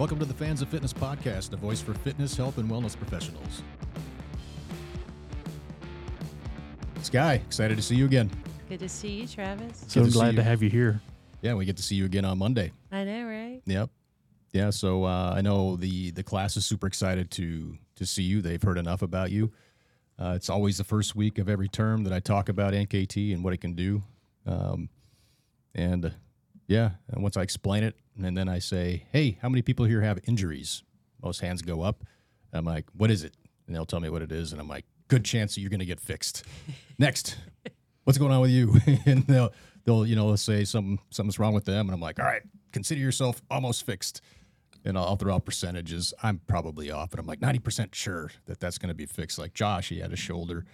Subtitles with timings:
[0.00, 3.60] Welcome to the Fans of Fitness podcast, a voice for fitness, health, and wellness professionals.
[7.02, 8.30] Skye, excited to see you again.
[8.70, 9.84] Good to see you, Travis.
[9.88, 10.36] So to glad you.
[10.36, 11.02] to have you here.
[11.42, 12.72] Yeah, we get to see you again on Monday.
[12.90, 13.60] I know, right?
[13.66, 13.90] Yep.
[14.54, 18.40] Yeah, so uh, I know the the class is super excited to to see you.
[18.40, 19.52] They've heard enough about you.
[20.18, 23.44] Uh, it's always the first week of every term that I talk about NKT and
[23.44, 24.02] what it can do.
[24.46, 24.88] Um,
[25.74, 26.10] and uh,
[26.68, 30.00] yeah, and once I explain it, and then I say, "Hey, how many people here
[30.00, 30.82] have injuries?"
[31.22, 32.04] Most hands go up.
[32.52, 33.34] I'm like, "What is it?"
[33.66, 35.80] And they'll tell me what it is, and I'm like, "Good chance that you're going
[35.80, 36.44] to get fixed."
[36.98, 37.36] Next,
[38.04, 38.74] what's going on with you?
[39.06, 39.52] and they'll
[39.84, 42.42] they'll you know say something something's wrong with them, and I'm like, "All right,
[42.72, 44.20] consider yourself almost fixed."
[44.82, 46.14] And I'll throw out percentages.
[46.22, 49.38] I'm probably off, but I'm like 90% sure that that's going to be fixed.
[49.38, 50.64] Like Josh, he had a shoulder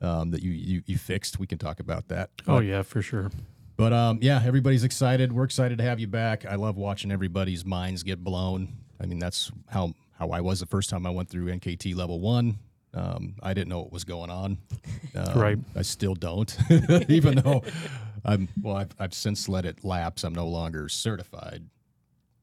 [0.00, 1.38] um, that you, you you fixed.
[1.38, 2.30] We can talk about that.
[2.46, 3.30] Oh yeah, for sure.
[3.80, 5.32] But um, yeah, everybody's excited.
[5.32, 6.44] We're excited to have you back.
[6.44, 8.68] I love watching everybody's minds get blown.
[9.00, 12.20] I mean, that's how how I was the first time I went through NKT level
[12.20, 12.58] one.
[12.92, 14.58] Um, I didn't know what was going on.
[15.16, 15.58] Um, Right.
[15.74, 16.56] I still don't,
[17.08, 17.64] even though
[18.24, 18.76] I'm well.
[18.76, 20.22] I've, I've since let it lapse.
[20.22, 21.64] I'm no longer certified,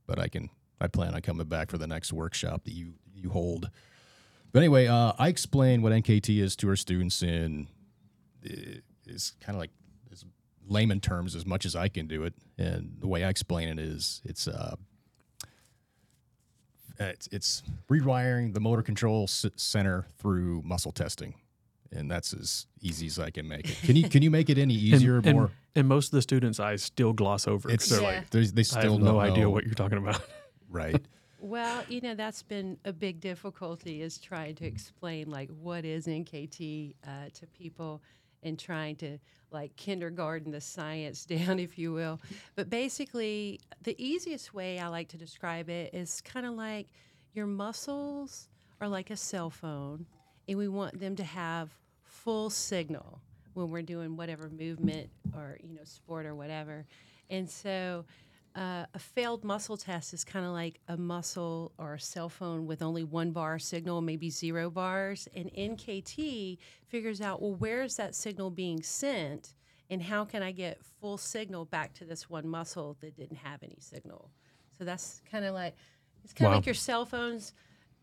[0.08, 0.50] but I can.
[0.82, 3.70] I plan on coming back for the next workshop that you you hold.
[4.52, 7.68] But anyway, uh, I explain what NKT is to our students in
[8.44, 9.72] uh, is kind of like
[10.68, 12.34] layman terms as much as I can do it.
[12.58, 14.76] And the way I explain it is it's uh,
[17.00, 21.36] it's, it's rewiring the motor control s- center through muscle testing,
[21.92, 23.78] and that's as easy as I can make it.
[23.84, 25.18] Can you can you make it any easier?
[25.18, 25.52] and, and, more?
[25.76, 27.70] and most of the students I still gloss over.
[27.70, 28.08] It's They're Yeah.
[28.20, 29.50] like, there's- they I still have no don't idea know.
[29.52, 30.22] what you're talking about.
[30.70, 31.00] right.
[31.40, 36.08] Well, you know, that's been a big difficulty is trying to explain like what is
[36.08, 38.02] NKT uh, to people
[38.48, 39.20] and trying to
[39.52, 42.20] like kindergarten the science down, if you will.
[42.56, 46.88] But basically, the easiest way I like to describe it is kind of like
[47.34, 48.50] your muscles
[48.82, 50.06] are like a cell phone,
[50.48, 51.70] and we want them to have
[52.04, 53.22] full signal
[53.54, 56.86] when we're doing whatever movement or you know sport or whatever.
[57.30, 58.06] And so,
[58.58, 62.66] uh, a failed muscle test is kind of like a muscle or a cell phone
[62.66, 65.28] with only one bar signal, maybe zero bars.
[65.36, 66.58] And NKT
[66.88, 69.54] figures out, well, where is that signal being sent?
[69.90, 73.62] And how can I get full signal back to this one muscle that didn't have
[73.62, 74.32] any signal?
[74.78, 75.76] So that's kind of like,
[76.24, 76.58] it's kind of Wow.
[76.58, 77.54] like your cell phones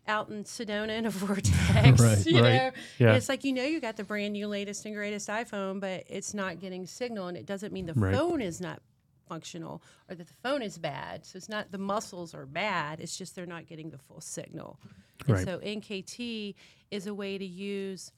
[0.06, 2.00] out in Sedona in a vortex.
[2.00, 2.52] Right, you right.
[2.54, 2.70] know?
[2.98, 3.14] Yeah.
[3.14, 6.32] It's like, you know, you got the brand new latest and greatest iPhone, but it's
[6.32, 7.26] not getting signal.
[7.28, 8.14] And it doesn't mean the Right.
[8.14, 8.80] phone is not
[9.28, 11.24] functional or that the phone is bad.
[11.24, 13.00] So it's not the muscles are bad.
[13.00, 14.78] It's just they're not getting the full signal.
[15.26, 15.44] And Right.
[15.44, 16.54] so NKT
[16.90, 18.12] is a way to use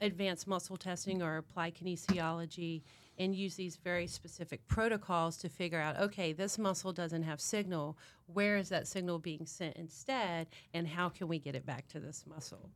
[0.00, 2.82] advanced muscle testing or apply kinesiology
[3.18, 7.98] and use these very specific protocols to figure out okay this muscle doesn't have signal
[8.32, 11.98] where is that signal being sent instead and how can we get it back to
[11.98, 12.70] this muscle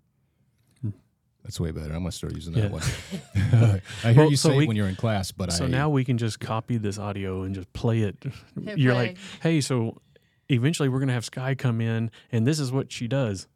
[1.44, 1.92] That's way better.
[1.92, 2.68] I'm gonna start using Yeah.
[2.68, 2.82] that one.
[4.04, 5.64] I hear Well, you so say we- it when you're in class, but I so
[5.64, 8.16] I now we can just copy this audio and just play it.
[8.64, 9.08] Hit You're play.
[9.08, 10.00] like, hey, so
[10.48, 13.48] eventually we're gonna have Skye come in, and this is what she does.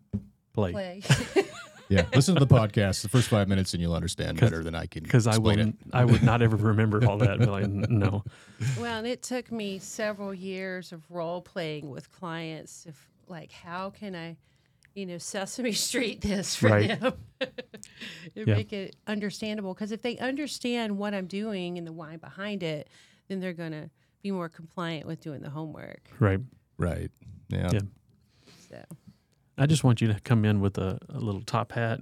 [0.52, 0.72] Play.
[0.72, 1.02] play
[1.88, 3.02] yeah, listen to the podcast.
[3.02, 5.04] The first five minutes, and you'll understand better than I can.
[5.04, 5.74] Because I explain will, it.
[5.92, 7.38] I would not ever remember all that.
[7.38, 8.24] Be like, no,
[8.80, 12.96] Well, and it took me several years of role playing with clients of
[13.28, 14.36] like, how can I,
[14.96, 16.98] you know, Sesame Street this for Right.
[17.00, 17.52] them and
[18.34, 18.54] Yeah.
[18.56, 19.74] make it understandable?
[19.74, 22.88] Because if they understand what I'm doing and the why behind it,
[23.28, 23.90] then they're going to
[24.22, 26.08] be more compliant with doing the homework.
[26.18, 26.40] right?
[26.78, 27.10] Right.
[27.48, 27.70] Yeah.
[27.72, 27.80] Yeah.
[28.70, 28.82] So,
[29.58, 32.00] I just want you to come in with a, a little top hat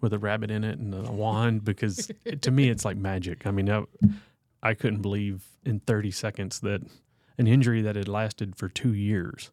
[0.00, 3.46] with a rabbit in it and a wand because to me it's like magic.
[3.46, 3.84] I mean, I,
[4.62, 6.82] I couldn't believe in 30 seconds that
[7.38, 9.50] an injury that had lasted for two years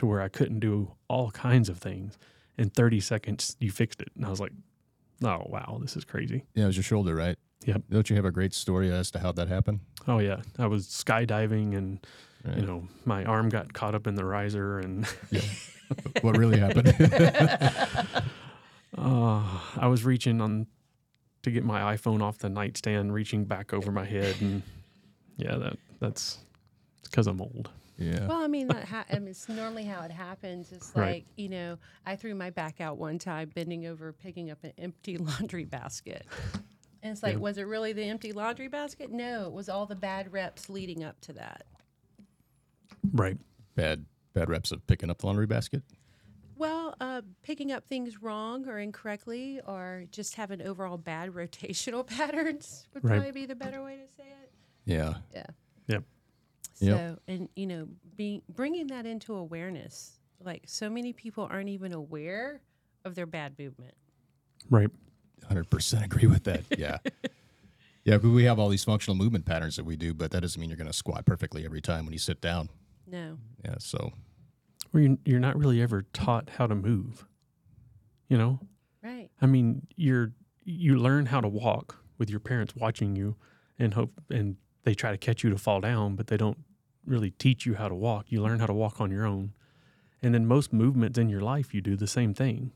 [0.00, 2.18] to where I couldn't do all kinds of things
[2.58, 4.08] in 30 seconds you fixed it.
[4.16, 4.52] And I was like,
[5.22, 6.44] oh, wow, this is crazy.
[6.54, 7.36] Yeah, it was your shoulder, right?
[7.66, 7.82] Yep.
[7.90, 9.80] Don't you have a great story as to how that happened?
[10.08, 10.40] Oh, yeah.
[10.58, 12.04] I was skydiving and,
[12.42, 12.56] Right.
[12.56, 15.42] you know, my arm got caught up in the riser and yeah.
[16.22, 16.88] what really happened?
[18.98, 19.42] Uh,
[19.78, 20.66] I was reaching on
[21.42, 24.62] to get my iPhone off the nightstand, reaching back over my head, and
[25.36, 26.38] yeah, that that's
[27.04, 27.70] because I'm old.
[28.00, 28.26] Yeah.
[28.26, 30.72] well, I mean, that ha- I mean, it's normally how it happens.
[30.72, 31.12] It's Right.
[31.12, 34.72] like, you know, I threw my back out one time bending over, picking up an
[34.78, 36.26] empty laundry basket.
[37.02, 37.38] And it's like, Yeah.
[37.40, 39.10] was it really the empty laundry basket?
[39.12, 41.64] No, it was all the bad reps leading up to that.
[43.12, 43.38] Right.
[43.74, 44.04] Bad
[44.34, 45.82] bad reps of picking up the laundry basket.
[46.56, 52.86] Well, uh, picking up things wrong or incorrectly, or just having overall bad rotational patterns
[52.92, 53.14] would Right.
[53.14, 54.52] probably be the better way to say it.
[54.84, 55.14] Yeah.
[55.34, 55.46] Yeah.
[55.88, 56.04] Yep.
[56.04, 56.04] So,
[56.88, 57.20] Yep.
[57.28, 62.62] and you know, being bringing that into awareness, like so many people aren't even aware
[63.04, 63.94] of their bad movement.
[64.68, 64.88] Right.
[65.50, 66.64] 100% agree with that.
[66.78, 66.98] Yeah.
[68.04, 70.60] yeah, but we have all these functional movement patterns that we do, but that doesn't
[70.60, 72.68] mean you're going to squat perfectly every time when you sit down.
[73.06, 73.38] No.
[73.64, 74.12] Yeah, so
[74.90, 77.26] Where you're, you're not really ever taught how to move.
[78.28, 78.60] You know,
[79.02, 79.30] Right.
[79.40, 80.32] I mean, you're
[80.62, 83.36] you learn how to walk with your parents watching you,
[83.78, 86.58] and hope and they try to catch you to fall down, but they don't
[87.04, 88.26] really teach you how to walk.
[88.28, 89.52] You learn how to walk on your own,
[90.22, 92.72] and then most movements in your life, you do the same thing.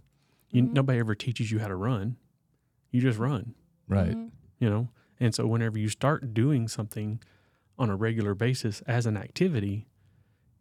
[0.51, 2.17] You, Nobody ever teaches you how to run.
[2.91, 3.55] You just run.
[3.89, 4.15] right.
[4.17, 4.31] Mhm.
[4.61, 4.89] you know
[5.21, 7.21] and so whenever you start doing something
[7.79, 9.87] on a regular basis as an activity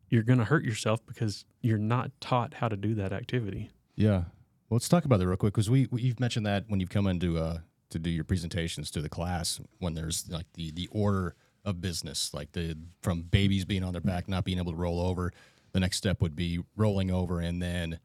[0.10, 4.24] you're going to hurt yourself because you're not taught how to do that activity Yeah.
[4.68, 6.90] Well, let's talk about that real quick because we, we you've mentioned that when you've
[6.90, 7.60] come into uh
[7.92, 12.34] to do your presentations to the class when there's like the the order of business
[12.34, 15.32] like the from babies being on their back not being able to roll over
[15.72, 18.00] the next step would be rolling over and then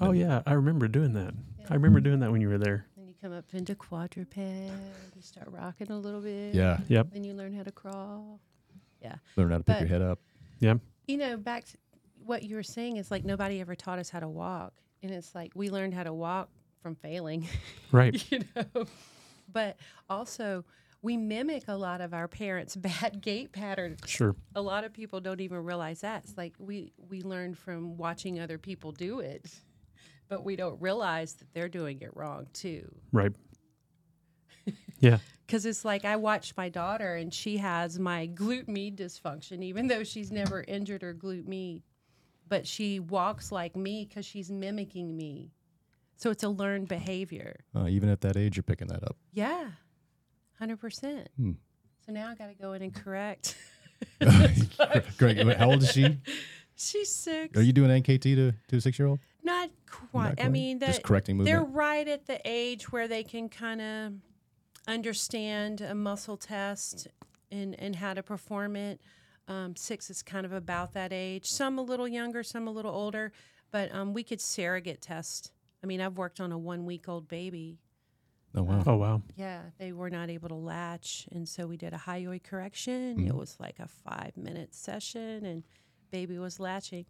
[0.00, 1.34] oh yeah i remember doing that
[1.70, 4.70] i remember doing that when you were there Then you come up into quadruped, you
[5.22, 6.54] start rocking a little bit.
[6.54, 8.38] yeah yep Then you learn how to crawl.
[9.02, 9.16] Yeah.
[9.36, 10.18] Learn how to pick But- your head up
[10.60, 10.74] Yeah.
[11.06, 11.76] You know, back to
[12.24, 14.72] what you were saying is like nobody ever taught us how to walk.
[15.02, 16.48] And it's like we learned how to walk
[16.80, 17.46] from failing,
[17.92, 18.86] right you know.
[19.52, 19.76] But
[20.08, 20.64] also
[21.04, 24.00] we mimic a lot of our parents' bad gait patterns.
[24.06, 26.24] sure A lot of people don't even realize that.
[26.24, 29.46] It's like we we learn from watching other people do it.
[30.28, 32.90] But we don't realize that they're doing it wrong too.
[33.12, 33.32] right
[34.98, 39.62] yeah Because it's like I watch my daughter and she has my glute med dysfunction,
[39.62, 41.82] even though she's never injured her glute med.
[42.48, 45.52] But she walks like me because she's mimicking me.
[46.16, 47.56] So it's a learned behavior.
[47.76, 49.66] uh, even at that age you're picking that up Yeah,
[50.60, 51.26] 100%.
[51.36, 51.52] Hmm.
[52.06, 53.56] So now I got to go in and correct.
[55.18, 56.18] Greg how old is she
[56.76, 57.56] she's six.
[57.56, 60.40] are you doing NKT to to a six year old Not quite.
[60.40, 64.12] I mean, just correcting they're right at the age where they can kind of
[64.86, 67.08] understand a muscle test
[67.50, 69.00] and, and how to perform it.
[69.46, 71.46] Um, six is kind of about that age.
[71.46, 73.32] Some a little younger, some a little older,
[73.70, 75.52] but um, we could surrogate test.
[75.82, 77.78] I mean, I've worked on a one week old baby.
[78.54, 81.92] Oh wow oh wow Yeah, they were not able to latch, and so we did
[81.92, 83.16] a hyoid correction.
[83.16, 83.28] Mm-hmm.
[83.28, 85.62] It was like a five minute session, and
[86.10, 87.06] baby was latching.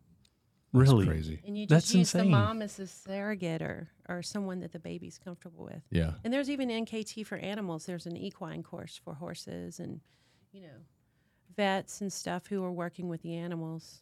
[0.72, 2.32] That's really crazy And you That's just use the insane.
[2.32, 5.82] mom as a surrogate or, or someone that the baby's comfortable with.
[5.90, 7.86] yeah And there's even NKT for animals.
[7.86, 10.00] There's an equine course for horses and,
[10.50, 10.80] you know,
[11.56, 14.00] vets and stuff who are working with the animals.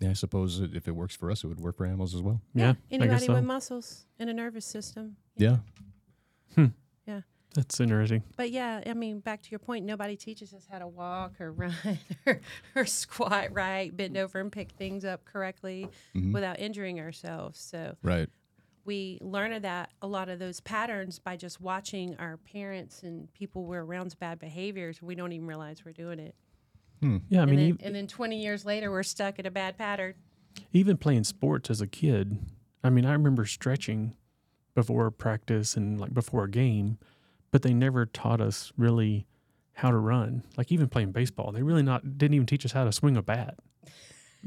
[0.00, 2.40] yeah I suppose if it works for us it would work for animals as well
[2.54, 3.34] yeah, I guess Anybody so.
[3.34, 5.16] with muscles and a nervous system.
[5.36, 5.48] Yeah.
[5.50, 5.60] know.
[7.06, 7.20] Yeah
[7.54, 10.88] that's interesting But yeah, I mean, back to your point, nobody teaches us how to
[10.88, 11.72] walk or run
[12.26, 12.40] or,
[12.74, 16.32] or squat right, bend over and pick things up correctly Mhm.
[16.32, 17.60] without injuring ourselves.
[17.60, 18.28] So right
[18.86, 23.64] we learn that a lot of those patterns by just watching our parents and people
[23.64, 25.00] we're around's bad behaviors.
[25.00, 26.34] We don't even realize we're doing it.
[27.00, 29.50] yeah i and, mean then, ev- and then 20 years later, we're stuck in a
[29.50, 30.14] bad pattern.
[30.72, 32.36] even playing sports as a kid
[32.82, 34.14] i mean i remember stretching
[34.74, 36.98] before practice and like before a game
[37.50, 39.26] but they never taught us really
[39.74, 40.42] how to run.
[40.56, 43.22] Like even playing baseball they really not didn't even teach us how to swing a
[43.22, 43.56] bat.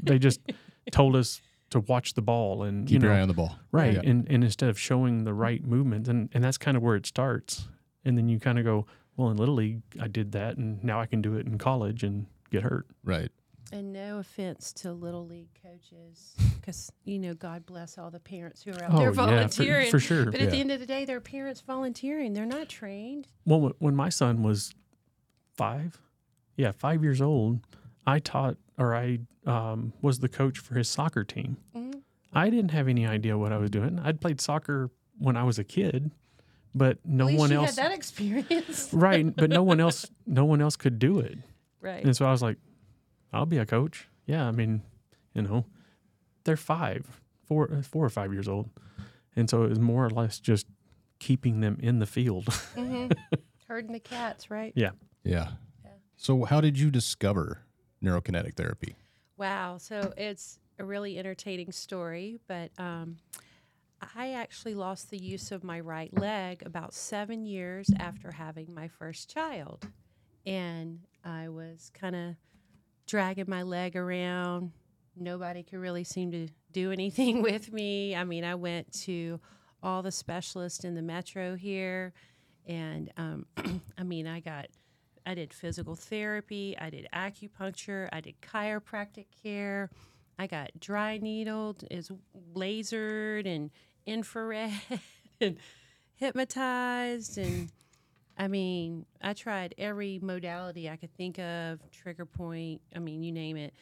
[0.02, 0.40] They just
[0.90, 1.40] told us
[1.70, 3.56] to watch the ball and keep you know your eye on the ball.
[3.72, 4.00] Right Yeah.
[4.10, 7.06] and, and instead of showing the right movements and, and that's kind of where it
[7.06, 7.68] starts.
[8.04, 11.00] And then you kind of go well in little league i did that and now
[11.00, 12.86] i can do it in college and get hurt.
[13.04, 13.30] Right
[13.72, 18.62] And no offense to little league coaches, because you know, God bless all the parents
[18.62, 19.90] who are out oh there yeah for, volunteering.
[19.90, 22.32] for sure But at the end of the day, they're parents volunteering.
[22.32, 23.28] They're not trained.
[23.44, 24.74] Well, when my son was
[25.56, 26.00] five,
[26.56, 27.60] yeah, five years old,
[28.06, 31.58] I taught or I um, was the coach for his soccer team.
[31.76, 32.02] Mhm.
[32.32, 33.98] I didn't have any idea what I was doing.
[33.98, 36.10] I'd played soccer when I was a kid,
[36.74, 37.76] but no one else.
[37.76, 40.06] had that experience, right, but no one else.
[40.26, 41.38] No one else could do it,
[41.80, 42.04] right?
[42.04, 42.58] and so I was like,
[43.32, 44.82] "I'll be a coach." Yeah, I mean,
[45.34, 45.64] you know,
[46.44, 48.70] they're five, four, uh, four or five years old,
[49.36, 50.66] and so it was more or less just
[51.18, 52.52] keeping them in the field.
[52.74, 53.08] hmm
[53.66, 54.72] Herding the cats, right?
[54.74, 54.92] Yeah.
[55.24, 55.50] Yeah.
[56.16, 57.60] So, how did you discover
[58.02, 58.96] neurokinetic therapy?
[59.36, 59.78] Wow.
[59.78, 63.18] So it's a really entertaining story, but um,
[64.16, 68.88] I actually lost the use of my right leg about seven years after having my
[68.88, 69.86] first child.
[70.44, 72.34] And I was kind of
[73.08, 74.70] dragging my leg around.
[75.16, 78.14] Nobody could really seem to do anything with me.
[78.14, 79.40] I mean, I went to
[79.82, 82.12] all the specialists in the metro here.
[82.66, 83.46] And um,
[83.98, 84.68] I mean, I got
[85.26, 89.90] I did physical therapy, I did acupuncture, I did chiropractic care,
[90.38, 92.10] I got dry needled, is
[92.54, 93.70] lasered and
[94.06, 94.72] infrared
[95.40, 95.58] and
[96.14, 97.70] hypnotized and
[98.38, 103.32] I mean, I tried every modality I could think of, trigger point, I mean, you
[103.32, 103.74] name it,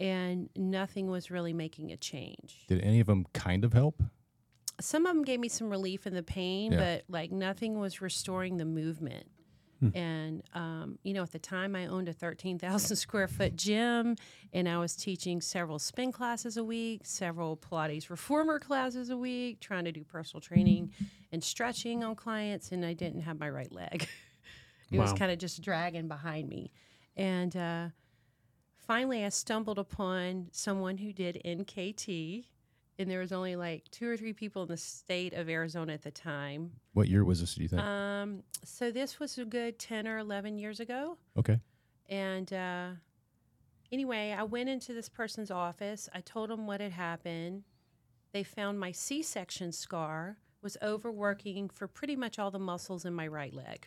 [0.00, 2.64] and nothing was really making a change.
[2.66, 4.02] Did any of them kind of help?
[4.80, 6.78] Some of them gave me some relief in the pain, Yeah.
[6.78, 9.26] but like nothing was restoring the movement.
[9.94, 14.16] And, um, you know, at the time I owned a 13,000 square foot gym
[14.52, 19.60] and I was teaching several spin classes a week, several Pilates reformer classes a week,
[19.60, 20.92] trying to do personal training
[21.32, 24.08] and stretching on clients, and I didn't have my right leg.
[24.90, 26.72] it was kind of just dragging behind me.
[27.16, 27.88] And uh,
[28.76, 32.44] finally, I stumbled upon someone who did NKT,
[33.00, 36.02] and there was only like two or three people in the state of Arizona at
[36.02, 36.70] the time.
[36.92, 37.54] What year was this?
[37.54, 37.82] Do you think?
[37.82, 41.16] Um, so this was a good 10 or 11 years ago.
[41.38, 41.58] okay.
[42.08, 42.88] And uh,
[43.92, 46.08] anyway, I went into this person's office.
[46.14, 47.62] I told them what had happened.
[48.32, 53.14] They found my C section scar was overworking for pretty much all the muscles in
[53.14, 53.86] my right leg,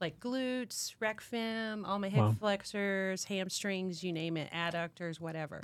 [0.00, 2.34] like glutes, rec fem, all my hip Wow.
[2.38, 5.60] flexors, hamstrings, you name it, adductors, whatever.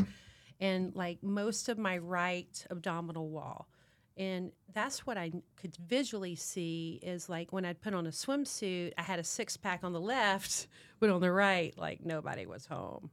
[0.61, 3.69] And like most of my right abdominal wall.
[4.17, 8.93] And that's what I could visually see is like when I'd put on a swimsuit,
[8.97, 10.69] I had a six pack on the left,
[11.01, 13.11] but on the right, like nobody was home.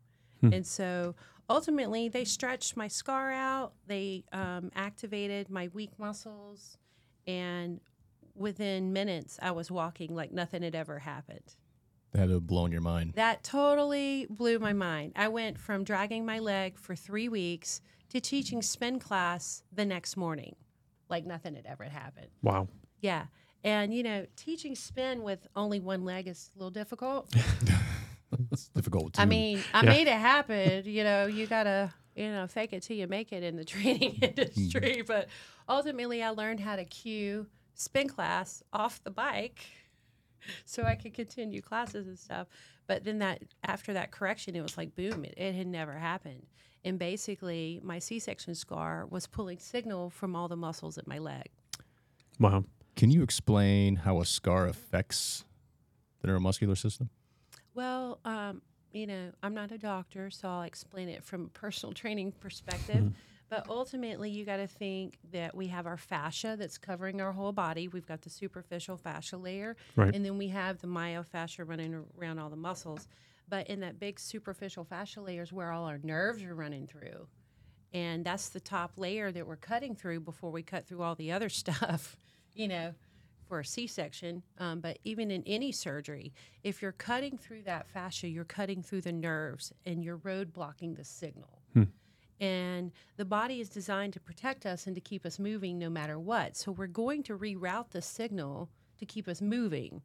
[0.52, 1.16] And so
[1.50, 6.78] ultimately, they stretched my scar out, they um, activated my weak muscles,
[7.26, 7.80] and
[8.36, 11.56] within minutes, I was walking like nothing had ever happened.
[12.13, 13.13] That had to have blown your mind.
[13.15, 15.13] That totally blew my mind.
[15.15, 20.15] I went from dragging my leg for three weeks to teaching spin class the next
[20.15, 20.55] morning,
[21.10, 22.27] like nothing had ever happened.
[22.43, 22.67] Wow.
[23.01, 23.25] Yeah.
[23.63, 27.34] And, you know, teaching spin with only one leg is a little difficult.
[28.51, 29.13] It's difficult.
[29.13, 29.22] Too.
[29.22, 29.89] I mean, I Yeah.
[29.89, 30.86] made it happen.
[30.86, 33.65] You know, you got to, you know, fake it till you make it in the
[33.74, 34.24] training mm-hmm.
[34.24, 35.03] industry.
[35.05, 35.27] But
[35.70, 39.65] ultimately, I learned how to cue spin class off the bike
[40.66, 42.48] so I could continue classes and stuff.
[42.88, 46.46] But then that, after that correction, it was like, boom, it, it had never happened.
[46.86, 51.18] And basically, my C section scar was pulling signal from all the muscles at my
[51.18, 51.50] leg.
[52.40, 52.66] Wow.
[52.96, 55.46] can you explain how a scar affects
[56.22, 57.10] the neuromuscular system?
[57.76, 61.94] Well, um, you know, I'm not a doctor, so I'll explain it from a personal
[61.94, 63.14] training perspective.
[63.54, 67.52] But ultimately, you got to think that we have our fascia that's covering our whole
[67.52, 67.88] body.
[67.88, 70.16] We've got the superficial fascia layer, Right.
[70.16, 73.08] and then we have the myofascia running around all the muscles.
[73.48, 77.28] But in that big superficial fascia layer is where all our nerves are running through.
[77.94, 81.32] And that's the top layer that we're cutting through before we cut through all the
[81.32, 82.18] other stuff,
[82.56, 82.96] you know,
[83.48, 84.42] for a C section.
[84.58, 86.34] Um, but even in any surgery,
[86.64, 90.96] if you're cutting through that fascia, you're cutting through the nerves and you're road blocking
[90.96, 91.60] the signal.
[92.44, 96.20] And the body is designed to protect us and to keep us moving no matter
[96.20, 96.58] what.
[96.58, 98.70] So we're going to reroute the signal
[99.00, 100.02] to keep us moving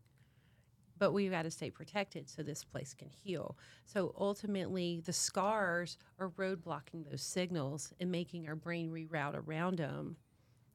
[0.98, 3.56] but we've got to stay protected so this place can heal.
[3.84, 10.16] So ultimately, the scars are roadblocking those signals and making our brain reroute around them.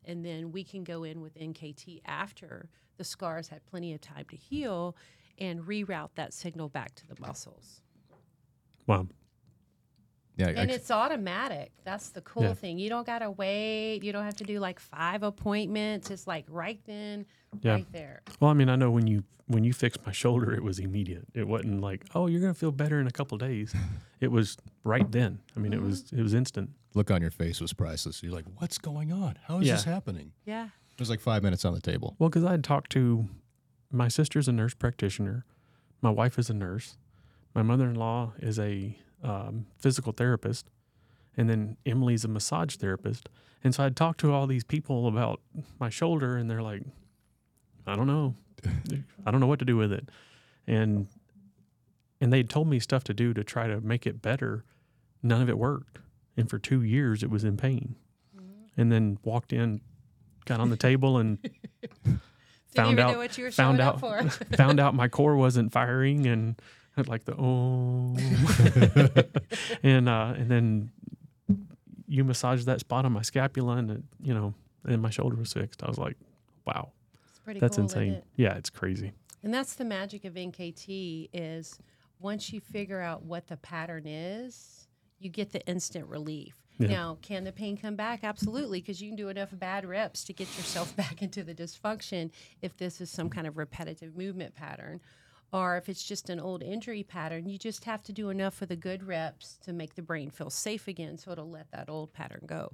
[0.05, 4.25] And then we can go in with NKT after the scars had plenty of time
[4.29, 4.95] to heal
[5.39, 7.81] and reroute that signal back to the muscles.
[8.87, 9.07] Wow.
[10.35, 11.71] Yeah, And I, it's automatic.
[11.83, 12.53] That's the cool Yeah.
[12.55, 12.79] thing.
[12.79, 14.03] You don't got to wait.
[14.03, 16.09] You don't have to do like five appointments.
[16.09, 17.25] It's like right then,
[17.61, 17.73] Yeah.
[17.73, 18.21] right there.
[18.39, 21.25] Well, I mean, I know when you when you fixed my shoulder, it was immediate.
[21.33, 23.75] It wasn't like, oh, you're gonna feel better in a couple days.
[24.21, 25.39] It was right then.
[25.55, 25.85] I mean, it mm-hmm.
[25.85, 26.69] was it was instant.
[26.95, 28.21] look on your face was priceless.
[28.23, 29.37] You're like, what's going on?
[29.47, 29.73] How is Yeah.
[29.73, 30.31] this happening?
[30.45, 30.65] Yeah.
[30.65, 32.15] It was like five minutes on the table.
[32.19, 33.27] Well, because I had talked to
[33.91, 35.43] my sister's a nurse practitioner,
[36.01, 36.97] my wife is a nurse,
[37.55, 40.67] my mother-in-law is a um, physical therapist,
[41.37, 43.29] and then Emily's a massage therapist.
[43.63, 45.39] And so I'd talk to all these people about
[45.79, 46.83] my shoulder, and they're like,
[47.87, 48.35] I don't know,
[49.25, 50.09] I don't know what to do with it,
[50.67, 51.07] and
[52.21, 54.63] and they'd told me stuff to do to try to make it better.
[55.21, 55.99] None of it worked,
[56.37, 57.95] and for two years it was in pain.
[58.75, 59.81] And then walked in,
[60.45, 61.37] got on the table, and
[62.75, 64.21] Found out- what you were found out for.
[64.57, 66.59] found out my core wasn't firing and
[67.07, 68.15] like the oh
[69.83, 70.91] and uh and then
[72.07, 74.53] you massaged that spot on my scapula and it, you know
[74.85, 76.15] and my shoulder was fixed i was like
[76.65, 76.91] wow
[77.29, 78.25] It's pretty that's cool, isn't insane it?
[78.35, 79.11] yeah it's crazy
[79.43, 81.77] And that's the magic of NKT is
[82.19, 84.87] once you figure out what the pattern is,
[85.19, 86.55] you get the instant relief.
[86.79, 86.87] Yeah.
[86.87, 88.23] Now, can the pain come back?
[88.23, 92.31] Absolutely, because you can do enough bad reps to get yourself back into the dysfunction
[92.61, 95.01] if this is some kind of repetitive movement pattern.
[95.53, 98.69] Or if it's just an old injury pattern, you just have to do enough of
[98.69, 102.11] the good reps to make the brain feel safe again so it'll let that old
[102.11, 102.71] pattern go.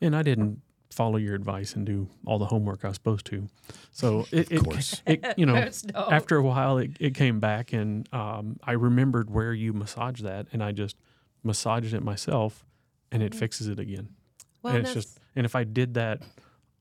[0.00, 3.48] And I didn't follow your advice and do all the homework I was supposed to.
[3.92, 5.02] So it, it, course.
[5.06, 9.52] it, you know, after a while, it, it came back and um, I remembered where
[9.52, 10.96] you massaged that and I just
[11.44, 12.64] massaged it myself
[13.12, 14.08] and it fixes it again.
[14.08, 14.46] Mm-hmm.
[14.62, 16.22] Well, and it's just, and if I did that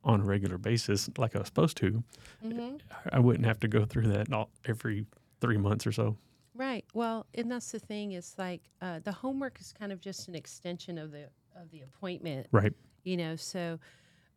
[0.03, 2.03] on a regular basis, like I was supposed to,
[2.46, 2.79] mhm.
[3.12, 5.05] I wouldn't have to go through that all, every
[5.41, 6.15] three months or so.
[6.55, 6.86] right.
[6.93, 10.36] Well, and that's the thing is like uh, the homework is kind of just an
[10.36, 11.29] extension of the
[11.60, 12.48] of the appointment.
[12.51, 12.74] Right.
[13.03, 13.79] you know so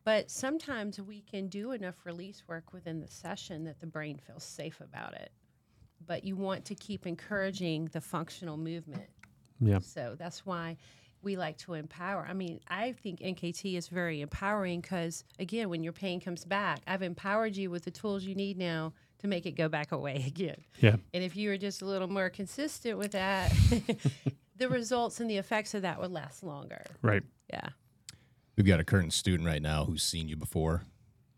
[0.03, 4.43] but sometimes we can do enough release work within the session that the brain feels
[4.43, 5.31] safe about it
[6.05, 9.09] but you want to keep encouraging the functional movement
[9.61, 9.79] Yeah.
[9.79, 10.77] so that's why
[11.21, 15.81] we like to empower i mean i think nkt is very empowering because again when
[15.83, 18.93] your pain comes back i've empowered you with the tools you need now
[19.25, 20.95] to make it go back away again Yeah.
[21.13, 23.51] and if you were just a little more consistent with that
[24.57, 27.23] the results and the effects of that would last longer Right.
[27.51, 27.69] yeah
[28.57, 30.83] We've got a current student right now who's seen you before.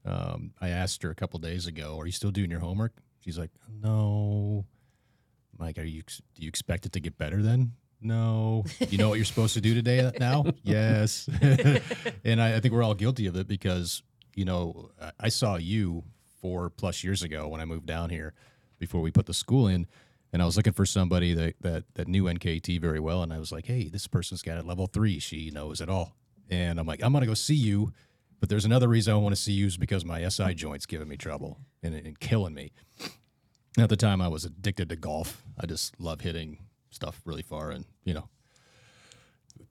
[0.06, 3.40] Um, I asked her a couple days ago, "Are you still doing your homework?" She's
[3.40, 3.50] like,
[3.82, 4.68] "No."
[5.60, 6.04] I'm like, "Are you?
[6.36, 8.66] Do you expect it to get better then?" No.
[8.88, 10.46] You know what you're supposed to do today now?
[10.64, 11.28] yes.
[12.24, 14.04] and I, I think we're all guilty of it because
[14.36, 16.04] you know I- I saw you
[16.42, 18.34] four plus years ago when I moved down here
[18.80, 19.88] before we put the school in.
[20.34, 23.40] And I was looking for somebody that, that that knew NKT very well, and I
[23.40, 25.20] was like, "Hey, this person's got it level three.
[25.20, 26.16] She knows it all."
[26.50, 27.94] And I'm like, "I'm gonna go see you,
[28.40, 31.08] but there's another reason I want to see you is because my SI joint's giving
[31.08, 32.74] me trouble and, and killing me."
[33.78, 35.44] At the time, I was addicted to golf.
[35.58, 36.58] I just love hitting
[36.90, 38.28] stuff really far, and you know,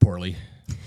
[0.00, 0.36] poorly.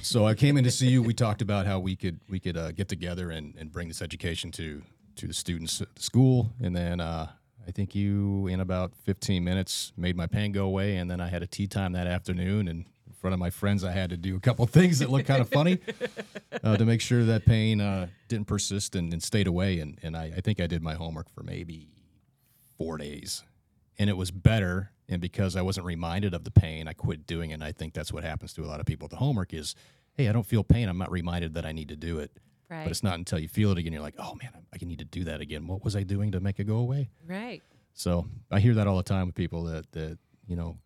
[0.01, 1.03] So I came in to see you.
[1.03, 4.01] We talked about how we could we could uh, get together and, and bring this
[4.01, 4.81] education to
[5.19, 7.27] to the students at the school, and then uh,
[7.67, 11.27] I think you in about 15 minutes made my pain go away, and then I
[11.27, 14.17] had a tee time that afternoon, and in front of my friends, I had to
[14.17, 15.79] do a couple things that looked kind of funny
[16.63, 20.15] uh, to make sure that pain uh, didn't persist and, and stayed away, and and
[20.15, 21.89] I, I think I did my homework for maybe
[22.77, 23.43] four days,
[23.97, 24.91] and it was better.
[25.11, 27.55] And because I wasn't reminded of the pain, I quit doing it.
[27.55, 29.07] And I think that's what happens to a lot of people.
[29.07, 29.73] The homework is,
[30.13, 30.87] hey, I don't feel pain.
[30.87, 32.31] I'm not reminded that I need to do it.
[32.69, 34.99] Right But it's not until you feel it again, you're like, oh man, I need
[34.99, 35.67] to do that again.
[35.67, 37.09] What was I doing to make it go away?
[37.25, 37.61] Right.
[37.93, 40.77] So I hear that all the time with people that that you know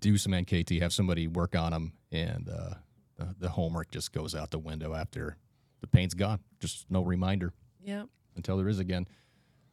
[0.00, 2.74] do some NKT, have somebody work on them, and uh,
[3.16, 5.36] the, the homework just goes out the window after
[5.82, 6.40] the pain's gone.
[6.58, 7.52] Just no reminder
[7.84, 8.04] Yeah.
[8.36, 9.06] until there is again.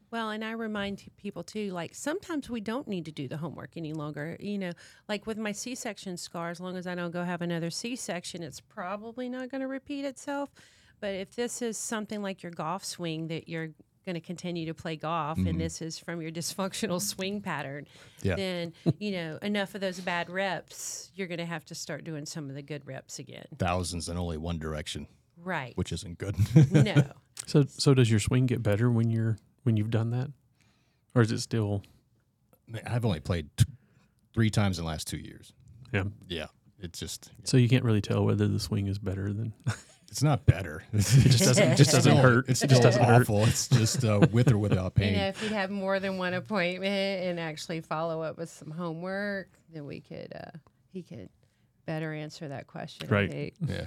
[0.10, 3.72] Well, and I remind people too, like sometimes we don't need to do the homework
[3.76, 4.38] any longer.
[4.40, 4.72] You know,
[5.10, 7.96] like with my C section scar, as long as I don't go have another C
[7.98, 10.50] section, it's probably not going to repeat itself.
[11.00, 13.70] But if this is something like your golf swing that you're
[14.06, 15.60] going to continue to play golf and mm-hmm.
[15.60, 17.86] this is from your dysfunctional swing pattern,
[18.24, 18.36] Yeah.
[18.36, 22.26] then, you know, enough of those bad reps, you're going to have to start doing
[22.26, 23.46] some of the good reps again.
[23.60, 25.08] Thousands in only one direction,
[25.44, 25.76] Right.
[25.76, 26.36] which isn't good.
[26.72, 27.04] no.
[27.46, 30.32] So so does your swing get better when you're when you've done that,
[31.16, 31.84] or is it still?
[32.86, 33.66] I've only played t-
[34.34, 35.54] three times in the last two years.
[35.94, 36.06] Yeah.
[36.28, 36.48] Yeah,
[36.80, 39.54] it's just So you can't really tell whether the swing is better than.
[40.10, 40.84] it's not better.
[40.94, 42.50] It just doesn't- just doesn't hurt.
[42.50, 43.22] It's It just just doesn't hurt.
[43.24, 43.44] awful.
[43.46, 45.14] It's just uh, with or without You pain.
[45.16, 49.50] know, if we have more than one appointment and actually follow up with some homework,
[49.74, 50.58] then we could, uh,
[50.92, 51.30] he could
[51.86, 53.08] better answer that question.
[53.10, 53.30] Right.
[53.32, 53.54] think.
[53.66, 53.86] Yeah,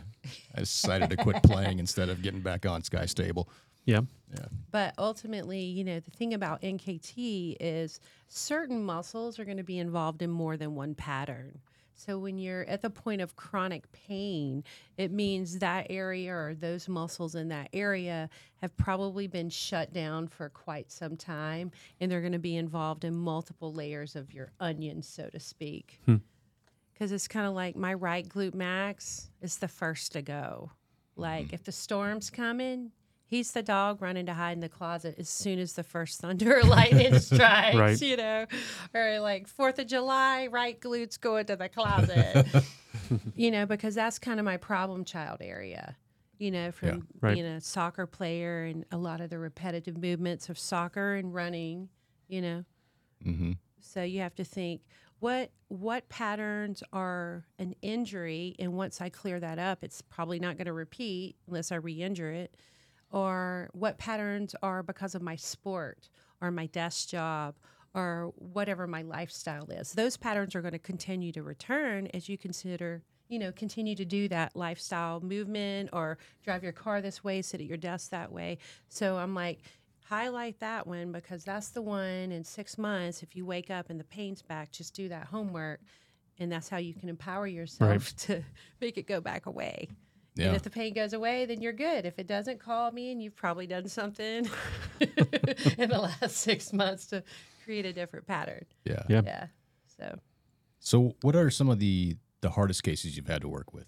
[0.54, 3.48] I decided to quit playing instead of getting back on Skye's table.
[3.84, 4.00] Yeah.
[4.32, 9.64] Yeah, But ultimately, you know, the thing about NKT is certain muscles are going to
[9.64, 11.58] be involved in more than one pattern.
[12.06, 14.64] So when you're at the point of chronic pain,
[14.96, 18.30] it means that area or those muscles in that area
[18.62, 23.04] have probably been shut down for quite some time and they're going to be involved
[23.04, 26.00] in multiple layers of your onion, so to speak.
[26.06, 26.16] Hmm.
[26.94, 30.70] Because it's kind of like my right glute max is the first to go.
[31.16, 31.54] Like hmm.
[31.54, 32.92] if the storm's coming,
[33.30, 36.58] he's the dog running to hide in the closet as soon as the first thunder
[36.58, 38.00] or lightning strikes, Right.
[38.02, 38.44] you know,
[38.92, 42.44] or like Fourth of July, right glutes go into the closet,
[43.36, 45.96] you know, because that's kind of my problem child area,
[46.38, 47.34] you know, from Right.
[47.34, 51.88] being a soccer player and a lot of the repetitive movements of soccer and running,
[52.26, 52.64] you know.
[53.24, 53.52] mm-hmm.
[53.80, 54.82] So you have to think
[55.20, 60.56] what what patterns are an injury, and once I clear that up, it's probably not
[60.56, 62.56] going to repeat unless I re-injure it.
[63.10, 66.08] Or what patterns are because of my sport
[66.40, 67.54] or my desk job
[67.94, 69.92] or whatever my lifestyle is.
[69.92, 74.04] Those patterns are going to continue to return as you consider, you know, continue to
[74.04, 78.30] do that lifestyle movement or drive your car this way, sit at your desk that
[78.30, 78.58] way.
[78.88, 79.62] So I'm like,
[80.10, 83.22] highlight that one because that's the one in six months.
[83.22, 85.80] If you wake up and the pain's back, just do that homework,
[86.38, 88.42] and that's how you can empower yourself to
[88.80, 89.88] make it go back away.
[90.36, 90.48] Yeah.
[90.48, 92.06] And if the pain goes away, then you're good.
[92.06, 94.48] If it doesn't, call me, and you've probably done something
[95.00, 97.22] in the last six months to
[97.64, 98.64] create a different pattern.
[98.84, 99.02] yeah.
[99.08, 99.22] Yeah.
[99.24, 99.46] Yeah.
[99.98, 100.18] So.
[100.78, 103.86] So, what are some of the the hardest cases you've had to work with?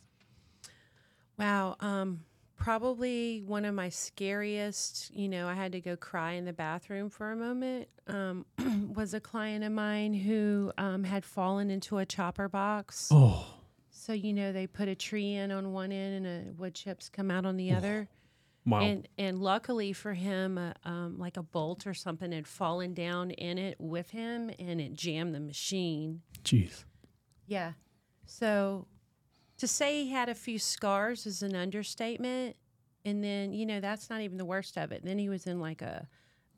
[1.38, 1.76] Wow.
[1.80, 2.24] Um,
[2.56, 7.10] probably one of my scariest, you know, I had to go cry in the bathroom
[7.10, 8.46] for a moment, um,
[8.94, 13.08] was a client of mine who um, had fallen into a chopper box.
[13.10, 13.46] Oh,
[13.92, 17.08] So, you know, they put a tree in on one end and a wood chips
[17.08, 18.08] come out on the other.
[18.66, 18.80] wow.
[18.80, 23.30] And and luckily for him, uh, um, like a bolt or something had fallen down
[23.32, 26.22] in it with him, and it jammed the machine.
[26.42, 26.84] Jeez.
[27.46, 27.72] Yeah.
[28.24, 28.86] So
[29.58, 32.56] to say he had a few scars is an understatement.
[33.04, 35.04] And then, you know, that's not even the worst of it.
[35.04, 36.08] Then he was in like a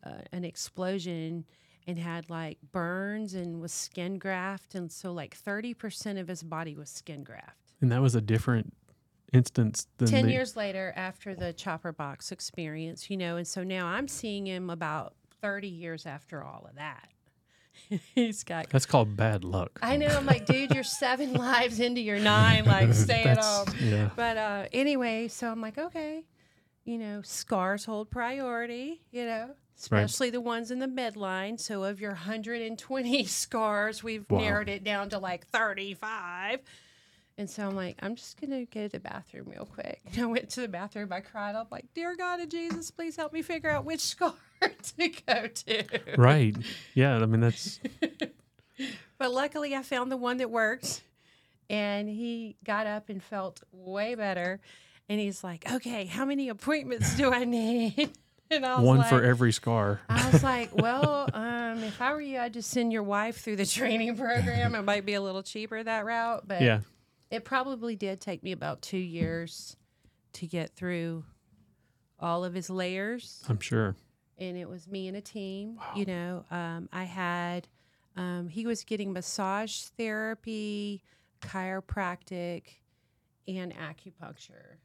[0.07, 1.47] uh, an explosion
[1.87, 6.75] and had like burns and was skin graft and so like 30% of his body
[6.75, 7.75] was skin graft.
[7.81, 8.73] And that was a different
[9.33, 13.63] instance than 10 the, years later after the chopper box experience, you know, and so
[13.63, 17.09] now I'm seeing him about 30 years after all of that.
[18.15, 19.79] He's got That's called bad luck.
[19.83, 20.07] I know.
[20.07, 22.65] I'm like, dude, you're seven lives into your nine.
[22.65, 23.67] Like, stay at home.
[23.81, 24.11] Yeah.
[24.17, 26.25] But uh, anyway, so I'm like, okay,
[26.85, 29.03] you know, scars hold priority.
[29.11, 31.59] You know, especially the ones in the midline.
[31.61, 34.39] So of your 120 scars, we've Wow.
[34.39, 36.61] narrowed it down to like 35.
[37.37, 40.01] And so I'm like, I'm just gonna go to the bathroom real quick.
[40.13, 41.13] And I went to the bathroom.
[41.13, 41.57] I cried.
[41.57, 45.47] I'm like, dear God and Jesus, please help me figure out which scar to go
[45.49, 45.85] to.
[46.17, 46.57] Right.
[46.95, 47.17] Yeah.
[47.17, 47.81] I mean, that's
[49.19, 51.03] But luckily, I found the one that worked.
[51.71, 54.61] And he got up and felt way better.
[55.09, 58.11] And he's like, okay, how many appointments do I need?
[58.57, 60.01] And I was one like, for every scar.
[60.09, 63.57] I was like, well, um, if I were you, I'd just send your wife through
[63.57, 64.75] the training program.
[64.75, 66.47] It might be a little cheaper that route.
[66.47, 66.81] But Yeah.
[67.31, 69.77] it probably did take me about two years
[70.35, 71.25] to get through
[72.21, 73.97] all of his layers I'm sure.
[74.39, 75.79] and it was me and a team.
[75.97, 77.67] You know, um, I had
[78.17, 81.03] um, he was getting massage therapy,
[81.41, 82.63] chiropractic,
[83.49, 84.77] and acupuncture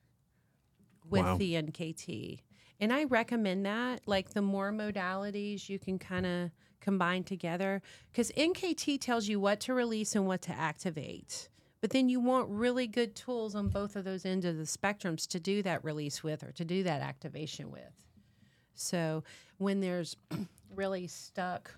[1.10, 1.38] with Wow.
[1.38, 2.40] the NKT.
[2.80, 4.02] And I recommend that.
[4.06, 9.60] Like the more modalities you can kind of combine together, because NKT tells you what
[9.62, 11.50] to release and what to activate.
[11.82, 15.28] But then you want really good tools on both of those ends of the spectrums
[15.28, 18.06] to do that release with or to do that activation with.
[18.76, 19.24] So
[19.58, 20.16] when there's
[20.76, 21.74] really stuck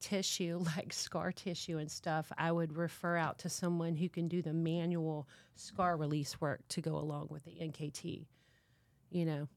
[0.00, 4.42] tissue, like scar tissue and stuff, I would refer out to someone who can do
[4.42, 8.26] the manual scar release work to go along with the NKT.
[9.10, 9.48] You know,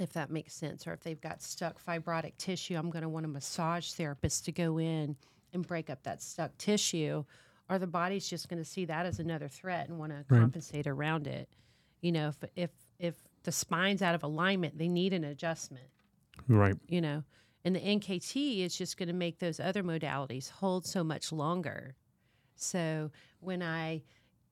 [0.00, 3.26] if that makes sense, or if they've got stuck fibrotic tissue, I'm going to want
[3.26, 5.16] a massage therapist to go in
[5.52, 7.24] and break up that stuck tissue,
[7.68, 10.40] or the body's just going to see that as another threat and want to Right.
[10.40, 11.48] compensate around it.
[12.00, 15.88] You know, if if if the spine's out of alignment, they need an adjustment
[16.48, 16.76] Right.
[16.88, 17.22] you know
[17.64, 21.94] and the nkt is just going to make those other modalities hold so much longer
[22.56, 24.02] so when i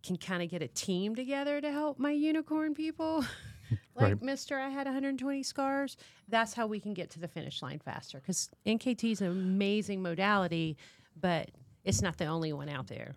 [0.03, 3.24] can kind of get a team together to help my unicorn people
[3.94, 4.22] like Right.
[4.22, 5.96] mister i had 120 scars
[6.28, 10.02] that's how we can get to the finish line faster because nkt is an amazing
[10.02, 10.76] modality
[11.18, 11.50] but
[11.85, 13.16] it's not the only one out there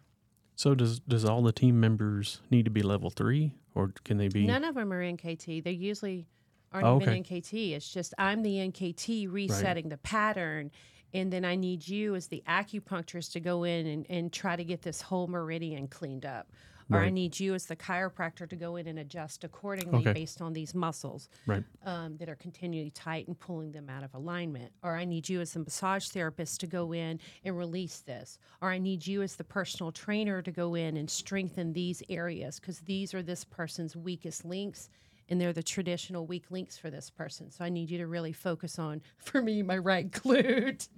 [0.56, 4.28] So does does all the team members need to be level three, or can they
[4.28, 4.46] be?
[4.46, 5.64] None of them are NKT.
[5.64, 6.28] They usually
[6.72, 7.22] aren't Oh, even okay.
[7.42, 7.72] NKT.
[7.76, 10.70] It's just I'm the NKT resetting the pattern.
[11.16, 14.64] And then I need you as the acupuncturist to go in and, and try to
[14.64, 16.52] get this whole meridian cleaned up.
[16.92, 17.14] Or I Right.
[17.14, 20.14] need you as the chiropractor to go in and adjust accordingly Okay.
[20.14, 21.64] based on these muscles Right.
[21.86, 24.72] um, that are continually tight and pulling them out of alignment.
[24.84, 28.38] Or I need you as a massage therapist to go in and release this.
[28.62, 32.60] Or I need you as the personal trainer to go in and strengthen these areas
[32.60, 34.90] because these are this person's weakest links
[35.30, 37.50] and they're the traditional weak links for this person.
[37.50, 40.90] So I need you to really focus on, for me, my right glute.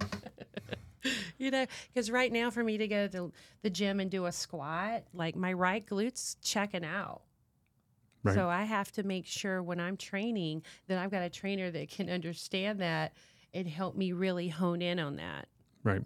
[1.38, 4.32] you know, because right now for me to go to the gym and do a
[4.32, 7.22] squat, like my right glute's checking out.
[8.22, 8.34] Right.
[8.34, 11.90] So I have to make sure when I'm training that I've got a trainer that
[11.90, 13.12] can understand that
[13.54, 15.46] and help me really hone in on that.
[15.84, 16.02] Right.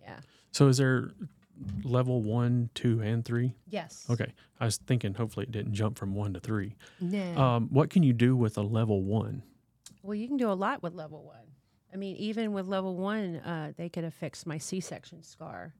[0.00, 0.18] Yeah.
[0.50, 1.12] So is there
[1.84, 3.54] level one, two, and three?
[3.68, 4.06] Yes.
[4.10, 4.32] Okay.
[4.58, 6.74] I was thinking hopefully it didn't jump from one to three.
[7.00, 7.36] No.
[7.36, 9.42] Um, what can you do with a level one?
[10.02, 11.36] well, you can do a lot with level one.
[11.92, 15.74] I mean, even with level one, uh, they could have fixed my C-section scar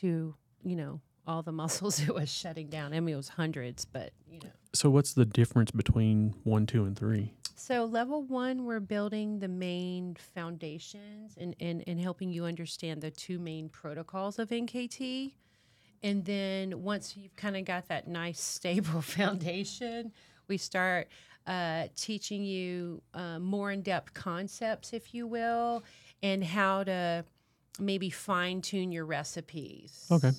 [0.00, 2.92] to, you know, all the muscles it was shutting down.
[2.92, 6.84] I mean, it was hundreds, but you know, So what's the difference between one, two,
[6.84, 7.34] and three?
[7.56, 13.10] So level one, we're building the main foundations and, and, and helping you understand the
[13.10, 15.34] two main protocols of NKT.
[16.02, 20.12] And then once you've kind of got that nice stable foundation,
[20.48, 21.08] we start
[21.46, 25.82] uh, teaching you uh, more in depth concepts, if you will,
[26.22, 27.24] and how to
[27.78, 30.06] maybe fine tune your recipes.
[30.10, 30.32] Okay.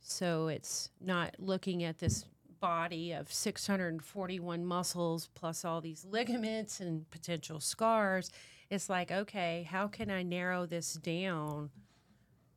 [0.00, 2.24] So it's not looking at this
[2.60, 8.30] body of 641 muscles plus all these ligaments and potential scars.
[8.70, 11.70] It's like, okay, how can I narrow this down?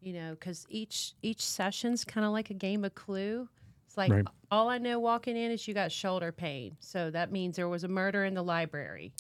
[0.01, 3.49] You know, because each each session's kind of like a game of Clue.
[3.95, 4.27] It's like Right.
[4.51, 7.85] all I know walking in is you got shoulder pain, so that means there was
[7.85, 9.13] a murder in the library.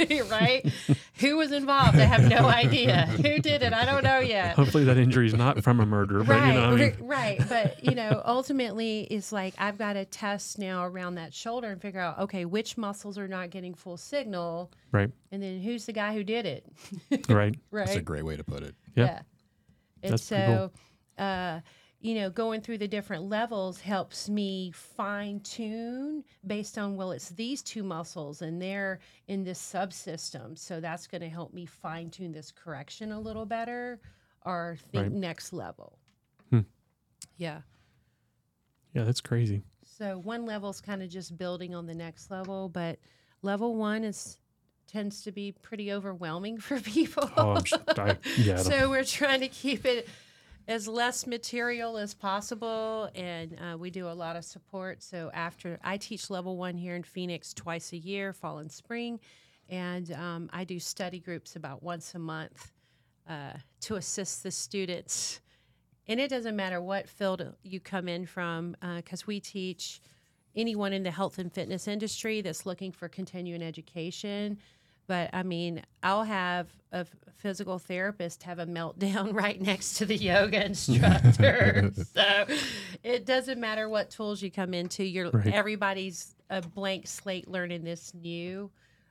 [0.30, 0.66] right?
[1.18, 1.98] Who was involved?
[1.98, 3.04] I have no idea.
[3.04, 3.74] Who did it?
[3.74, 6.54] I don't know yet Hopefully that injury is not from a murder, but right, you
[6.54, 7.38] know, I mean, right.
[7.46, 11.82] But you know, ultimately, it's like I've got to test now around that shoulder and
[11.82, 15.92] figure out, okay, which muscles are not getting full signal, right, and then who's the
[15.92, 16.64] guy who did it,
[17.28, 17.28] right.
[17.28, 17.56] right?
[17.86, 18.74] That's a great way to put it.
[18.96, 19.20] Yeah.
[20.02, 20.70] And That's pretty so,
[21.18, 21.60] uh,
[22.04, 27.30] you know, going through the different levels helps me fine tune based on, well, it's
[27.30, 30.58] these two muscles and they're in this subsystem.
[30.58, 34.00] So that's going to help me fine tune this correction a little better
[34.44, 35.12] or think Right.
[35.12, 35.98] next level.
[36.50, 36.60] Hmm.
[37.38, 37.62] Yeah.
[38.92, 39.62] Yeah, that's crazy.
[39.82, 42.98] So one level is kind of just building on the next level, but
[43.40, 44.36] level one is
[44.86, 47.30] tends to be pretty overwhelming for people.
[47.38, 47.62] Oh,
[47.96, 50.06] I, yeah, so we're trying to keep it
[50.66, 55.02] as less material as possible, and uh, we do a lot of support.
[55.02, 59.20] So after I teach level one here in Phoenix twice a year, fall and spring,
[59.68, 62.72] and um, I do study groups about once a month
[63.28, 65.40] uh, to assist the students.
[66.06, 70.00] And it doesn't matter what field you come in from, because we teach
[70.54, 74.58] anyone in the health and fitness industry that's looking for continuing education.
[75.06, 80.16] But I mean, I'll have a physical therapist have a meltdown right next to the
[80.16, 81.92] yoga instructor.
[82.14, 82.46] so
[83.02, 85.04] it doesn't matter what tools you come into.
[85.04, 85.52] You're Right.
[85.52, 88.70] everybody's a blank slate learning this new.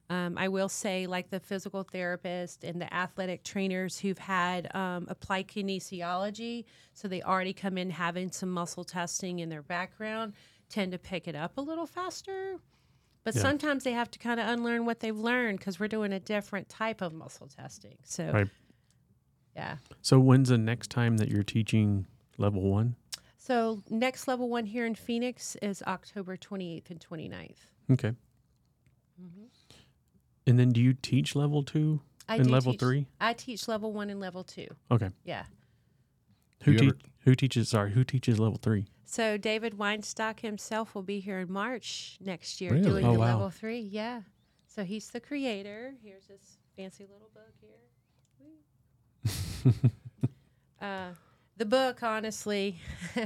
[0.09, 5.07] Um, I will say, like the physical therapist and the athletic trainers who've had um,
[5.09, 10.33] applied kinesiology, so they already come in having some muscle testing in their background,
[10.69, 12.57] tend to pick it up a little faster.
[13.23, 13.41] But Yeah.
[13.41, 16.67] sometimes they have to kind of unlearn what they've learned because we're doing a different
[16.69, 17.97] type of muscle testing.
[18.03, 18.49] So, Right.
[19.55, 19.77] yeah.
[20.01, 22.05] So when's the next time that you're teaching
[22.37, 22.95] level one?
[23.37, 27.67] So, next level one here in Phoenix is October 28th and 29th.
[27.91, 28.13] Okay.
[29.21, 29.45] Mm-hmm.
[30.47, 33.07] And then do you teach level two I and level teach- three?
[33.19, 34.67] I teach level one and level two.
[34.91, 35.09] Okay.
[35.23, 35.45] Yeah.
[36.63, 37.69] Who You te- ever- who teaches?
[37.69, 38.85] Sorry, who teaches level three?
[39.05, 42.83] So David Weinstock himself will be here in March next year Really?
[42.83, 43.25] doing Oh, the wow.
[43.25, 43.79] level three.
[43.79, 44.21] Yeah.
[44.67, 45.93] So he's the creator.
[46.03, 47.79] Here's this fancy little book here.
[50.81, 51.13] uh,
[51.57, 52.79] the book, honestly,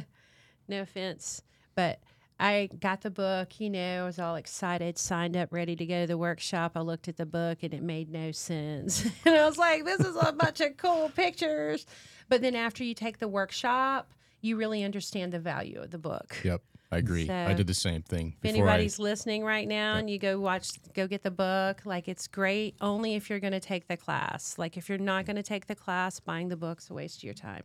[0.68, 1.42] no offense,
[1.76, 2.00] but
[2.40, 6.02] I got the book, you know, I was all excited, signed up, ready to go
[6.02, 6.74] to the workshop.
[6.76, 9.06] I looked at the book and it made no sense.
[9.26, 11.86] and I was like, this is a bunch of cool pictures.
[12.30, 16.38] But then after you take the workshop, you really understand the value of the book.
[16.44, 17.28] Yep, I agree.
[17.28, 18.36] I did the same thing.
[18.36, 20.00] If before I- anybody's listening right now Yep.
[20.02, 23.54] and you go watch, go get the book, like it's great only if you're going
[23.54, 24.60] to take the class.
[24.60, 27.24] Like if you're not going to take the class, buying the book's a waste of
[27.24, 27.64] your time.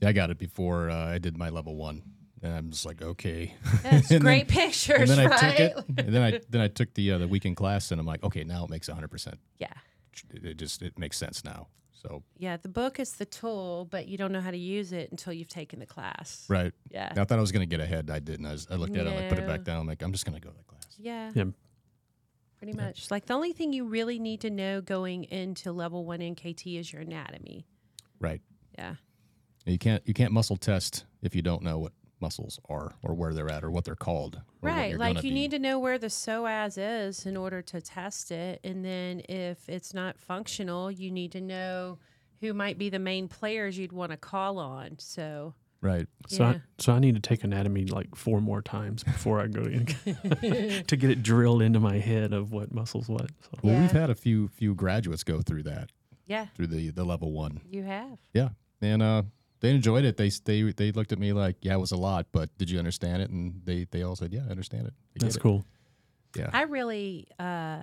[0.00, 2.02] Yeah, I got it before uh, I did my level one,
[2.44, 3.54] and I'm just like, okay.
[3.82, 5.42] That's great then- pictures, and then right?
[5.42, 8.00] I took it, and then I then I took the uh, the weekend class, and
[8.00, 9.08] I'm like, okay, now it makes 100.
[9.10, 9.72] percent Yeah.
[10.32, 11.66] It it just it makes sense now.
[11.92, 12.58] So Yeah.
[12.58, 15.48] The book is the tool, but you don't know how to use it until you've
[15.48, 16.44] taken the class.
[16.48, 16.72] right.
[16.90, 17.10] Yeah.
[17.16, 18.10] I thought I was gonna get ahead.
[18.10, 18.44] I didn't.
[18.46, 19.80] I, was, I looked at it, and I put it back down.
[19.80, 20.86] I'm like, I'm just gonna go to the class.
[20.98, 21.32] Yeah.
[21.34, 21.44] Yeah.
[22.58, 23.10] Pretty much.
[23.10, 26.92] Like the only thing you really need to know going into level one NKT is
[26.92, 27.66] your anatomy.
[28.20, 28.40] Right.
[28.78, 28.94] Yeah.
[29.66, 31.92] You can't you can't muscle test if you don't know what
[32.24, 34.36] muscles are or where they're at or what they're called.
[34.62, 34.96] or Right.
[34.98, 35.40] Like you be.
[35.40, 38.60] need to know where the psoas is in order to test it.
[38.64, 41.98] And then if it's not functional, you need to know
[42.40, 44.98] who might be the main players you'd want to call on.
[44.98, 46.06] So, Right.
[46.28, 46.50] So Yeah.
[46.50, 49.84] I, so I need to take anatomy like four more times before I go in
[50.90, 53.28] to get it drilled into my head of what muscles what.
[53.42, 55.90] So Well, we've had a few few graduates go through that
[56.26, 57.60] yeah, through the the level one.
[57.70, 58.18] you have.
[58.32, 58.48] Yeah,
[58.80, 59.22] and uh,
[59.64, 60.18] they enjoyed it.
[60.18, 62.78] They they they looked at me like, yeah, it was a lot, but did you
[62.78, 63.30] understand it?
[63.30, 64.92] And they they all said, yeah, I understand it.
[65.16, 65.64] I that's it." cool.
[66.36, 66.50] Yeah.
[66.52, 67.78] I really, uh,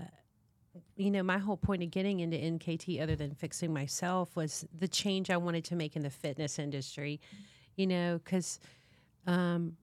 [0.95, 4.87] you know, my whole point of getting into NKT, other than fixing myself, was the
[4.87, 7.19] change I wanted to make in the fitness industry.
[7.77, 8.59] You know, because
[9.25, 9.75] um,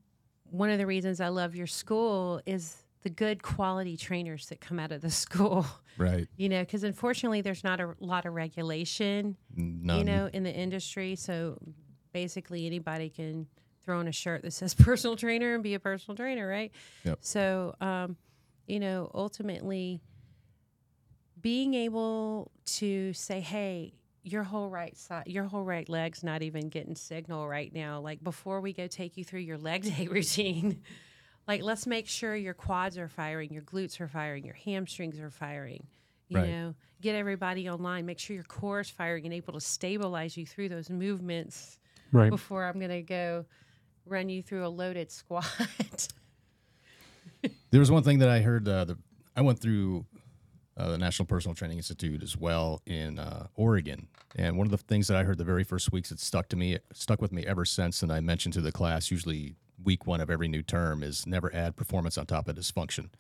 [0.45, 4.79] one of the reasons I love your school is the good quality trainers that come
[4.79, 5.67] out of the school.
[5.97, 6.29] Right.
[6.37, 9.37] You know, because unfortunately, there's not a lot of regulation.
[9.57, 9.99] None.
[9.99, 11.59] You know, in the industry, so
[12.23, 13.47] basically anybody can
[13.85, 16.73] throw on a shirt that says personal trainer and be a personal trainer, right?
[17.05, 17.19] Yep.
[17.21, 18.17] So, um,
[18.67, 20.01] you know, ultimately,
[21.41, 26.69] being able to say, "Hey, your whole right side, your whole right leg's not even
[26.69, 28.01] getting signal right now.
[28.01, 30.83] Like before we go take you through your leg day routine,
[31.47, 35.31] like let's make sure your quads are firing, your glutes are firing, your hamstrings are
[35.31, 35.87] firing.
[36.29, 36.49] You Right.
[36.51, 38.05] know, get everybody online.
[38.05, 41.78] Make sure your core is firing and able to stabilize you through those movements
[42.13, 42.31] Right.
[42.31, 43.45] before I'm gonna go
[44.07, 46.09] run you through a loaded squat.
[47.71, 48.67] There was one thing that I heard.
[48.67, 48.99] Uh, the
[49.37, 50.07] I went through
[50.77, 54.79] uh, the National Personal Training Institute as well in uh, Oregon, and one of the
[54.79, 57.47] things that I heard the very first weeks that stuck to me, stuck with me
[57.47, 61.03] ever since, and I mentioned to the class usually week one of every new term
[61.03, 63.11] is never add performance on top of dysfunction,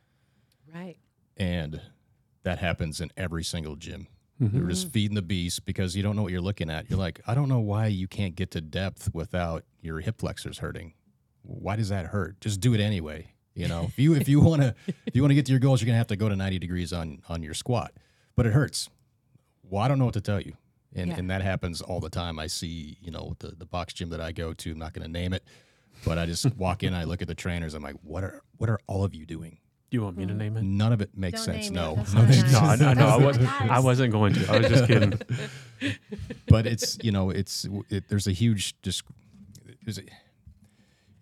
[0.75, 0.97] right.
[1.37, 1.81] and
[2.43, 4.09] that happens in every single gym.
[4.41, 4.93] They're just mm-hmm.
[4.93, 6.89] feeding the beast because you don't know what you're looking at.
[6.89, 10.59] You're like, I don't know why you can't get to depth without your hip flexors
[10.59, 10.95] hurting.
[11.43, 12.41] Why does that hurt?
[12.41, 13.35] Just do it anyway.
[13.55, 14.75] You know, if you if you want to
[15.07, 16.61] if you want to get to your goals, you're gonna have to go to 90
[16.61, 17.93] degrees on on your squat,
[18.37, 18.89] but it hurts.
[19.65, 20.57] Well, I don't know what to tell you,
[20.95, 21.17] and Yeah.
[21.17, 22.39] and that happens all the time.
[22.39, 24.71] I see, you know, the the box gym that I go to.
[24.71, 25.43] I'm not gonna name it,
[26.05, 27.75] but I just walk in, I look at the trainers.
[27.75, 29.59] I'm like, what are what are all of you doing?
[29.91, 30.39] You want me to hmm.
[30.39, 30.63] name it?
[30.63, 31.71] None of it makes Don't sense.
[31.71, 31.81] name it.
[31.89, 32.81] No, That's no, not there's No, nice.
[32.81, 33.07] I, I know.
[33.07, 34.53] I, That's was, not I wasn't going to.
[34.53, 35.21] I was just kidding.
[36.49, 39.03] but it's you know it's it, there's a huge just
[39.85, 40.09] there's a, you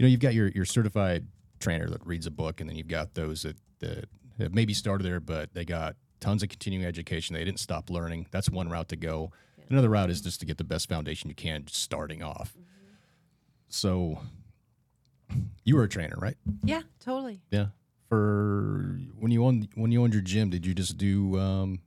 [0.00, 1.26] know you've got your your certified
[1.60, 4.06] trainer that reads a book and then you've got those that that
[4.38, 8.26] have maybe started there but they got tons of continuing education they didn't stop learning
[8.30, 9.30] that's one route to go
[9.70, 12.62] another route is just to get the best foundation you can just starting off mm-hmm.
[13.68, 14.18] so
[15.64, 17.40] you were a trainer right Yeah, totally.
[17.50, 17.66] yeah
[18.08, 21.80] for when you owned when you owned your gym did you just do um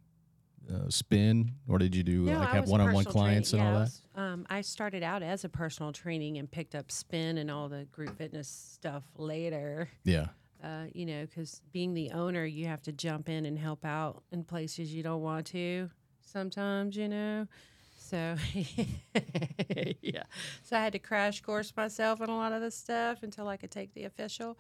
[0.72, 3.68] uh, spin or did you do No, like I have one-on-one clients training.
[3.68, 4.02] and all Yeah, I that was,
[4.34, 7.86] um, I started out as a personal training and picked up spin and all the
[7.86, 9.90] group fitness stuff later.
[10.04, 10.28] yeah
[10.64, 14.22] Uh, you know, because being the owner, you have to jump in and help out
[14.32, 15.90] in places you don't want to.
[16.22, 17.48] Sometimes, you know.
[17.98, 18.36] So,
[20.02, 20.24] yeah.
[20.64, 23.58] So I had to crash course myself in a lot of the stuff until I
[23.58, 24.58] could take the official.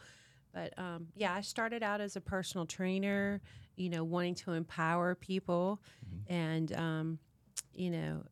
[0.54, 3.42] But um, yeah, I started out as a personal trainer,
[3.76, 5.82] you know, wanting to empower people.
[6.28, 7.20] And, um,
[7.74, 8.24] you know,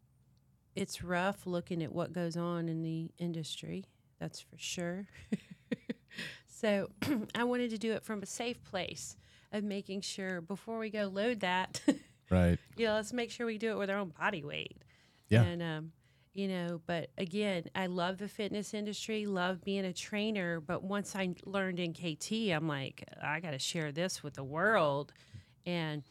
[0.76, 3.86] it's rough looking at what goes on in the industry,
[4.20, 5.08] that's for sure.
[6.48, 6.90] so
[7.36, 9.18] I wanted to do it from a safe place
[9.52, 11.82] of making sure before we go load that,
[12.30, 14.84] right you know, let's make sure we do it with our own body weight.
[15.30, 15.44] Yeah.
[15.44, 15.92] And um,
[16.38, 21.16] you know, but again, I love the fitness industry, love being a trainer, but once
[21.16, 25.12] I learned NKT, I'm like, I got to share this with the world.
[25.66, 26.04] And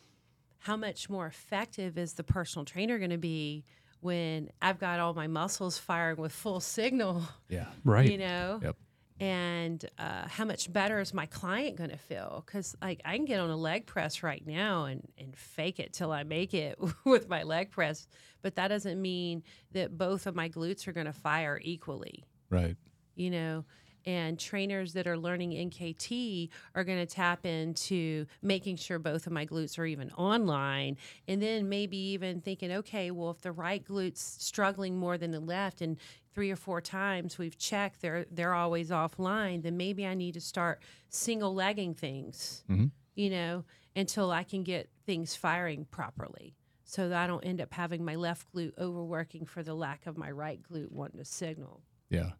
[0.58, 3.64] how much more effective is the personal trainer going to be
[4.00, 8.10] when I've got all my muscles firing with full signal, yeah Right.
[8.10, 8.58] you know?
[8.64, 8.76] Yep.
[9.18, 12.42] And uh, how much better is my client going to feel?
[12.44, 15.92] Because like i can get on a leg press right now and, and fake it
[15.92, 18.06] till i make it with my leg press
[18.42, 22.24] but that doesn't mean that both of my glutes are going to fire equally.
[22.48, 22.76] Right.
[23.16, 23.64] you know
[24.06, 29.32] and trainers that are learning nkt are going to tap into making sure both of
[29.32, 30.96] my glutes are even online
[31.28, 35.40] and then maybe even thinking okay well if the right glute's struggling more than the
[35.40, 35.96] left and
[36.32, 40.40] three or four times we've checked they're they're always offline then maybe i need to
[40.40, 42.90] start single legging things Mhm.
[43.14, 43.64] you know
[43.96, 48.14] until i can get things firing properly so that i don't end up having my
[48.14, 52.32] left glute overworking for the lack of my right glute wanting to signal Yeah.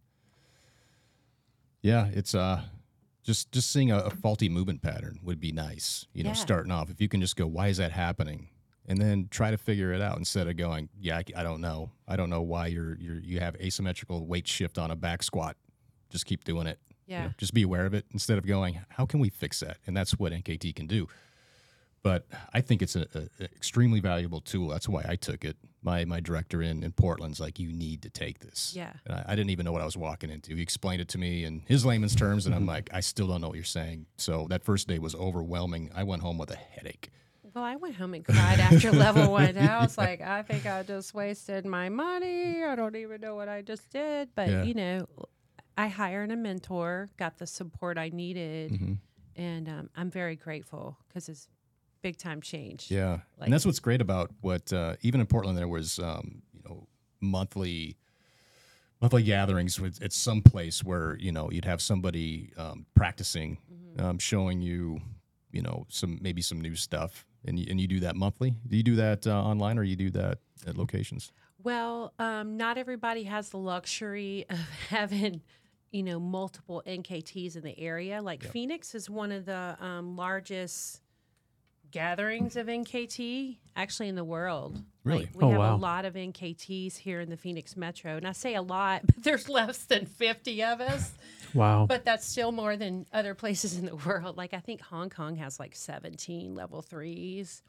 [1.83, 2.63] Yeah, it's uh
[3.23, 6.07] just just seeing a, a faulty movement pattern would be nice.
[6.13, 6.35] You know, Yeah.
[6.35, 6.91] starting off.
[6.91, 8.49] If you can just go, why is that happening?
[8.89, 11.91] And then try to figure it out instead of going, yeah, I, I don't know.
[12.07, 15.57] I don't know why you're you're you have asymmetrical weight shift on a back squat.
[16.09, 16.79] Just keep doing it.
[16.89, 19.61] you yeah know, just be aware of it instead of going, how can we fix
[19.61, 19.79] that?
[19.87, 21.09] And that's what NKT can do.
[22.07, 23.07] But I think it's an
[23.41, 24.69] extremely valuable tool.
[24.69, 25.57] That's why I took it.
[25.83, 28.73] My my director in, in Portland's like, you need to take this.
[28.77, 28.93] Yeah.
[29.07, 30.55] And I, I didn't even know what I was walking into.
[30.55, 33.41] He explained it to me in his layman's terms, and I'm like, I still don't
[33.41, 34.07] know what you're saying.
[34.19, 35.91] So that first day was overwhelming.
[35.97, 37.11] I went home with a headache.
[37.55, 39.57] Well, I went home and cried after level one.
[39.59, 42.63] I was like, I think I just wasted my money.
[42.63, 44.29] I don't even know what I just did.
[44.35, 44.63] But, Yeah.
[44.63, 45.07] you know,
[45.77, 48.93] I hired a mentor, got the support I needed, Mm-hmm.
[49.37, 51.49] and um, I'm very grateful because it's
[52.07, 52.89] big time change.
[52.89, 56.43] Yeah, Like- and that's what's great about what uh, even in Portland there was um,
[56.55, 56.87] you know
[57.21, 57.97] monthly
[59.01, 63.59] monthly gatherings with at some place where you know you'd have somebody um, practicing,
[63.99, 65.01] um, showing you
[65.51, 68.55] you know some maybe some new stuff, and you, and you do that monthly.
[68.69, 71.33] Do you do that uh, online or you do that at locations?
[71.65, 75.43] Well, um, not everybody has the luxury of having,
[75.91, 78.23] you know, multiple NKTs in the area.
[78.23, 81.03] Like Phoenix is one of the um, largest
[81.91, 84.83] gatherings of NKT actually in the world.
[85.05, 85.21] Really?
[85.27, 85.77] Like, we Oh, have wow.
[85.77, 88.17] a lot of NKTs here in the Phoenix Metro.
[88.17, 91.13] And I say a lot, but there's less than 50 of us.
[91.55, 91.87] Wow.
[91.87, 94.37] But that's still more than other places in the world.
[94.37, 97.63] Like I think Hong Kong has like 17 level threes.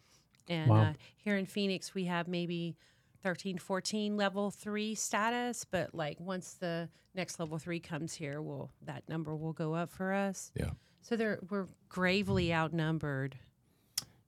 [0.47, 0.81] And Wow.
[0.81, 2.75] uh, here in Phoenix, we have maybe
[3.23, 5.65] 13, 14 level three status.
[5.65, 9.89] But like once the next level three comes here, well, that number will go up
[9.89, 10.51] for us.
[10.55, 10.71] Yeah.
[11.01, 13.37] So they're, we're gravely outnumbered.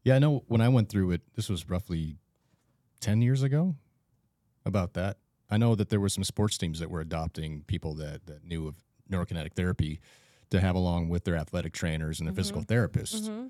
[0.10, 2.18] Yeah, I know when I went through it, this was roughly
[3.00, 3.76] 10 years ago
[4.66, 5.18] about that.
[5.52, 8.68] I know that there were some sports teams that were adopting people that, that knew
[8.68, 8.76] of
[9.12, 10.00] neurokinetic therapy
[10.50, 12.40] to have along with their athletic trainers and their mm-hmm.
[12.40, 13.30] physical therapists.
[13.30, 13.48] Mm-hmm.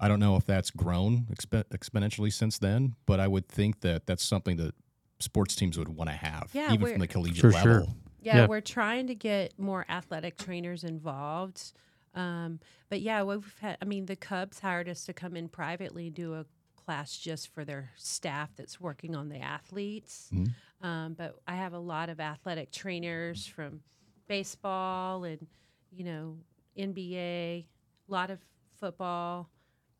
[0.00, 4.08] I don't know if that's grown exp- exponentially since then, but I would think that
[4.08, 4.74] that's something that
[5.20, 7.84] sports teams would want to have, Yeah, even from the collegiate For level.
[7.84, 7.94] sure.
[8.20, 8.46] Yeah, Yeah.
[8.48, 11.72] we're trying to get more athletic trainers involved.
[12.14, 16.06] Um, but yeah, we've had, I mean, the Cubs hired us to come in privately
[16.08, 16.44] and do a
[16.76, 20.28] class just for their staff that's working on the athletes.
[20.32, 20.52] Mhm.
[20.80, 23.82] Um, but I have a lot of athletic trainers from
[24.26, 25.46] baseball and,
[25.92, 26.38] you know,
[26.76, 27.66] NBA,
[28.08, 28.40] a lot of
[28.78, 29.50] football,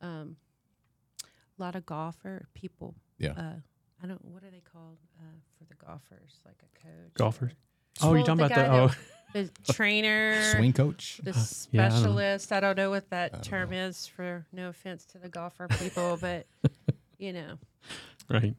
[0.01, 0.35] um,
[1.23, 2.95] a lot of golfer people.
[3.19, 3.33] Yeah.
[3.33, 3.55] Uh,
[4.03, 6.39] I don't, what are they called uh, for the golfers?
[6.45, 7.13] Like a coach?
[7.13, 7.51] Golfers?
[7.51, 7.55] or-
[8.01, 8.97] Oh, Well, you're talking the about the oh that-
[9.33, 11.19] the trainer, Swing coach.
[11.23, 11.31] the
[11.71, 12.51] yeah, I don't specialist.
[12.51, 16.17] I don't know what that don't term is for no offense to the golfer people,
[16.21, 16.47] but
[17.17, 17.57] you know.
[18.29, 18.55] right.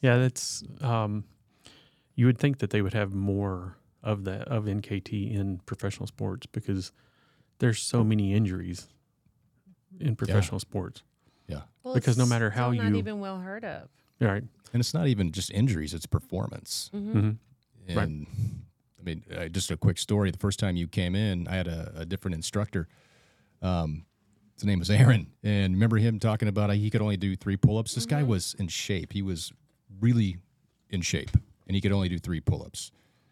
[0.00, 1.24] Yeah, that's um
[2.14, 6.46] you would think that they would have more of that of NKT in professional sports
[6.46, 6.92] because
[7.58, 8.88] there's so many injuries
[10.00, 11.02] in professional sports.
[11.84, 13.88] Well, Because no matter how still not you- even well heard of.
[14.20, 16.90] Right, And it's not even just injuries, it's performance.
[16.92, 17.12] Mm-hmm.
[17.20, 17.30] hmm
[17.88, 18.57] And Right.
[18.98, 20.30] I mean, uh, just a quick story.
[20.30, 22.88] The first time you came in, I had a, a different instructor.
[23.62, 24.04] Um,
[24.54, 27.56] his name was Aaron, and remember him talking about how he could only do three
[27.56, 27.94] pull-ups.
[27.94, 29.12] This guy was in shape.
[29.12, 29.52] He was
[30.00, 30.38] really
[30.90, 31.30] in shape,
[31.66, 32.90] and he could only do three pull-ups.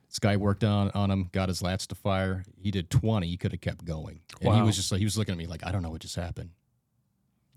[0.08, 2.44] This guy worked on on him, got his lats to fire.
[2.56, 3.26] He did twenty.
[3.26, 5.46] He could have kept going, and he was just like he was looking at me
[5.46, 6.50] like I don't know what just happened.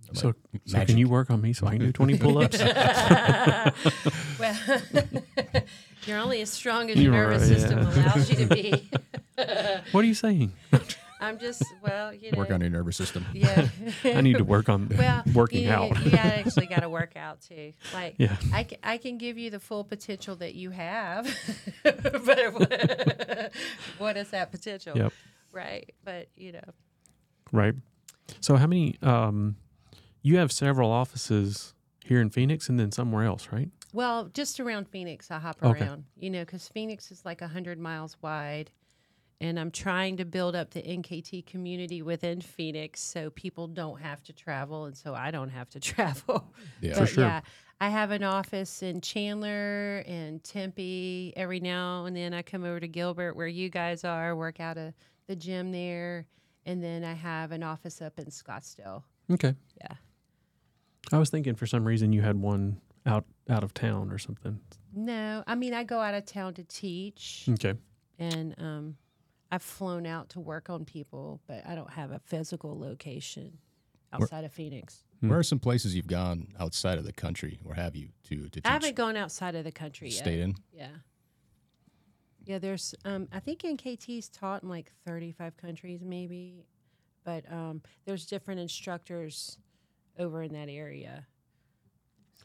[0.10, 2.60] I'm So, like, so can you work on me so I can do 20 pull-ups?
[4.40, 4.58] well,
[6.06, 8.04] you're only as strong as You're your nervous right, system yeah.
[8.04, 8.90] allows you to be.
[9.92, 10.52] what are you saying?
[11.22, 12.38] I'm just well, you know.
[12.38, 13.26] work on your nervous system?
[13.34, 13.68] Yeah.
[14.06, 15.90] I need to work on well, working you, out.
[16.04, 17.74] you gotta actually got to work out too.
[17.94, 18.38] Like, Yeah.
[18.54, 21.26] I can, I can give you the full potential that you have,
[21.84, 23.52] but what,
[23.98, 24.98] what is that potential?
[24.98, 25.14] Yep.
[25.52, 25.94] Right.
[26.06, 26.64] But you know,
[27.52, 27.74] Right.
[28.40, 29.58] So how many um
[30.22, 33.70] you have several offices here in Phoenix and then somewhere else, right?
[33.92, 35.82] well, just around Phoenix, I hop Okay.
[35.84, 36.04] around.
[36.16, 38.70] You know, because Phoenix is like hundred miles wide.
[39.42, 44.22] And I'm trying to build up the NKT community within Phoenix so people don't have
[44.24, 46.54] to travel and so I don't have to travel.
[46.82, 47.00] Yeah.
[47.00, 47.24] but sure.
[47.24, 47.42] yeah,
[47.80, 51.34] I have an office in Chandler and Tempe.
[51.38, 54.78] Every now and then I come over to Gilbert where you guys are, work out
[54.78, 54.94] of
[55.28, 56.26] the gym there.
[56.66, 59.04] And then I have an office up in Scottsdale.
[59.32, 59.56] Okay.
[59.80, 59.94] Yeah.
[61.12, 64.60] I was thinking for some reason you had one out out of town or something.
[64.94, 67.74] No, I mean, I go out of town to teach Okay.
[68.20, 68.98] and um,
[69.52, 73.58] I've flown out to work on people, but I don't have a physical location
[74.14, 75.04] outside of Phoenix.
[75.22, 75.30] Hmm.
[75.30, 78.50] Where are some places you've gone outside of the country, or have you to to
[78.50, 78.66] teach?
[78.66, 80.20] I haven't gone outside of the country yet.
[80.20, 80.56] stayed in?
[80.74, 80.90] Yeah.
[82.46, 86.66] Yeah, there's um I think NKT's taught in like 35 countries maybe,
[87.24, 89.58] but um there's different instructors
[90.20, 91.26] over in that area.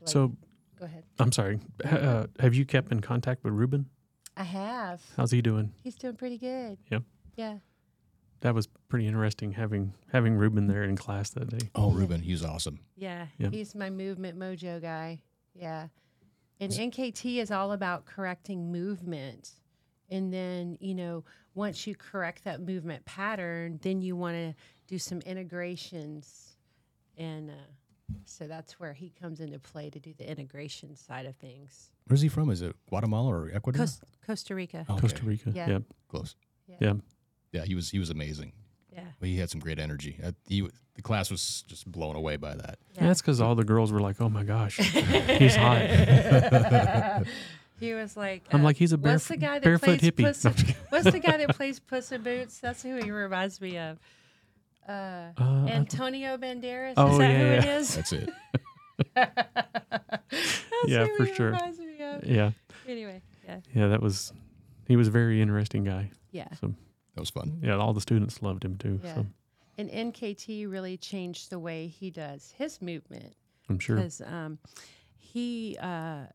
[0.01, 0.35] like- So
[0.79, 1.05] go ahead.
[1.18, 1.61] I'm sorry.
[1.85, 3.87] Uh, have you kept in contact with Ruben?
[4.37, 5.03] I have.
[5.16, 5.72] How's he doing?
[5.83, 6.79] He's doing pretty good.
[6.91, 7.01] Yeah.
[7.37, 7.59] Yeah.
[8.41, 11.70] That was pretty interesting having having Ruben there in class that day.
[11.75, 12.81] Oh, Ruben, he's awesome.
[12.97, 13.27] Yeah.
[13.39, 13.51] Yeah.
[13.51, 15.22] He's my movement mojo guy.
[15.55, 15.89] Yeah.
[16.61, 19.53] And NKT is all about correcting movement.
[20.11, 24.55] And then, you know, once you correct that movement pattern, then you want to
[24.87, 26.54] do some integrations.
[27.17, 27.55] And uh,
[28.25, 31.91] so that's where he comes into play to do the integration side of things.
[32.07, 32.51] Where's he from?
[32.51, 33.83] Is it Guatemala or Ecuador?
[33.83, 34.85] Cos- Costa Rica.
[34.89, 35.51] Okay, Costa Rica.
[35.55, 35.69] Yeah.
[35.69, 35.79] Yeah.
[36.09, 36.37] Close.
[36.67, 36.77] Yeah.
[36.81, 36.93] Yeah.
[37.53, 38.53] Yeah, he was he was amazing.
[38.93, 39.05] Yeah.
[39.21, 40.19] He had some great energy.
[40.23, 42.79] Uh, he the class was just blown away by that.
[42.97, 45.81] And That's because all the girls were like, "Oh my gosh, he's hot."
[47.81, 50.01] he was like, I'm uh, like, "He's a what's baref- the guy that barefoot plays
[50.01, 50.83] hippie." Puss No, in, I'm just kidding.
[50.91, 52.59] What's the guy that plays Puss in Boots?
[52.59, 53.99] That's who he reminds me of.
[54.89, 56.95] Uh, Uh, Antonio Banderas.
[56.97, 57.76] Oh, is that yeah, who it yeah.
[57.78, 57.95] is?
[57.95, 58.30] That's it.
[59.14, 61.47] That's Yeah, who for sure.
[61.53, 62.24] reminds me of.
[62.24, 62.51] yeah,
[62.87, 64.32] Anyway, yeah, yeah, that was.
[64.87, 66.11] He was a very interesting guy.
[66.30, 66.49] yeah.
[66.61, 66.74] So
[67.14, 67.59] That was fun.
[67.62, 69.01] yeah, all the students loved him too.
[69.03, 69.14] Yeah.
[69.14, 69.26] So
[69.78, 73.35] And NKT really changed the way he does his movement
[73.70, 73.97] I'm sure.
[73.97, 74.59] because um,
[75.16, 76.26] he uh,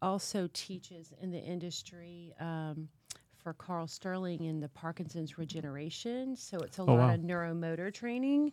[0.00, 2.88] also teaches in the industry um,
[3.46, 6.34] for Carl Sterling in the Parkinson's regeneration.
[6.34, 7.14] So it's a lot Oh, wow.
[7.14, 8.50] of neuromotor training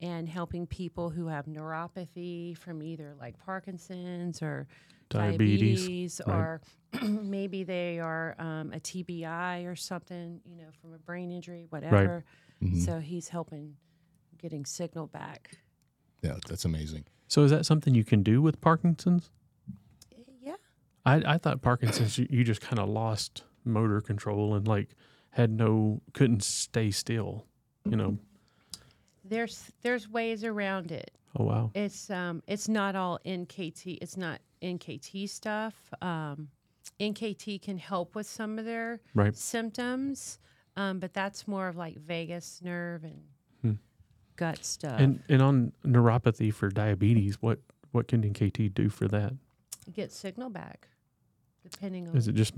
[0.00, 4.66] and helping people who have neuropathy from either like Parkinson's or
[5.10, 6.34] Diabetes, diabetes, right.
[6.34, 6.60] or
[7.02, 12.24] maybe they are um, a TBI or something, you know, from a brain injury, whatever.
[12.62, 12.82] Mhm.
[12.82, 13.76] So he's helping
[14.40, 15.58] getting signal back.
[16.22, 17.04] Yeah, that's amazing.
[17.28, 19.30] So is that something you can do with Parkinson's?
[20.40, 20.54] Yeah.
[21.04, 24.90] I, I thought Parkinson's you, you just kind of lost motor control and like
[25.30, 27.46] had no couldn't stay still.
[27.88, 28.18] You know.
[29.24, 31.10] There's there's ways around it.
[31.38, 31.70] Oh wow.
[31.74, 33.98] It's um it's not all NKT.
[34.00, 35.74] It's not NKT stuff.
[36.02, 36.48] Um,
[36.98, 39.34] NKT can help with some of their Right.
[39.34, 40.38] symptoms,
[40.76, 43.22] um, but that's more of like vagus nerve and
[43.62, 43.72] Hmm.
[44.36, 44.98] gut stuff.
[45.00, 47.60] And and on neuropathy for diabetes, what
[47.92, 49.34] what can NKT do for that?
[49.92, 50.88] get signal back,
[51.62, 52.16] depending on.
[52.16, 52.54] Is it just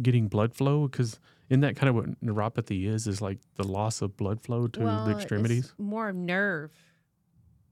[0.00, 0.88] getting blood flow?
[0.88, 1.18] Because
[1.48, 4.80] isn't that kind of what neuropathy is, is like the loss of blood flow to
[4.80, 5.72] well, the extremities.
[5.78, 6.72] more nerve.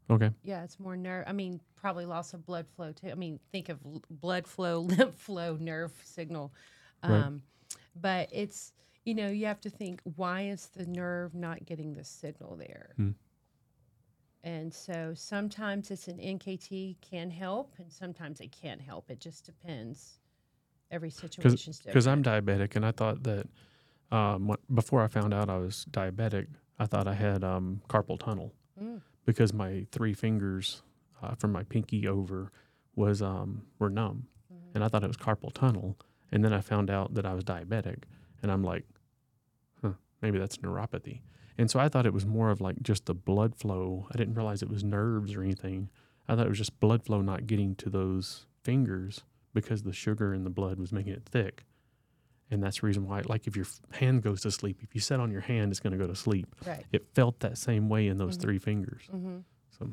[0.09, 0.31] Okay.
[0.45, 1.25] Yeah, it's more nerve.
[1.27, 3.09] I mean, probably loss of blood flow too.
[3.09, 6.53] I mean, think of l- blood flow, lymph flow, nerve signal.
[7.03, 7.23] Right.
[7.23, 7.43] Um,
[8.01, 8.73] But it's,
[9.05, 12.91] you know, you have to think why is the nerve not getting the signal there?
[12.97, 13.11] Hmm.
[14.45, 19.11] And so sometimes it's an NKT can help, and sometimes it can't help.
[19.11, 20.21] It just depends.
[20.91, 21.79] Every different.
[21.85, 23.47] Because I'm diabetic, and I thought that
[24.13, 26.47] um, before I found out I was diabetic,
[26.79, 29.01] I thought I had um, carpal tunnel Mm.
[29.25, 30.83] because my three fingers
[31.23, 32.53] uh, from my pinky over
[32.95, 34.71] was um, were numb, Mm-hmm.
[34.75, 35.97] and I thought it was carpal tunnel.
[36.31, 38.03] And then I found out that I was diabetic,
[38.43, 38.85] and I'm like,
[39.83, 41.21] huh, maybe that's neuropathy.
[41.57, 44.07] And so I thought it was more of like just the blood flow.
[44.13, 45.89] I didn't realize it was nerves or anything.
[46.29, 49.23] I thought it was just blood flow not getting to those fingers
[49.57, 51.65] because the sugar in the blood was making it thick.
[52.51, 55.19] And that's the reason why, like, if your hand goes to sleep, if you sit
[55.19, 56.55] on your hand, it's going to go to sleep.
[56.65, 56.85] right.
[56.93, 58.41] It felt that same way in those Mhm.
[58.43, 59.07] three fingers.
[59.11, 59.39] hmm
[59.71, 59.93] So,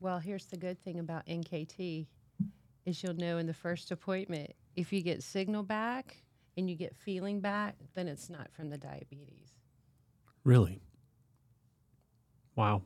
[0.00, 2.06] Well, here's the good thing about NKT
[2.86, 6.22] is you'll know in the first appointment if you get signal back
[6.56, 9.52] and you get feeling back, then it's not from the diabetes.
[10.44, 10.80] really?
[12.54, 12.82] Wow.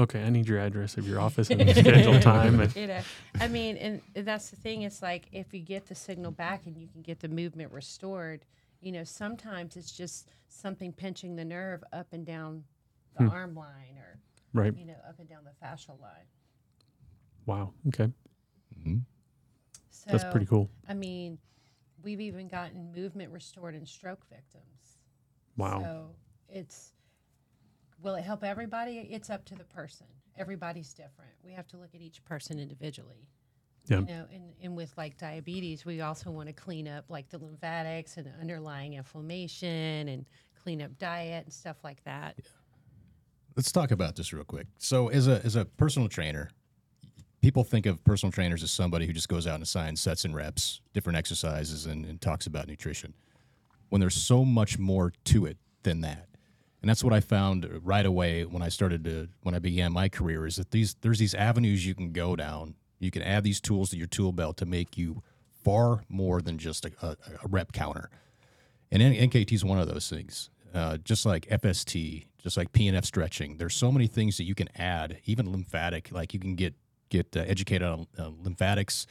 [0.00, 2.58] Okay, I need your address of your office and the schedule time.
[2.60, 3.02] And, You know,
[3.38, 4.82] I mean, and that's the thing.
[4.82, 8.46] It's like if you get the signal back and you can get the movement restored,
[8.80, 12.64] you know, sometimes it's just something pinching the nerve up and down
[13.14, 13.28] the Hmm.
[13.28, 14.18] arm line or,
[14.54, 14.74] right.
[14.74, 16.26] you know, up and down the fascial line.
[17.46, 17.72] Wow.
[17.88, 18.10] Okay.
[18.82, 18.98] hmm
[19.90, 20.70] So, That's pretty cool.
[20.88, 21.38] I mean,
[22.02, 24.98] we've even gotten movement restored in stroke victims.
[25.56, 25.80] Wow.
[25.82, 26.16] So
[26.48, 26.92] it's
[28.02, 29.08] will it help everybody?
[29.10, 30.06] It's up to the person.
[30.38, 31.32] Everybody's different.
[31.44, 33.28] We have to look at each person individually.
[33.86, 34.00] Yeah.
[34.00, 37.38] You know, and, and with like diabetes, we also want to clean up like the
[37.38, 40.26] lymphatics and the underlying inflammation and
[40.62, 42.38] clean up diet and stuff like that.
[43.56, 44.66] Let's talk about this real quick.
[44.78, 46.50] So, as a as a personal trainer,
[47.42, 50.34] people think of personal trainers as somebody who just goes out and assigns sets and
[50.34, 53.14] reps, different exercises, and, and talks about nutrition.
[53.88, 56.28] When there's so much more to it than that,
[56.82, 60.08] and that's what I found right away when I started to when I began my
[60.08, 62.74] career is that these there's these avenues you can go down.
[62.98, 65.22] You can add these tools to your tool belt to make you
[65.64, 68.10] far more than just a, a, a rep counter.
[68.90, 70.50] And N- NKT is one of those things.
[70.74, 73.56] Uh, just like FST, just like PNF stretching.
[73.58, 76.12] There's so many things that you can add, even lymphatic.
[76.12, 76.74] Like you can get
[77.08, 79.06] get uh, educated on uh, lymphatics.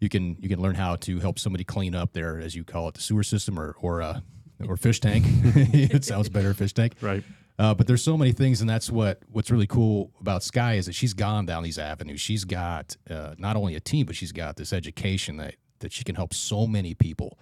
[0.00, 2.88] You can you can learn how to help somebody clean up their, as you call
[2.88, 4.20] it, the sewer system or or uh,
[4.66, 5.24] or fish tank.
[5.44, 6.94] it sounds better, fish tank.
[7.00, 7.22] Right.
[7.58, 10.86] Uh, but there's so many things, and that's what what's really cool about Skye is
[10.86, 12.20] that she's gone down these avenues.
[12.20, 16.04] She's got uh, not only a team, but she's got this education that that she
[16.04, 17.38] can help so many people.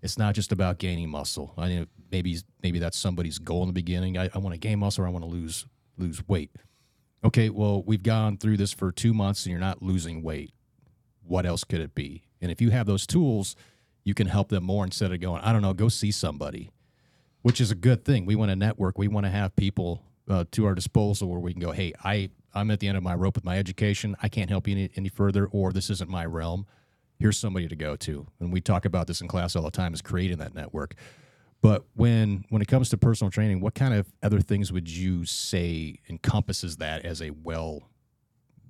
[0.00, 1.52] It's not just about gaining muscle.
[1.58, 4.16] I mean, maybe maybe that's somebody's goal in the beginning.
[4.16, 5.66] I, I want to gain muscle, or I want to lose
[5.98, 6.50] lose weight.
[7.22, 10.52] Okay, well we've gone through this for two months, and you're not losing weight.
[11.22, 12.24] What else could it be?
[12.40, 13.54] And if you have those tools,
[14.08, 16.70] you can help them more instead of going, I don't know, go see somebody
[17.42, 18.26] which is a good thing.
[18.26, 18.98] We want to network.
[18.98, 22.30] We want to have people uh, to our disposal where we can go, hey, I,
[22.54, 24.16] I'm at the end of my rope with my education.
[24.22, 26.66] I can't help you any, any further, or this isn't my realm.
[27.18, 28.26] Here's somebody to go to.
[28.40, 30.94] And we talk about this in class all the time is creating that network.
[31.60, 35.24] But when when it comes to personal training, what kind of other things would you
[35.24, 37.88] say encompasses that as a well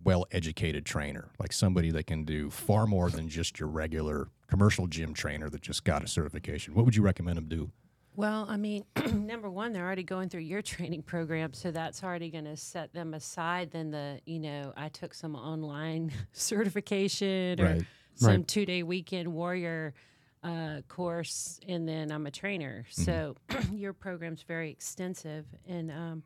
[0.04, 4.86] well educated trainer, like somebody that can do far more than just your regular commercial
[4.86, 6.74] gym trainer that just got a certification?
[6.74, 7.70] What would you recommend them do?
[8.16, 12.30] Well, I mean, number one, they're already going through your training program, so that's already
[12.30, 13.70] going to set them aside.
[13.70, 17.84] Then the, you know, I took some online certification or Right.
[18.14, 18.48] some Right.
[18.48, 19.94] two day weekend warrior
[20.42, 22.86] uh, course, and then I'm a trainer.
[22.90, 23.36] So
[23.72, 26.22] your program's very extensive, and um,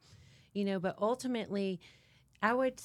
[0.55, 1.81] you know, but ultimately,
[2.43, 2.81] I would.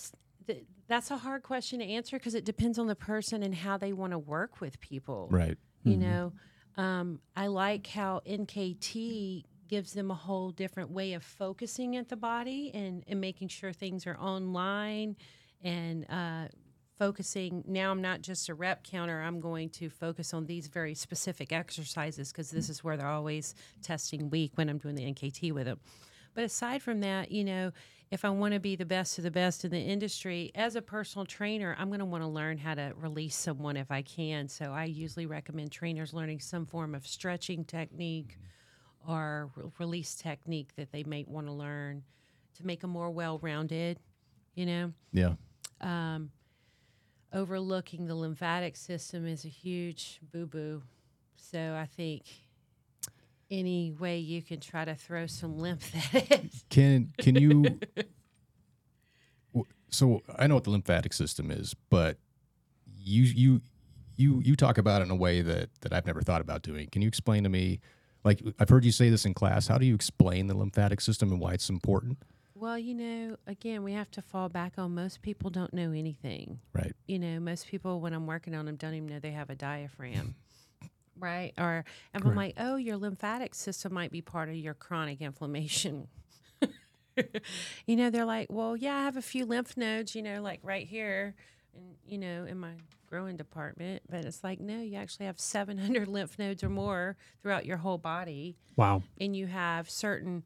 [0.47, 3.77] Th- that's a hard question to answer because it depends on the person and how
[3.77, 5.27] they want to work with people.
[5.29, 5.57] Right.
[5.83, 6.33] you know
[6.77, 12.15] um, i like how nkt gives them a whole different way of focusing at the
[12.15, 15.15] body and, and making sure things are online
[15.61, 16.47] and uh,
[16.97, 20.93] focusing now i'm not just a rep counter i'm going to focus on these very
[20.93, 25.51] specific exercises because this is where they're always testing weak when i'm doing the nkt
[25.51, 25.79] with them
[26.37, 27.71] but aside from that, you know,
[28.09, 30.81] if I want to be the best of the best in the industry, as a
[30.81, 34.47] personal trainer, I'm going to want to learn how to release someone if I can.
[34.47, 38.37] So I usually recommend trainers learning some form of stretching technique
[39.05, 42.03] or re- release technique that they may want to learn
[42.55, 43.99] to make them more well rounded,
[44.55, 44.93] you know.
[45.11, 45.33] Yeah.
[45.81, 46.31] Um,
[47.33, 50.81] overlooking the lymphatic system is a huge boo boo.
[51.35, 52.23] So I think
[53.49, 56.51] any way you can try to throw some lymph at it.
[56.69, 57.79] Can can you?
[59.89, 62.17] so I know what the lymphatic system is, but
[62.97, 63.61] you you
[64.15, 66.89] you you talk about it in a way that that I've never thought about doing.
[66.89, 67.79] Can you explain to me?
[68.23, 69.67] Like I've heard you say this in class.
[69.67, 72.17] How do you explain the lymphatic system and why it's important?
[72.59, 76.59] Well, you know, again, we have to fall back on most people don't know anything.
[76.73, 76.91] Right.
[77.07, 79.55] You know, most people, when I'm working on them, don't even know they have a
[79.55, 80.33] diaphragm.
[81.19, 81.53] Right.
[81.57, 86.07] Or if I'm like, oh, your lymphatic system might be part of your chronic inflammation.
[87.85, 90.59] you know, they're like, well, yeah, I have a few lymph nodes, you know, like
[90.63, 91.33] right here,
[91.73, 92.71] and you know, in my
[93.07, 94.03] growing department.
[94.09, 97.97] But it's like, no, you actually have 700 lymph nodes or more throughout your whole
[97.97, 99.01] body Wow.
[99.19, 100.43] and you have certain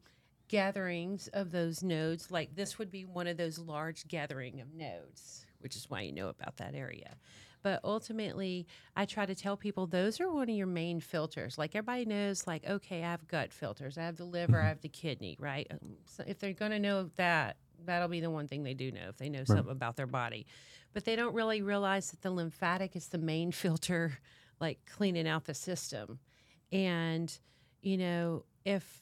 [0.48, 5.46] gatherings of those nodes like this would be one of those large gathering of nodes
[5.60, 7.14] which is why you know about that area
[7.62, 11.58] but ultimately i try to tell people those are one of your main filters.
[11.58, 14.80] Like everybody knows like okay i have gut filters i have the liver i have
[14.80, 15.66] the kidney right?
[15.70, 18.92] Um, so if they're going to know that that'll be the one thing they do
[18.92, 20.46] know if they know something about their body.
[20.92, 24.18] But they don't really realize that the lymphatic is the main filter
[24.60, 26.18] like cleaning out the system.
[26.70, 27.36] And
[27.82, 29.01] you know if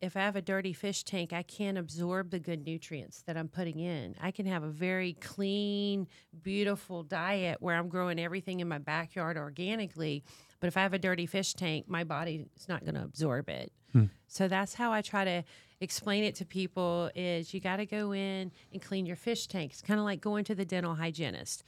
[0.00, 3.48] if I have a dirty fish tank, I can't absorb the good nutrients that I'm
[3.48, 4.14] putting in.
[4.20, 6.06] I can have a very clean,
[6.42, 10.24] beautiful diet where I'm growing everything in my backyard organically,
[10.60, 13.48] but if I have a dirty fish tank, my body is not going to absorb
[13.48, 13.72] it.
[13.92, 14.04] Hmm.
[14.26, 15.44] So that's how I try to
[15.80, 19.72] explain it to people is you got to go in and clean your fish tank.
[19.72, 21.64] It's kind of like going to the dental hygienist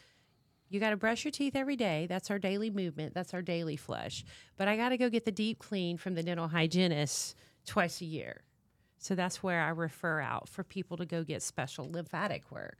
[0.70, 2.06] you got to brush your teeth every day.
[2.08, 3.12] That's our daily movement.
[3.12, 4.24] That's our daily flush.
[4.56, 7.34] But I got to go get the deep clean from the dental hygienist
[7.70, 8.42] twice a year.
[8.98, 12.78] So that's where I refer out for people to go get special lymphatic work.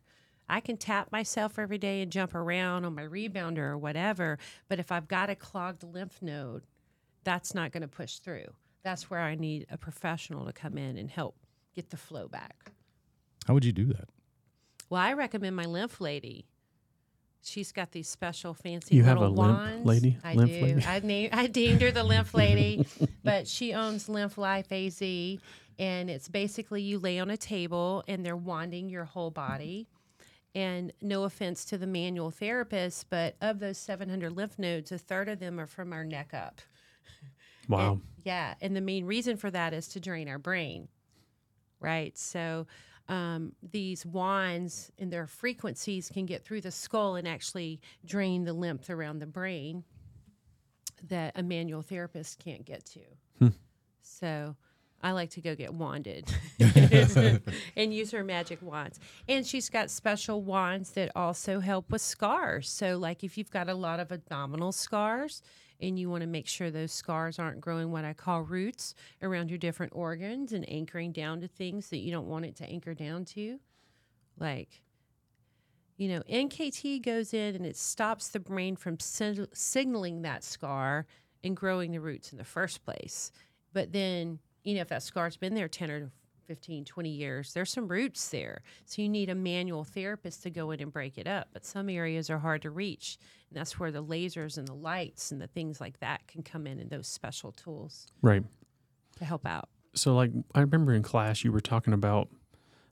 [0.49, 4.37] I can tap myself every day and jump around on my rebounder or whatever,
[4.69, 6.65] but if I've got a clogged lymph node,
[7.23, 8.53] that's not going to push through.
[8.83, 11.37] That's where I need a professional to come in and help
[11.77, 12.73] get the flow back.
[13.47, 14.09] How would you do that?
[14.89, 16.47] Well, I recommend my lymph lady.
[17.43, 19.87] She's got these special fancy You have little a lymph wands.
[19.87, 20.19] lady?
[20.23, 20.63] I Lymph do.
[20.63, 20.85] lady?
[20.87, 22.87] I named I deemed her the lymph lady,
[23.25, 28.25] but she owns Lymph Life AZ, and it's basically you lay on a table and
[28.25, 29.89] they're wanding your whole body.
[30.55, 35.29] And no offense to the manual therapist, but of those 700 lymph nodes, a third
[35.29, 36.61] of them are from our neck up.
[37.69, 37.93] Wow.
[37.93, 38.55] And- yeah.
[38.61, 40.89] And the main reason for that is to drain our brain.
[41.79, 42.19] Right.
[42.19, 42.67] So
[43.11, 48.53] um, these wands and their frequencies can get through the skull and actually drain the
[48.53, 49.83] lymph around the brain
[51.09, 53.01] that a manual therapist can't get to.
[54.03, 54.55] So
[55.03, 56.33] I like to go get wanded
[57.77, 59.01] and use her magic wands.
[59.27, 62.71] And she's got special wands that also help with scars.
[62.71, 65.43] So, like if you've got a lot of abdominal scars
[65.81, 69.51] and you want to make sure those scars aren't growing what I call roots around
[69.51, 72.95] your different organs and anchoring down to things that you don't want it to anchor
[72.95, 73.59] down to,
[74.39, 74.83] like
[76.01, 81.05] you know, NKT goes in and it stops the brain from sig- signaling that scar
[81.45, 83.31] and growing the roots in the first place.
[83.75, 86.11] But then, you know, if that scar's been there 10 or
[86.47, 88.63] 15, 20 years, there's some roots there.
[88.87, 91.49] So you need a manual therapist to go in and break it up.
[91.53, 93.19] But some areas are hard to reach.
[93.51, 96.67] And that's where the lasers and the lights and the things like that can come
[96.67, 98.07] in and those special tools.
[98.23, 98.45] Right.
[99.19, 99.69] to help out.
[99.95, 102.29] So, like, I remember in class you were talking about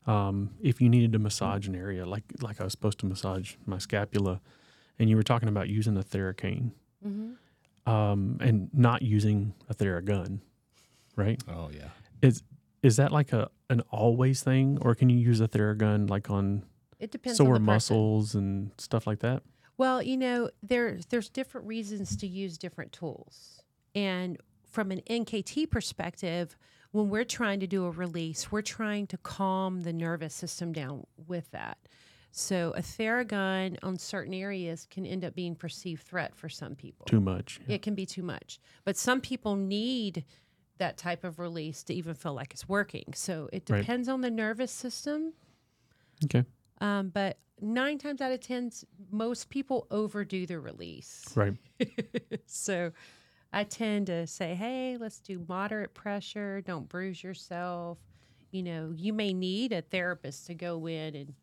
[0.07, 3.55] um, if you needed to massage an area, like like I was supposed to massage
[3.67, 4.41] my scapula,
[4.99, 6.71] and you were talking about using a Theracane
[7.07, 7.93] Mm-hmm.
[7.93, 10.41] um, and not using a Theragun,
[11.15, 11.41] right?
[11.49, 11.91] Oh yeah.
[12.23, 12.43] Is
[12.83, 16.65] is that like a an always thing, or can you use a Theragun like on
[16.99, 17.67] It depends on sore the person.
[17.67, 19.43] muscles and stuff like that?
[19.79, 23.63] Well, you know, there there's different reasons to use different tools.
[23.95, 26.57] And from an NKT perspective,
[26.91, 31.07] when we're trying to do a release, we're trying to calm the nervous system down
[31.27, 31.79] with that.
[32.31, 37.07] So a Theragun on certain areas can end up being perceived threat for some people.
[37.07, 37.59] Too much.
[37.67, 38.61] It can be too much.
[38.85, 40.25] But some people need
[40.77, 43.13] that type of release to even feel like it's working.
[43.15, 43.79] So it Right.
[43.81, 45.33] depends on the nervous system.
[46.25, 46.45] Okay.
[46.81, 48.71] Um, but nine times out of ten,
[49.11, 51.25] most people overdo the release.
[51.35, 51.55] Right.
[52.47, 52.93] so
[53.53, 56.61] I tend to say, hey, let's do moderate pressure.
[56.61, 57.99] Don't bruise yourself.
[58.51, 61.35] You know, you may need a therapist to go in and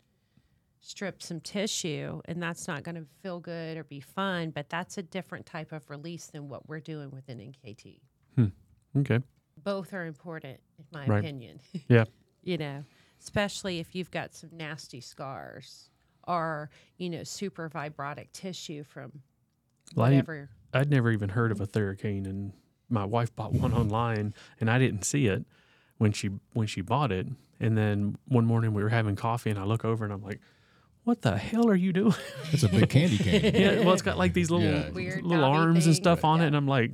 [0.81, 4.97] strip some tissue, and that's not going to feel good or be fun, but that's
[4.97, 7.99] a different type of release than what we're doing with an NKT.
[8.35, 8.45] Hmm.
[8.97, 9.19] Okay.
[9.63, 11.19] Both are important, in my Right.
[11.19, 11.59] opinion.
[11.89, 12.05] Yeah.
[12.43, 12.83] you know,
[13.19, 15.89] especially if you've got some nasty scars
[16.27, 19.21] or, you know, super fibrotic tissue from
[19.95, 20.49] Well, I- whatever.
[20.73, 22.51] I'd never even heard of a Theracane, and
[22.89, 25.45] my wife bought one online, and I didn't see it
[25.97, 27.27] when she when she bought it.
[27.59, 30.41] And then one morning we were having coffee, and I look over and I'm like,
[31.05, 32.13] "What the hell are you doing?"
[32.51, 33.41] It's a big candy cane.
[33.55, 34.89] yeah, well, it's got like these little Yeah.
[34.89, 36.91] Weird little knobby arms and stuff on it, and I'm like,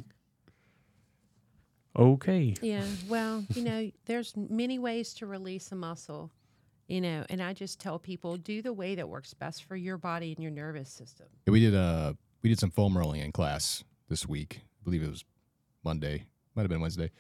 [1.98, 2.86] "Okay, Yeah.
[3.10, 6.32] Well, you know, there's many ways to release a muscle,
[6.92, 9.98] you know, and I just tell people do the way that works best for your
[9.98, 11.28] body and your nervous system.
[11.48, 12.14] Yeah, we did uh
[12.44, 14.62] we did some foam rolling in class this week.
[14.64, 15.24] I believe it was
[15.84, 16.26] Monday,
[16.56, 17.12] might have been Wednesday.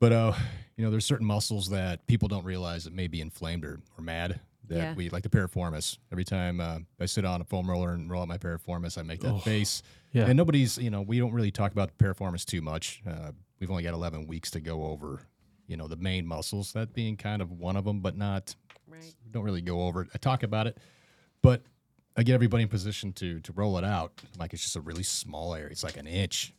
[0.00, 0.32] But uh,
[0.76, 4.02] you know, there's certain muscles that people don't realize that may be inflamed or, or
[4.02, 4.40] mad.
[4.68, 4.94] That Yeah.
[4.94, 5.98] we like the piriformis.
[6.10, 9.02] Every time uh, I sit on a foam roller and roll out my piriformis, I
[9.02, 9.82] make that Oh, face.
[10.12, 13.02] yeah, And nobody's, you know, we don't really talk about the piriformis too much.
[13.06, 15.26] Uh, we've only got 11 weeks to go over,
[15.66, 18.54] you know, the main muscles, that being kind of one of them, but not
[18.92, 19.14] Right.
[19.30, 20.08] don't really go over it.
[20.14, 20.78] I talk about it,
[21.42, 21.62] but
[22.16, 24.12] I get everybody in position to to roll it out.
[24.38, 25.70] Like it's just a really small area.
[25.70, 26.52] It's like an inch.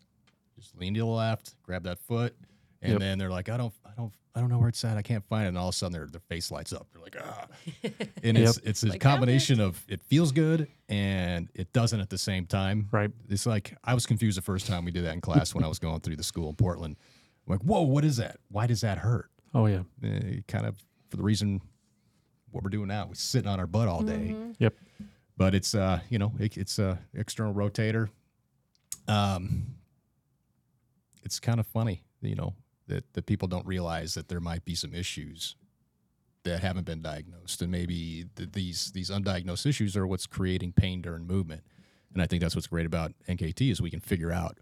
[0.60, 2.36] Just lean to the left, grab that foot,
[2.82, 3.00] and Yep.
[3.00, 4.98] then they're like, I don't, I don't, I don't know where it's at.
[4.98, 5.48] I can't find it.
[5.50, 6.88] And all of a sudden, their their face lights up.
[6.94, 7.48] They're like, ah.
[8.24, 12.18] And it's it's a Like, combination of it feels good and it doesn't at the
[12.20, 12.88] same time.
[12.92, 15.64] right, It's like I was confused the first time we did that in class when
[15.64, 16.96] I was going through the school in Portland.
[17.48, 18.38] I'm like, whoa, what is that?
[18.50, 19.30] Why does that hurt?
[19.56, 20.78] oh yeah, uh, kind of
[21.10, 21.62] for the reason
[22.54, 23.08] what we're doing now.
[23.08, 24.74] We're sitting on our butt all day, yep,
[25.38, 28.10] but it's uh you know it, it's a external rotator.
[29.08, 29.76] Um,
[31.24, 32.54] it's kind of funny, you know,
[32.88, 35.56] that that people don't realize that there might be some issues
[36.44, 41.02] that haven't been diagnosed, and maybe th- these these undiagnosed issues are what's creating pain
[41.02, 41.64] during movement.
[42.14, 44.60] And I think that's what's great about NKT is we can figure out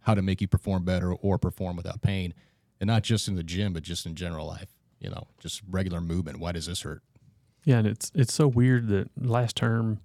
[0.00, 2.34] how to make you perform better or perform without pain,
[2.80, 4.74] and not just in the gym, but just in general life.
[5.00, 6.38] You know, just regular movement.
[6.40, 7.02] Why does this hurt?
[7.64, 7.78] yeah.
[7.78, 10.00] And it's it's so weird that last term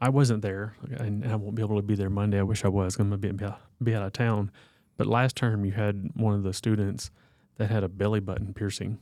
[0.00, 2.38] I wasn't there, and I won't be able to be there Monday.
[2.38, 2.96] I wish I was.
[2.98, 3.32] I'm gonna be
[3.82, 4.50] be out of town.
[4.96, 7.10] But last term you had one of the students
[7.56, 8.98] that had a belly button piercing,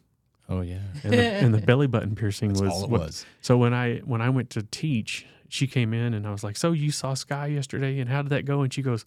[0.48, 3.26] Oh yeah, and the, and the belly button piercing that's was all it what- was.
[3.40, 6.56] So when I when I went to teach, she came in and I was like,
[6.56, 9.04] "So you saw Skye yesterday, and how did that go?" And she goes,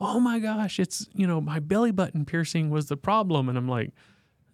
[0.00, 3.68] "Oh my gosh, it's you know my belly button piercing was the problem." And I'm
[3.68, 3.92] like,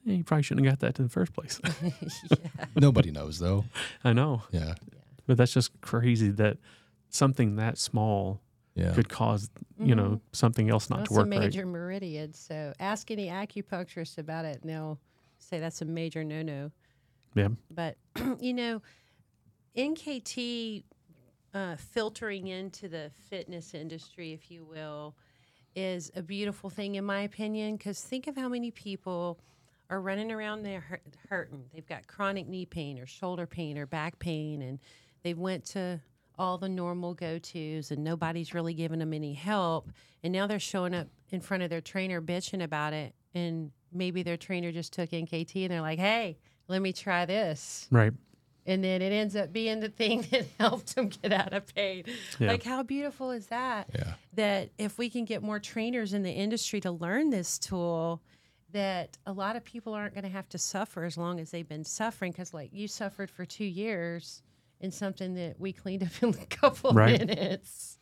[0.04, 1.60] "You probably shouldn't have got that in the first place."
[2.76, 3.64] Nobody knows though.
[4.04, 4.74] I know, Yeah,
[5.26, 6.58] but that's just crazy that
[7.08, 8.40] something that small
[8.74, 8.92] yeah.
[8.94, 11.40] could cause you know something else not That's to work a right.
[11.40, 12.32] major meridian.
[12.34, 14.98] So ask any acupuncturist about it, and they'll
[15.38, 16.70] say that's a major no-no.
[17.34, 17.96] Yeah, But
[18.40, 18.82] you know,
[19.76, 20.84] NKT
[21.54, 25.14] uh, filtering into the fitness industry, if you will,
[25.74, 27.76] is a beautiful thing in my opinion.
[27.76, 29.38] Because think of how many people
[29.92, 31.64] are running around there hurt, hurting.
[31.74, 34.78] They've got chronic knee pain or shoulder pain or back pain, and
[35.22, 36.00] they went to
[36.38, 39.90] all the normal go-tos, and nobody's really giving them any help.
[40.24, 44.22] And now they're showing up in front of their trainer bitching about it, and maybe
[44.22, 46.38] their trainer just took NKT, and they're like, "Hey,
[46.68, 48.14] let me try this." right.
[48.64, 52.04] and then it ends up being the thing that helped them get out of pain.
[52.38, 52.48] Yeah.
[52.48, 53.90] Like, how beautiful is that?
[53.94, 54.14] Yeah.
[54.32, 58.22] That if we can get more trainers in the industry to learn this tool,
[58.72, 61.68] that a lot of people aren't going to have to suffer as long as they've
[61.68, 62.32] been suffering.
[62.32, 64.42] Because, like, you suffered for two years
[64.80, 67.24] in something that we cleaned up in a couple Right.
[67.26, 67.98] minutes.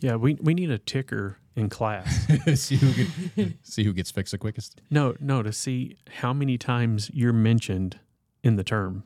[0.00, 2.26] Yeah, we we need a ticker in class.
[2.60, 2.92] see who
[3.36, 4.80] get, see who gets fixed the quickest.
[4.90, 8.00] no, no, to see how many times you're mentioned
[8.42, 9.04] in the term.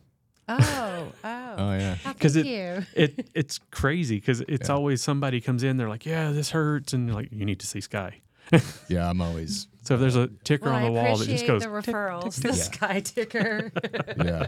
[0.49, 1.43] Oh, oh.
[1.59, 1.97] Oh yeah.
[2.09, 2.47] because it-
[2.95, 4.75] It it's crazy because it's Yeah.
[4.75, 7.67] always somebody comes in, they're like, "Yeah, this hurts," and you're like, "You need to
[7.67, 8.21] see Skye."
[8.89, 11.47] Yeah, I'm always So if there's a ticker Well, on the wall that just appreciate
[11.47, 12.43] goes, the referrals, tick.
[12.43, 12.55] the Yeah.
[12.65, 13.73] Skye ticker.
[14.25, 14.47] yeah.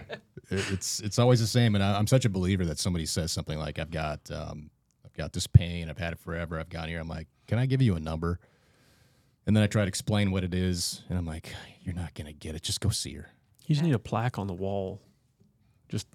[0.51, 3.31] It- It's it's always the same, and I, I'm such a believer that somebody says
[3.33, 4.71] something like, "I've got um,
[5.05, 7.67] I've got this pain, I've had it forever, I've gone here." I'm like, "Can I
[7.67, 8.39] give you a number?"
[9.47, 12.33] And then I try to explain what it is, and I'm like, "You're not gonna
[12.33, 12.63] get it.
[12.63, 13.29] Just go see her.
[13.67, 15.03] "You just need a plaque on the wall."
[15.91, 16.07] Just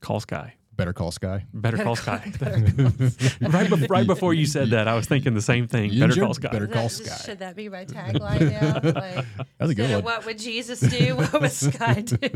[0.00, 0.54] call Skye.
[0.76, 2.32] Better call Skye." Better call Skye.
[2.40, 5.90] right, bef- right before you said that, I was thinking the same thing.
[5.92, 6.48] You Better call Skye.
[6.50, 7.16] Better call That- Skye.
[7.26, 8.90] Should that be my tagline now?
[9.00, 9.24] Like,
[9.58, 10.04] That's a good instead of one.
[10.04, 11.16] what would Jesus do?
[11.16, 12.16] What would Skye do?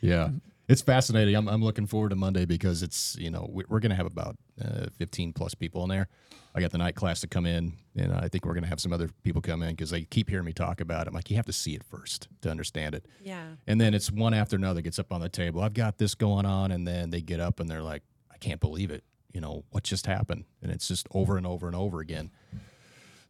[0.00, 0.30] Yeah,
[0.68, 1.34] it's fascinating.
[1.34, 4.06] I'm, I'm looking forward to Monday because it's you know we- we're going to have
[4.06, 6.08] about uh, 15 plus people in there.
[6.56, 8.78] I got the night class to come in, and I think we're going to have
[8.80, 11.08] some other people come in because they keep hearing me talk about it.
[11.08, 13.06] I'm like, you have to see it first to understand it.
[13.20, 13.44] yeah.
[13.66, 15.62] And then it's one after another gets up on the table.
[15.62, 18.02] I've got this going on, and then they get up and they're like,
[18.32, 19.02] I can't believe it.
[19.32, 22.30] You know what just happened, and it's just over and over and over again.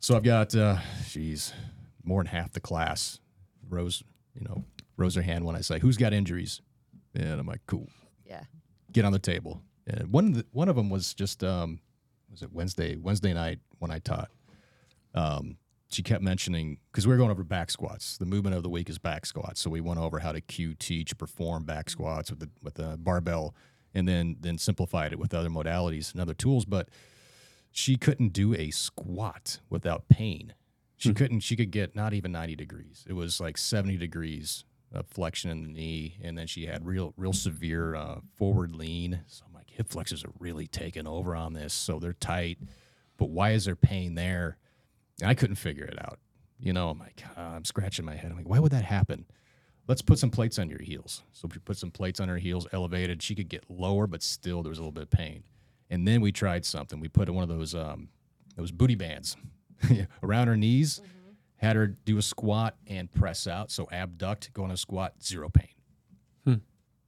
[0.01, 0.77] So I've got, uh,
[1.09, 1.55] geez,
[2.03, 3.21] more than half the class.
[3.71, 4.03] Rose,
[4.35, 4.65] you know,
[4.99, 6.61] rose her hand when I say, "Who's got injuries?"
[7.15, 7.89] And I'm like, "Cool,
[8.27, 8.45] Yeah.
[8.93, 11.81] get on the table." And one of the, one of them was just, um,
[12.31, 12.97] was it Wednesday?
[12.97, 14.31] Wednesday night when I taught.
[15.15, 15.59] Um,
[15.91, 18.17] she kept mentioning because we were going over back squats.
[18.19, 20.75] The movement of the week is back squats, so we went over how to cue,
[20.75, 23.55] teach, perform back squats with the with the barbell,
[23.95, 26.65] and then then simplified it with other modalities and other tools.
[26.65, 26.89] But
[27.71, 30.55] she couldn't do a squat without pain.
[30.97, 31.41] She couldn't.
[31.41, 33.05] She could get not even ninety degrees.
[33.07, 34.65] It was like seventy degrees
[34.95, 39.21] of flexion in the knee, and then she had real real severe uh, forward lean.
[39.27, 41.75] So I'm like, hip flexors are really taking over on this.
[41.75, 42.59] So they're tight,
[43.17, 44.57] but why is there pain there?
[45.21, 46.19] And I couldn't figure it out.
[46.59, 48.31] You know, I'm like, uh, I'm scratching my head.
[48.31, 49.27] I'm like, why would that happen?
[49.87, 51.23] Let's put some plates on your heels.
[51.33, 53.23] So we put some plates on her heels, elevated.
[53.23, 55.45] She could get lower, but still there was a little bit of pain.
[55.91, 57.01] And then we tried something.
[57.01, 58.09] We put one of those um,
[58.57, 59.37] those booty bands
[60.23, 61.03] around her knees,
[61.65, 63.71] had her do a squat and press out.
[63.71, 65.69] So abduct, go on a squat, zero pain,
[66.45, 66.55] hmm.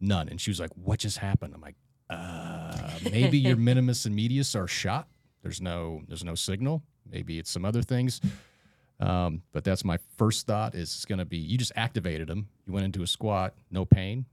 [0.00, 0.28] none.
[0.28, 1.76] And she was like, "What just happened?" I'm like,
[2.10, 5.08] uh, "Maybe your minimus and medius are shot.
[5.42, 6.82] There's no there's no signal.
[7.08, 8.20] Maybe it's some other things."
[8.98, 12.48] Um, but that's my first thought is it's going to be you just activated them.
[12.66, 14.24] You went into a squat, no pain.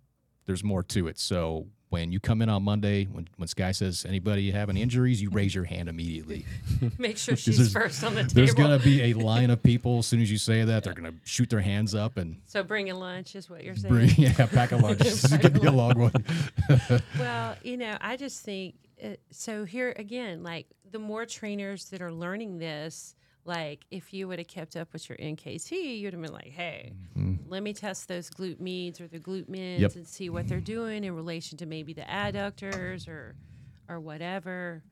[0.45, 1.19] There's more to it.
[1.19, 5.22] So when you come in on Monday, when, when Skye says, anybody have any injuries,
[5.22, 6.44] you raise your hand immediately.
[6.98, 8.34] Make sure she's first on the table.
[8.34, 10.00] There's going to be a line of people.
[10.00, 12.64] As soon as you say that, they're going to shoot their hands up and so
[12.64, 13.94] bringing lunch is what you're saying.
[13.94, 14.98] bring, yeah, pack a lunch.
[14.98, 16.26] This is going to be a long one.
[17.20, 18.74] Well, you know, I just think
[19.04, 19.64] uh, so.
[19.64, 23.14] Here again, like the more trainers that are learning this,
[23.46, 26.94] like if you would have kept up with your NKT, you'd have been like, hey,
[27.18, 27.50] mm-hmm.
[27.50, 29.96] let me test those glute medians or the glute mins Yep.
[29.96, 33.36] and see what they're doing in relation to maybe the adductors or
[33.89, 34.84] or whatever.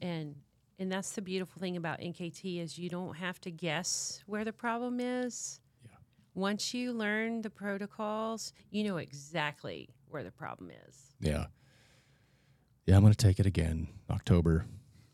[0.00, 0.34] And
[0.78, 4.52] and that's the beautiful thing about NKT is you don't have to guess where the
[4.52, 5.60] problem is.
[5.84, 5.90] Yeah.
[6.34, 10.96] Once you learn the protocols, you know exactly where the problem is.
[11.20, 11.46] Yeah.
[12.86, 13.86] Yeah, I'm going to take it again.
[14.10, 14.64] October.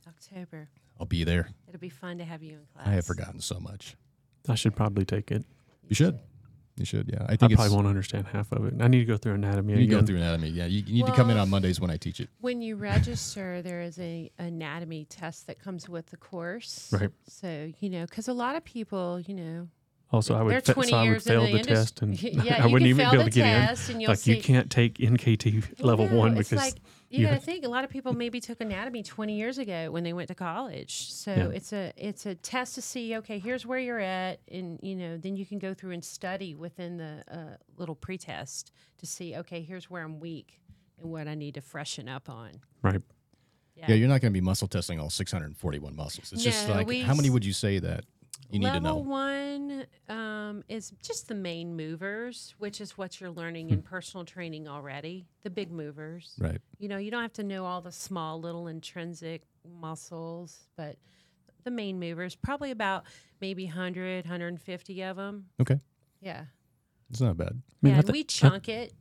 [0.07, 0.71] October.
[1.01, 1.51] I'll be there.
[1.69, 2.87] It'll be fun to have you in class.
[2.87, 3.97] I have forgotten so much.
[4.49, 5.45] I should probably take it.
[5.89, 6.19] You should.
[6.77, 7.25] You should, yeah.
[7.29, 8.75] I think I probably won't understand half of it.
[8.81, 10.01] I need to go through anatomy you need to again.
[10.01, 10.51] go through anatomy.
[10.51, 12.29] Yeah, you, you need to come in on Mondays when I teach it.
[12.41, 16.91] When you register, there is a anatomy test that comes with the course.
[16.93, 17.11] Right.
[17.27, 19.69] So you know, because a lot of people, you know,
[20.13, 21.75] Also, I would, fa- 20 so I would years in fail the, the, industry.
[21.75, 23.95] test, and yeah, I you wouldn't even be able the to get test, in.
[23.95, 24.37] and you'll Like see.
[24.37, 26.81] you can't take NKT level No, one it's because like
[27.11, 29.91] you you got to think a lot of people maybe took anatomy 20 years ago
[29.91, 31.49] when they went to college so Yeah.
[31.49, 35.17] it's a it's a test to see okay here's where you're at and you know
[35.17, 39.63] then you can go through and study within the uh, little pretest to see okay
[39.63, 40.61] here's where i'm weak
[41.01, 42.51] and what i need to freshen up on
[42.83, 43.01] right.
[43.77, 46.33] Yeah, you're not going to be muscle testing all 641 muscles.
[46.33, 48.05] It's just No, like, how many would you say that
[48.51, 48.97] you need Level to know?
[48.97, 53.75] one um, is just the main movers, which is what you're learning Hmm.
[53.75, 55.27] in personal training already.
[55.43, 56.35] The big movers.
[56.39, 56.61] Right.
[56.79, 59.43] You know, you don't have to know all the small little intrinsic
[59.81, 60.97] muscles, but
[61.65, 63.05] the main movers, probably about
[63.41, 65.47] maybe 100, 150 of them.
[65.61, 65.79] Okay.
[66.23, 66.45] Yeah.
[67.11, 67.49] It's not bad.
[67.51, 68.93] I mean, yeah, I, and thi- we chunk it.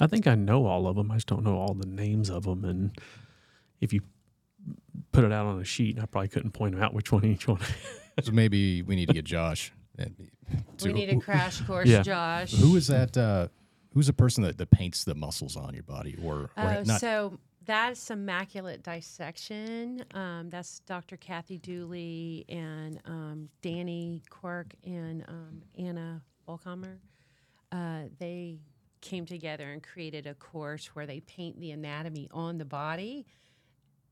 [0.00, 1.10] I think I know all of them.
[1.10, 2.64] I just don't know all the names of them.
[2.64, 2.96] And
[3.80, 4.00] if you
[5.12, 7.60] put it out on a sheet, I probably couldn't point out which one each one.
[8.20, 9.72] So maybe we need to get Josh.
[9.98, 10.14] And
[10.82, 12.02] We need a crash course, Yeah.
[12.02, 12.52] Josh.
[12.54, 13.16] Who is that?
[13.16, 13.48] Uh,
[13.94, 17.00] who's the person that, that paints the muscles on your body, or, or Oh, not?
[17.00, 20.04] so that's immaculate dissection.
[20.14, 21.16] Um, that's Dr.
[21.16, 26.96] Kathy Dooley and um, Danny Quirk and um, Anna Volkamer.
[27.70, 28.58] Uh, they
[29.00, 33.26] came together and created a course where they paint the anatomy on the body.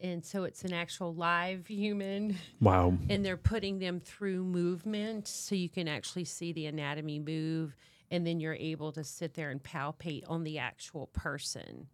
[0.03, 2.95] And so it's an actual live human, Wow.
[3.11, 7.77] and they're putting them through movement so you can actually see the anatomy move.
[8.11, 11.87] And then you're able to sit there and palpate on the actual person,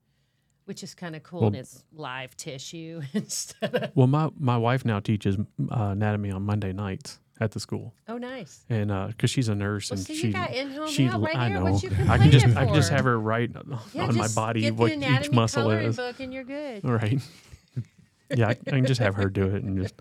[0.65, 1.41] which is kind of cool.
[1.41, 3.91] Well- and it's live tissue instead of.
[3.97, 5.43] Well, my my wife now teaches uh,
[5.91, 8.65] anatomy on Monday nights at the school, Oh, nice.
[8.71, 10.33] and because she's a nurse Well, and you she
[10.95, 13.51] she right I know I can just I can just have her write
[13.93, 15.97] Yeah, on my body what each muscle is.
[15.97, 16.83] book and you're good.
[16.87, 17.21] All right.
[18.35, 19.95] Yeah, I, I can just have her do it and just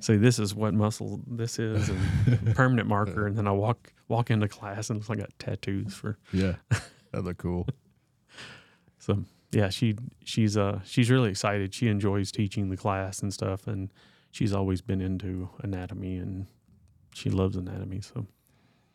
[0.00, 4.30] say this is what muscle this is and permanent marker, and then I walk walk
[4.30, 6.54] into class and it's like I got tattoos for Yeah,
[7.12, 7.66] that look cool.
[8.98, 9.94] So yeah, she
[10.24, 11.74] she's uh she's really excited.
[11.74, 13.92] She enjoys teaching the class and stuff, and
[14.30, 16.46] she's always been into anatomy and
[17.14, 18.00] she loves anatomy.
[18.00, 18.26] So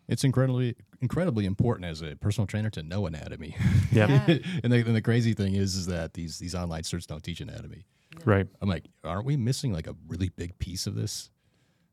[0.07, 3.55] It's incredibly incredibly important as a personal trainer to know anatomy.
[3.91, 4.38] yeah, Yeah.
[4.64, 7.39] and, the, and the crazy thing is, is that these these online certs don't teach
[7.39, 7.86] anatomy.
[8.26, 8.47] Right.
[8.62, 11.30] I'm like, aren't we missing like a really big piece of this?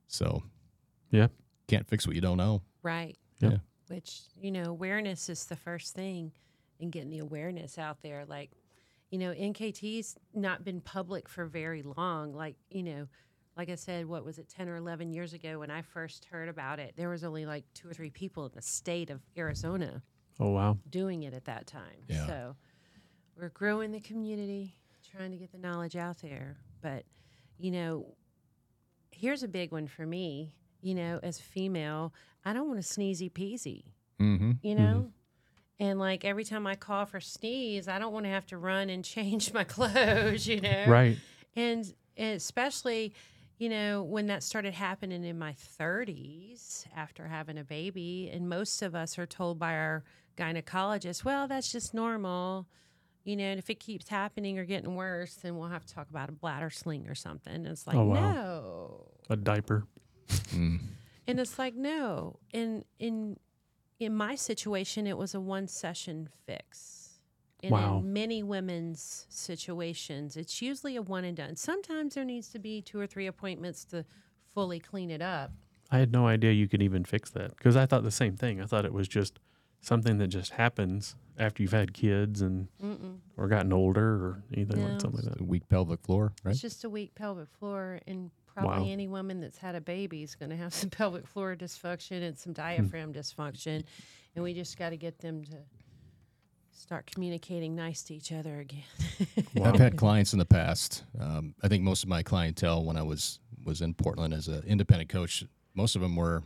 [0.08, 0.42] So
[1.10, 1.28] Yeah.
[1.68, 2.62] can't fix what you don't know.
[2.82, 3.16] Right.
[3.40, 3.52] Yep.
[3.52, 3.58] Yeah.
[3.88, 6.32] Which, you know, awareness is the first thing
[6.80, 8.24] and getting the awareness out there.
[8.26, 8.50] Like,
[9.10, 12.32] you know, NKT's not been public for very long.
[12.34, 13.06] Like, you know,
[13.56, 16.48] like I said, what was it, 10 or 11 years ago when I first heard
[16.48, 20.02] about it, there was only like two or three people in the state of Arizona
[20.38, 20.78] Oh wow.
[20.90, 22.04] doing it at that time.
[22.08, 22.26] Yeah.
[22.26, 22.56] So
[23.38, 24.74] we're growing the community,
[25.16, 26.56] trying to get the knowledge out there.
[26.82, 27.04] But,
[27.58, 28.14] you know,
[29.10, 30.54] here's a big one for me.
[30.82, 32.12] You know, as a female,
[32.44, 33.84] I don't want to sneezy peasy,
[34.20, 34.52] Mm-hmm.
[34.62, 35.10] you know?
[35.78, 38.88] And like every time I cough or sneeze, I don't want to have to run
[38.88, 40.84] and change my clothes, you know?
[40.86, 41.16] Right.
[41.54, 43.12] And, and especially,
[43.58, 48.80] you know, when that started happening in my 30s after having a baby, and most
[48.82, 50.04] of us are told by our
[50.36, 52.66] gynecologist, well, that's just normal.
[53.26, 56.08] You know, and if it keeps happening or getting worse, then we'll have to talk
[56.08, 57.52] about a bladder sling or something.
[57.52, 58.14] And it's like, Oh, wow.
[58.32, 59.04] no.
[59.28, 59.84] A diaper.
[60.28, 60.78] Mm.
[61.26, 62.38] And it's like, no.
[62.52, 63.36] In in
[63.98, 67.18] in my situation, it was a one session fix.
[67.64, 67.98] And Wow.
[67.98, 71.56] in many women's situations, it's usually a one and done.
[71.56, 74.04] Sometimes there needs to be two or three appointments to
[74.54, 75.50] fully clean it up.
[75.90, 78.60] I had no idea you could even fix that because I thought the same thing.
[78.60, 79.40] I thought it was just
[79.87, 83.18] something that just happens after you've had kids and Mm-mm.
[83.37, 84.89] or gotten older or anything No.
[84.89, 85.47] like something like The that.
[85.47, 86.53] weak pelvic floor, right?
[86.53, 88.93] It's just a weak pelvic floor, and probably Wow.
[88.93, 92.37] any woman that's had a baby is going to have some pelvic floor dysfunction and
[92.39, 93.84] some diaphragm dysfunction,
[94.34, 95.57] and we just got to get them to
[96.72, 98.82] start communicating nice to each other again.
[99.55, 99.64] Wow.
[99.72, 101.05] I've had clients in the past.
[101.18, 104.62] Um, I think most of my clientele when I was was in Portland as an
[104.66, 106.43] independent coach, most of them were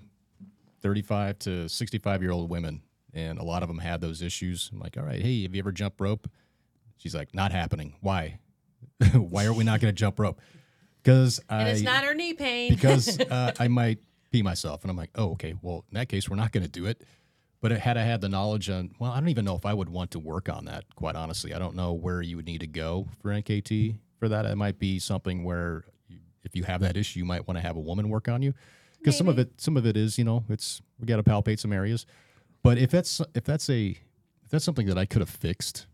[0.82, 2.82] 35 to 65 year old women,
[3.14, 4.70] and a lot of them had those issues.
[4.72, 6.28] I'm like, all right, hey, have you ever jumped rope?
[6.96, 7.94] She's like, not happening.
[8.00, 8.38] Why?
[9.14, 10.40] Why are we not going to jump rope?
[11.02, 12.70] Because it's not her knee pain.
[12.70, 13.98] because uh, I might
[14.30, 15.54] pee myself, and I'm like, oh, okay.
[15.62, 17.02] Well, in that case, we're not going to do it.
[17.62, 19.90] But had I had the knowledge on, well, I don't even know if I would
[19.90, 20.84] want to work on that.
[20.94, 24.46] Quite honestly, I don't know where you would need to go for NKT for that.
[24.46, 25.84] It might be something where,
[26.42, 28.54] if you have that issue, you might want to have a woman work on you,
[28.98, 31.58] because some of it, some of it is, you know, it's we got to palpate
[31.58, 32.06] some areas.
[32.62, 33.88] But if that's if that's a
[34.44, 35.86] if that's something that I could have fixed,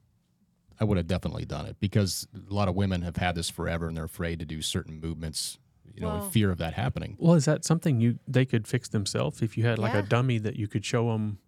[0.80, 3.86] I would have definitely done it because a lot of women have had this forever
[3.88, 5.58] and they're afraid to do certain movements,
[5.94, 7.16] you know, in fear of that happening.
[7.18, 10.00] Well, is that something you they could fix themselves if you had like Yeah.
[10.00, 11.38] a dummy that you could show them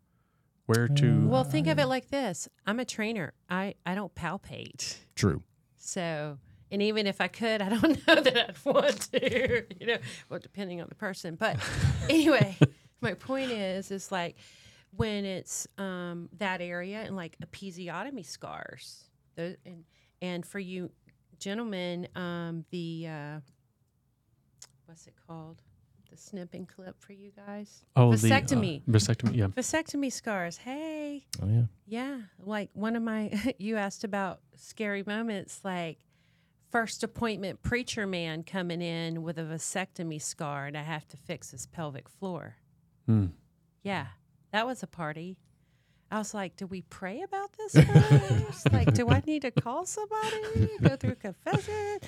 [0.67, 1.05] where to?
[1.05, 1.29] Mm.
[1.29, 1.89] Well, think of it mm.
[1.89, 3.33] like this: I'm a trainer.
[3.51, 5.43] I I don't palpate, True.
[5.77, 6.39] so
[6.71, 9.65] and even if I could, I don't know that I'd want to.
[9.81, 9.99] You know,
[10.29, 11.37] well, depending on the person.
[11.37, 11.57] But
[12.09, 12.57] anyway,
[13.01, 14.37] my point is, is like
[14.97, 19.05] when it's um, that area and like episiotomy scars,
[19.37, 19.85] those, and
[20.21, 20.91] and for you
[21.39, 23.41] gentlemen, um, the uh,
[24.87, 25.63] what's it called?
[26.11, 27.85] The snipping clip for you guys.
[27.95, 28.83] oh, vasectomy.
[28.87, 29.37] The, uh, vasectomy.
[29.37, 29.47] Yeah.
[29.49, 30.57] Vasectomy scars.
[30.57, 31.63] Hey, Oh yeah.
[31.87, 35.99] yeah, like one of my, you asked about scary moments, like
[36.71, 41.51] first appointment preacher man coming in with a vasectomy scar and I have to fix
[41.51, 42.57] his pelvic floor.
[43.07, 43.27] Hmm.
[43.83, 44.07] Yeah,
[44.53, 45.37] that was a party.
[46.11, 48.73] I was like, do we pray about this first?
[48.73, 51.99] like, do I need to call somebody, go through confession?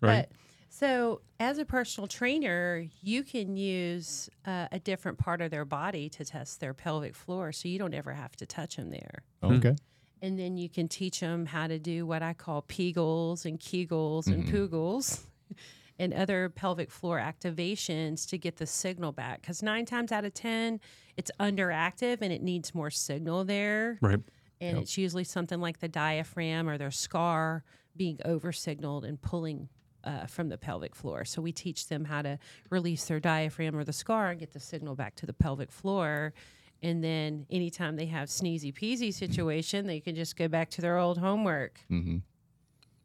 [0.00, 0.26] Right.
[0.28, 0.30] But
[0.70, 6.08] so, as a personal trainer, you can use uh, a different part of their body
[6.10, 9.22] to test their pelvic floor, so you don't ever have to touch them there.
[9.44, 9.76] Okay.
[10.20, 14.26] and then you can teach them how to do what I call Pegels and Kegels
[14.26, 15.20] and Kugels
[15.98, 19.42] and other pelvic floor activations to get the signal back.
[19.42, 20.80] Because nine times out of 10,
[21.16, 23.98] it's underactive and it needs more signal there.
[24.00, 24.20] Right.
[24.60, 27.64] And it's usually something like the diaphragm or their scar
[27.96, 29.68] being over signaled and pulling
[30.04, 31.24] uh, from the pelvic floor.
[31.24, 32.38] So we teach them how to
[32.70, 36.32] release their diaphragm or the scar and get the signal back to the pelvic floor.
[36.82, 40.98] And then anytime they have sneezy peasy situation, they can just go back to their
[40.98, 41.80] old homework.
[41.90, 42.18] Mm-hmm.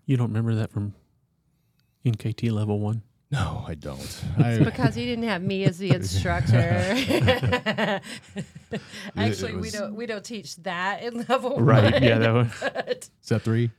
[0.06, 0.94] You don't remember that from
[2.06, 3.04] NKT level one?
[3.32, 4.24] No, I don't.
[4.38, 6.58] I, Because he didn't have me as the instructor.
[9.16, 11.66] Actually, we don't we don't teach that in level one.
[11.66, 11.94] Right.
[11.94, 12.04] one.
[12.04, 12.18] Yeah.
[12.18, 12.48] That was.
[12.60, 13.72] but is that three?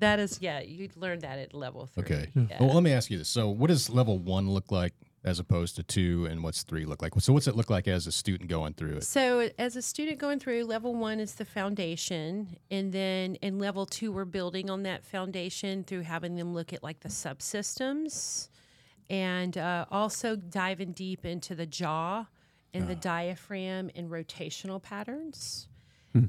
[0.00, 2.04] that is yeah, you learn that at level three.
[2.04, 2.28] Okay.
[2.34, 2.58] Yeah.
[2.60, 3.28] Well, let me ask you this.
[3.28, 4.92] So, what does level one look like
[5.28, 7.12] as opposed to two, and what's three look like?
[7.18, 9.04] So, what's it look like as a student going through it?
[9.04, 12.56] So, as a student going through, level one is the foundation.
[12.70, 16.82] And then in level two, we're building on that foundation through having them look at
[16.82, 18.48] like the subsystems
[19.10, 22.26] and uh, also diving deep into the jaw
[22.74, 25.68] and the diaphragm and rotational patterns.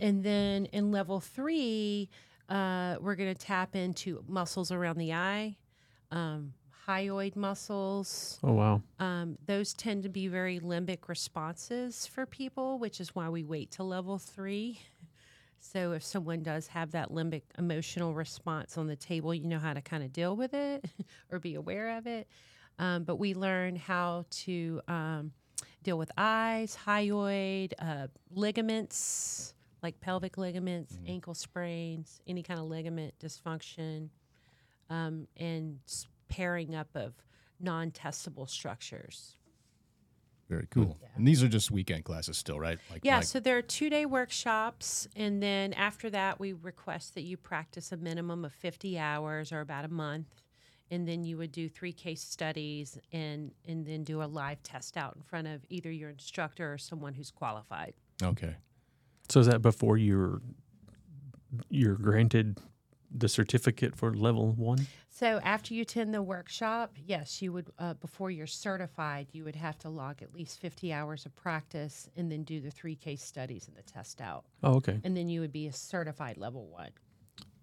[0.02, 2.10] And then in level three,
[2.48, 5.58] uh, we're going to tap into muscles around the eye,
[6.12, 6.54] um,
[6.90, 8.82] hyoid muscles, Oh wow.
[9.00, 13.72] um, those tend to be very limbic responses for people, which is why we wait
[13.72, 14.82] to level three.
[15.60, 19.74] So if someone does have that limbic emotional response on the table, you know how
[19.74, 20.86] to kind of deal with it
[21.32, 22.28] or be aware of it.
[22.80, 25.32] Um, but we learn how to um,
[25.84, 33.14] deal with eyes, hyoid, uh, ligaments like pelvic ligaments, ankle sprains, any kind of ligament
[33.24, 34.10] dysfunction
[34.90, 35.80] um, and
[36.30, 37.14] pairing up of
[37.60, 39.36] non-testable structures.
[40.48, 40.98] Very cool.
[41.16, 42.80] And these are just weekend classes still, right?
[42.90, 47.22] Like, Yeah, like- so there are two-day workshops, and then after that, we request that
[47.22, 50.42] you practice a minimum of 50 hours or about a month,
[50.90, 54.98] and then you would do three case studies and and then do a live test
[54.98, 57.94] out in front of either your instructor or someone who's qualified.
[58.24, 58.56] okay.
[59.30, 60.42] So is that before you're
[61.70, 62.58] you're granted
[63.12, 64.88] the certificate for level one?
[65.10, 69.56] So after you attend the workshop, yes, you would uh, before you're certified, you would
[69.56, 73.24] have to log at least 50 hours of practice and then do the three case
[73.24, 75.00] studies and the test out, Oh, okay.
[75.04, 76.92] and then you would be a certified level one.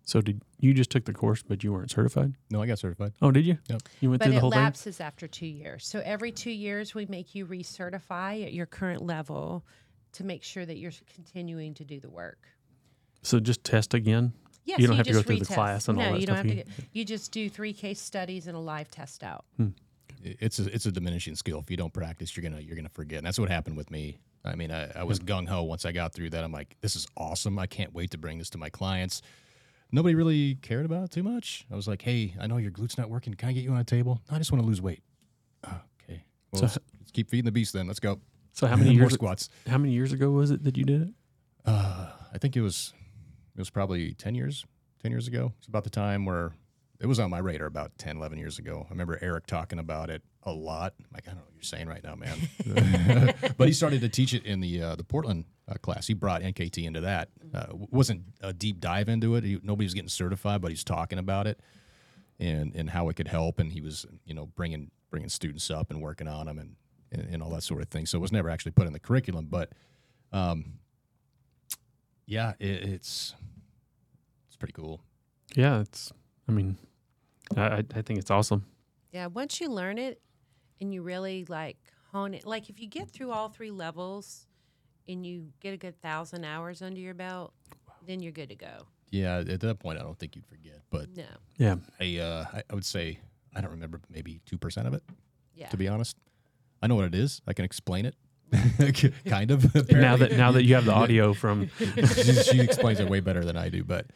[0.05, 2.35] So did you just took the course, but you weren't certified?
[2.51, 3.13] No, I got certified.
[3.21, 3.59] Oh, did you?
[3.69, 3.83] Yep.
[4.01, 4.59] You went But through the whole thing.
[4.59, 5.85] But it lapses after two years.
[5.85, 9.65] So every two years, we make you recertify at your current level
[10.13, 12.47] to make sure that you're continuing to do the work.
[13.23, 14.33] So just test again.
[14.67, 16.27] Yes, You don't have to go just through the class and all no, that you
[16.27, 16.65] don't have You- to.
[16.65, 19.45] Get, you just do three case studies and a live test out.
[19.59, 19.73] It-
[20.41, 21.61] It's a, it's a diminishing skill.
[21.61, 23.19] If you don't practice, you're gonna you're gonna forget.
[23.19, 24.19] And that's what happened with me.
[24.45, 26.43] I mean, I, I was gung ho once I got through that.
[26.45, 27.59] I'm like, this is awesome.
[27.59, 29.23] I can't wait to bring this to my clients.
[29.93, 31.65] Nobody really cared about it too much.
[31.71, 33.35] I was like, hey, I know your glutes not working.
[33.35, 34.21] Can I get you on a table?
[34.29, 35.03] "No, I just want to lose weight.
[35.65, 36.25] "Oh, okay.
[36.51, 37.87] Well, So- let's, let's keep feeding the beast then.
[37.87, 38.21] Let's go.
[38.53, 39.15] So how many More years?
[39.15, 39.49] squats.
[39.69, 41.15] How many years ago was it that you did it?
[41.65, 42.93] Uh, I think it was
[43.57, 44.67] it was probably 10 years,
[45.03, 45.53] 10 years ago.
[45.59, 46.53] It's about the time where
[47.01, 48.85] it was on my radar about 10, 11 years ago.
[48.87, 50.95] I remember Eric talking about it a lot.
[50.99, 53.35] I'm like, I don't know what you're saying right now, man.
[53.57, 56.07] but he started to teach it in the uh, the Portland uh, class.
[56.07, 57.31] He brought NKT into that.
[57.53, 59.45] Uh, wasn't a deep dive into it.
[59.45, 61.61] He, nobody was getting certified, but he's talking about it
[62.39, 63.59] and and how it could help.
[63.59, 66.77] And he was, you know, bringing bringing students up and working on them and,
[67.11, 68.07] and, and all that sort of thing.
[68.07, 69.73] So it was never actually put in the curriculum, but
[70.33, 70.79] um,
[72.27, 73.35] yeah, it, it's
[74.49, 75.01] it's pretty cool.
[75.55, 76.13] Yeah, it's.
[76.49, 76.77] I mean,
[77.57, 78.65] I I I think it's awesome.
[79.13, 80.21] Yeah, once you learn it
[80.81, 81.77] and you really like
[82.13, 84.47] hone it, like if you get through all three levels
[85.09, 87.53] and you get a good thousand hours under your belt,
[88.07, 88.87] then you're good to go.
[89.11, 91.25] Yeah, at that point, I don't think you'd forget, but No,
[91.59, 91.77] Yeah.
[92.01, 93.21] I uh, I, I would say
[93.55, 95.03] I don't remember maybe two percent of it.
[95.55, 95.69] yeah.
[95.69, 96.17] To be honest,
[96.83, 97.41] I know what it is.
[97.47, 98.15] I can explain it,
[99.27, 99.75] kind of.
[99.91, 103.45] Now that now that you have the audio from she, she explains it way better
[103.45, 104.07] than I do, but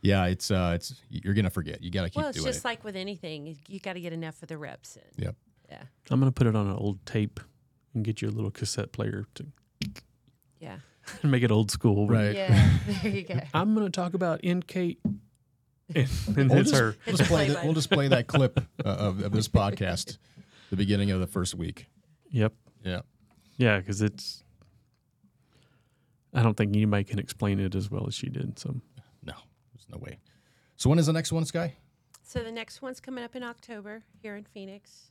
[0.00, 1.82] yeah, it's uh, it's you're gonna forget.
[1.82, 2.20] You got to keep it.
[2.20, 2.64] well, it's doing just it.
[2.68, 5.24] like with anything, you- you got to get enough of the reps in.
[5.24, 5.34] Yep.
[5.70, 7.40] Yeah, I'm gonna put it on an old tape
[7.94, 9.46] and get you a little cassette player to
[10.60, 10.76] yeah,
[11.22, 12.06] And make it old school.
[12.06, 12.34] Right.
[12.34, 12.70] yeah.
[13.02, 13.40] there you go.
[13.54, 16.96] I'm gonna talk about NK and, and We'll it's just, her.
[17.06, 20.18] we'll just play Play that, we'll just play that clip uh, of, of this podcast,
[20.70, 21.86] the beginning of the first week.
[22.30, 22.52] Yep.
[22.84, 23.00] Yeah.
[23.56, 24.42] Yeah, because it's.
[26.32, 28.58] I don't think anybody can explain it as well as she did.
[28.58, 28.70] So
[29.22, 29.34] No,
[29.72, 30.18] there's no way.
[30.76, 31.76] So when is the next one, Skye?
[32.24, 35.10] So the next one's coming up in October here in Phoenix,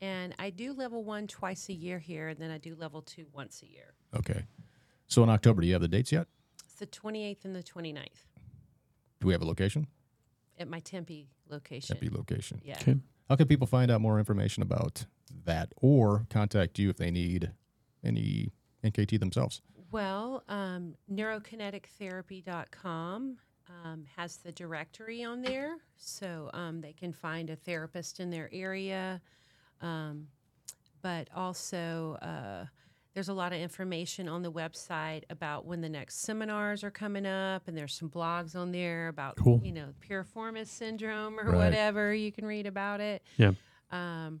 [0.00, 3.26] and I do level one twice a year here, and then I do level two
[3.34, 3.92] once a year.
[4.16, 4.46] Okay.
[5.06, 6.28] So in October, do you have the dates yet?
[6.64, 8.24] It's the 28th and the 29th
[9.20, 9.86] Do we have a location?
[10.58, 11.96] at my Tempe location.
[11.96, 12.60] Tempe location.
[12.62, 12.76] Yeah.
[12.80, 12.96] Okay.
[13.30, 15.06] How can people find out more information about
[15.44, 17.52] that or contact you if they need
[18.04, 18.50] any
[18.84, 19.62] NKT themselves?
[19.92, 23.38] Well, um, neurokinetictherapy.com
[23.84, 28.50] um, has the directory on there, so um, they can find a therapist in their
[28.52, 29.20] area.
[29.80, 30.26] Um,
[31.00, 32.64] but also, uh,
[33.14, 37.26] there's a lot of information on the website about when the next seminars are coming
[37.26, 39.60] up, and there's some blogs on there about Cool.
[39.64, 41.56] you know piriformis syndrome or Right.
[41.64, 42.14] whatever.
[42.14, 43.22] You can read about it.
[43.36, 43.52] Yeah.
[43.90, 44.40] Um,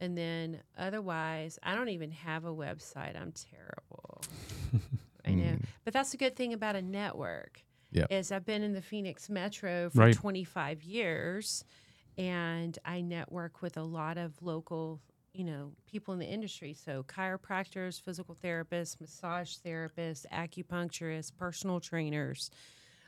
[0.00, 3.14] and then otherwise, I don't even have a website.
[3.20, 4.20] I'm terrible.
[5.24, 5.56] I know.
[5.84, 7.62] But that's a good thing about a network.
[7.92, 8.06] Yeah.
[8.10, 10.14] Is I've been in the Phoenix Metro for Right.
[10.14, 11.64] 25 years
[12.18, 15.00] and I network with a lot of local,
[15.32, 16.74] you know, people in the industry.
[16.74, 22.50] So chiropractors, physical therapists, massage therapists, acupuncturists, personal trainers.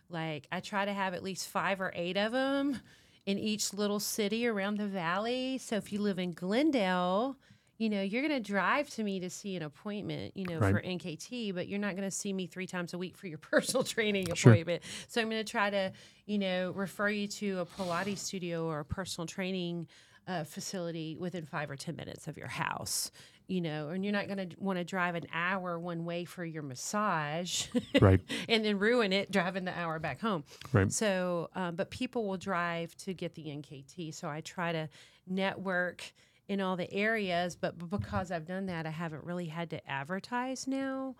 [0.08, 2.80] Like I try to have at least five or eight of them
[3.26, 5.58] in each little city around the valley.
[5.58, 7.36] So if you live in Glendale,
[7.78, 10.70] you know, you're going to drive to me to see an appointment, you know, Right.
[10.72, 13.38] for NKT, but you're not going to see me three times a week for your
[13.50, 14.52] personal training Sure.
[14.52, 14.82] appointment.
[15.08, 15.92] So I'm going to try to,
[16.26, 19.88] you know, refer you to a Pilates studio or a personal training
[20.26, 23.10] uh, facility within five or 10 minutes of your house,
[23.46, 26.44] you know, and you're not going to want to drive an hour one way for
[26.44, 27.66] your massage.
[28.00, 28.20] Right.
[28.48, 30.44] and then ruin it driving the hour back home.
[30.72, 30.90] Right.
[30.90, 34.14] So, um, but people will drive to get the NKT.
[34.14, 34.88] So I try to
[35.26, 36.12] network
[36.48, 37.56] in all the areas.
[37.56, 41.14] But because I've done that, I haven't really had to advertise now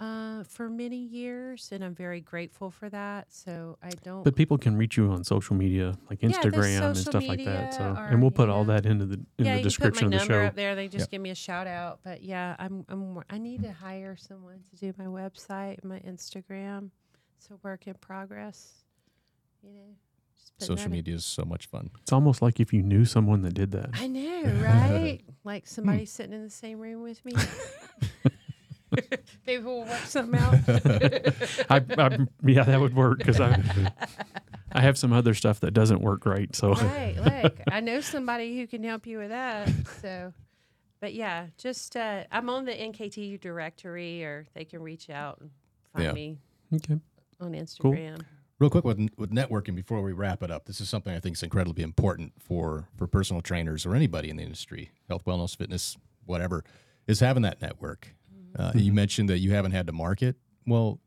[0.00, 3.26] uh, for many years, and I'm very grateful for that.
[3.32, 4.24] So I don't.
[4.24, 7.74] But people can reach you on social media like the Instagram and stuff like that.
[7.74, 10.10] So, or, and we'll put you all that into the in yeah, the you description
[10.10, 10.48] put my of the number show.
[10.48, 10.74] up there.
[10.74, 11.10] They just Yep.
[11.10, 12.00] give me a shout out.
[12.02, 16.00] But yeah, I'm, I'm I need to hire someone to do my website, and my
[16.00, 16.90] Instagram.
[17.36, 18.72] It's a work in progress.
[19.62, 19.80] You know,
[20.38, 21.90] just putting Social in- media is so much fun.
[22.00, 23.90] It's almost like if you knew someone that did that.
[23.92, 25.20] I know, right?
[25.44, 27.34] like somebody sitting in the same room with me.
[29.46, 30.54] Maybe we'll work something out.
[31.70, 33.60] I, I yeah, that would work because I
[34.72, 36.54] I have some other stuff that doesn't work right.
[36.54, 39.68] So right, like I know somebody who can help you with that.
[40.00, 40.32] So,
[41.00, 45.50] but yeah, just uh, I'm on the NKT directory, or they can reach out and
[45.92, 46.12] find Yeah.
[46.12, 46.38] me
[46.74, 46.98] okay,
[47.40, 48.22] on Instagram.
[48.58, 51.34] Real quick with, with networking before we wrap it up, this is something I think
[51.34, 55.96] is incredibly important for, for personal trainers or anybody in the industry, health, wellness, fitness,
[56.26, 56.62] whatever,
[57.06, 58.14] is having that network.
[58.58, 60.36] Uh, You mentioned that you haven't had to market.
[60.66, 61.00] Well,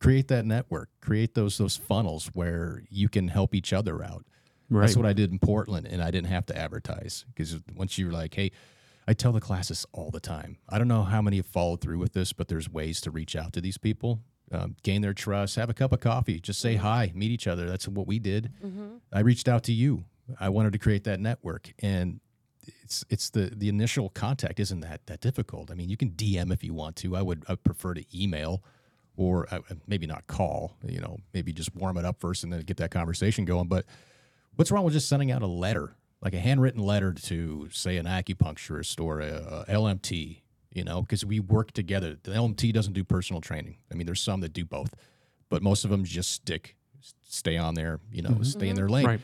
[0.00, 4.24] create that network, create those those funnels where you can help each other out.
[4.70, 7.98] right, That's what I did in Portland, and I didn't have to advertise because once
[7.98, 8.50] you're like, hey,
[9.06, 10.58] I tell the classes all the time.
[10.68, 13.34] I don't know how many have followed through with this, but there's ways to reach
[13.34, 14.20] out to these people,
[14.52, 17.66] um, gain their trust, have a cup of coffee, just say hi, meet each other.
[17.66, 18.52] That's what we did.
[19.12, 20.04] I reached out to you.
[20.38, 22.20] I wanted to create that network, and
[22.82, 25.70] it's it's the the initial contact isn't that that difficult.
[25.70, 27.16] I mean, you can DM if you want to.
[27.16, 28.62] I would I prefer to email
[29.16, 30.76] or uh, maybe not call.
[30.86, 33.68] You know, maybe just warm it up first and then get that conversation going.
[33.68, 33.84] But
[34.56, 38.06] what's wrong with just sending out a letter, like a handwritten letter to say an
[38.06, 40.38] acupuncturist or a, a LMT?
[40.72, 42.16] You know, because we work together.
[42.22, 43.78] The LMT doesn't do personal training.
[43.90, 44.94] I mean, there's some that do both,
[45.48, 46.76] but most of them just stick,
[47.26, 48.00] stay on there.
[48.12, 49.20] You know, stay in their lane right,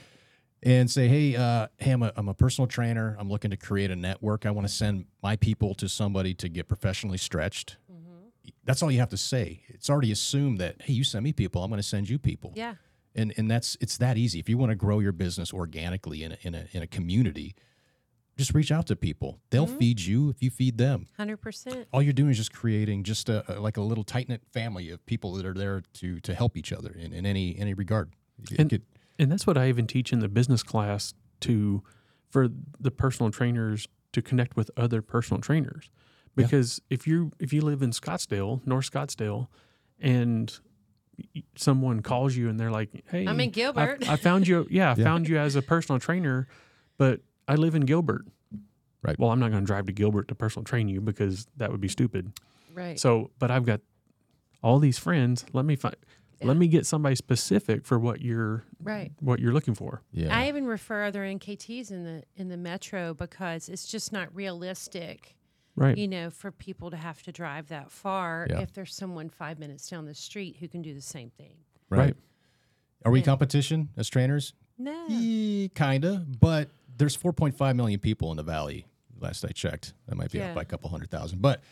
[0.65, 3.17] and say, hey, uh, hey, I'm a, I'm a personal trainer.
[3.19, 4.47] I'm looking to create a network.
[4.47, 7.77] I want to send my people to somebody to get professionally stretched.
[8.65, 9.61] That's all you have to say.
[9.69, 12.53] It's already assumed that, hey, you send me people, I'm going to send you people.
[12.57, 12.75] Yeah,
[13.15, 14.39] And and that's it's that easy.
[14.39, 17.55] If you want to grow your business organically in a, in a in a community,
[18.39, 19.39] just reach out to people.
[19.51, 21.07] They'll feed you if you feed them.
[21.19, 21.87] hundred percent.
[21.93, 24.89] All you're doing is just creating just a, a- like a little tight knit family
[24.91, 28.13] of people that are there to to help each other in, in any any regard.
[28.51, 28.83] It And- could-
[29.19, 31.83] and that's what I even teach in the business class to
[32.31, 32.49] for
[32.81, 35.91] the personal trainers to connect with other personal trainers.
[36.37, 36.45] Yeah.
[36.45, 39.49] Because if you if you live in Scottsdale, North Scottsdale,
[40.01, 40.57] and
[41.57, 44.67] someone calls you and they're like, "Hey, I'm in I- Gilbert." I, found you.
[44.71, 45.05] Yeah, I Yeah.
[45.05, 46.49] found you as a personal trainer,
[46.99, 48.27] but I live in Gilbert."
[49.03, 49.19] Right.
[49.19, 51.81] Well, I'm not going to drive to Gilbert to personal train you because that would
[51.81, 52.33] be stupid.
[52.73, 52.99] Right.
[52.99, 53.81] So, but I've got
[54.63, 55.45] all these friends.
[55.53, 55.95] Let me find.
[56.41, 56.49] Yeah.
[56.49, 59.13] Let me get somebody specific for what you're right.
[59.21, 60.03] what you're looking for.
[60.13, 60.37] yeah.
[60.37, 65.37] I even refer other NKTs in the in the metro because it's just not realistic,
[65.77, 65.97] Right.
[65.97, 68.61] you know, for people to have to drive that far Yeah.
[68.61, 71.57] if there's someone five minutes down the street who can do the same thing.
[71.91, 71.99] right.
[71.99, 72.17] Right.
[73.05, 73.25] Are we Yeah.
[73.27, 74.55] competition as trainers?
[74.79, 75.07] No.
[75.09, 78.87] Yeah, kinda, but there's 4.5 million people in the valley.
[79.21, 80.49] Last I checked, that might be Yeah.
[80.51, 81.41] up by a couple hundred thousand.
[81.43, 81.63] But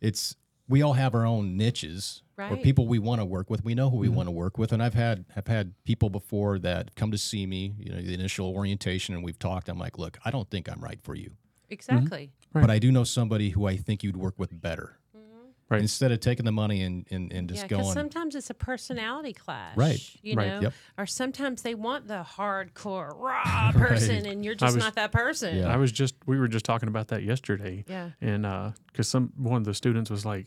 [0.00, 0.36] it's
[0.68, 3.64] we all have our own niches or people we want to work with.
[3.64, 4.16] We know who we Mm-hmm.
[4.16, 7.46] want to work with, and I've had have had people before that come to see
[7.46, 7.74] me.
[7.78, 9.68] You know, the initial orientation, and we've talked.
[9.68, 11.32] I'm like, look, I don't think I'm right for you,
[11.70, 12.30] Exactly.
[12.52, 12.60] Right.
[12.62, 14.98] but I do know somebody who I think you'd work with better.
[15.72, 15.80] Right.
[15.80, 18.54] Instead of taking the money and and, and just Yeah, because going, sometimes it's a
[18.54, 20.00] personality clash, Right.
[20.22, 20.48] You Right.
[20.48, 20.74] know, Yep.
[20.98, 25.56] or sometimes they want the hardcore raw person, and you're just was- not that person.
[25.56, 25.72] Yeah.
[25.72, 27.84] I was just we were just talking about that yesterday.
[27.88, 28.10] Yeah.
[28.20, 30.46] And uh, because some one of the students was like,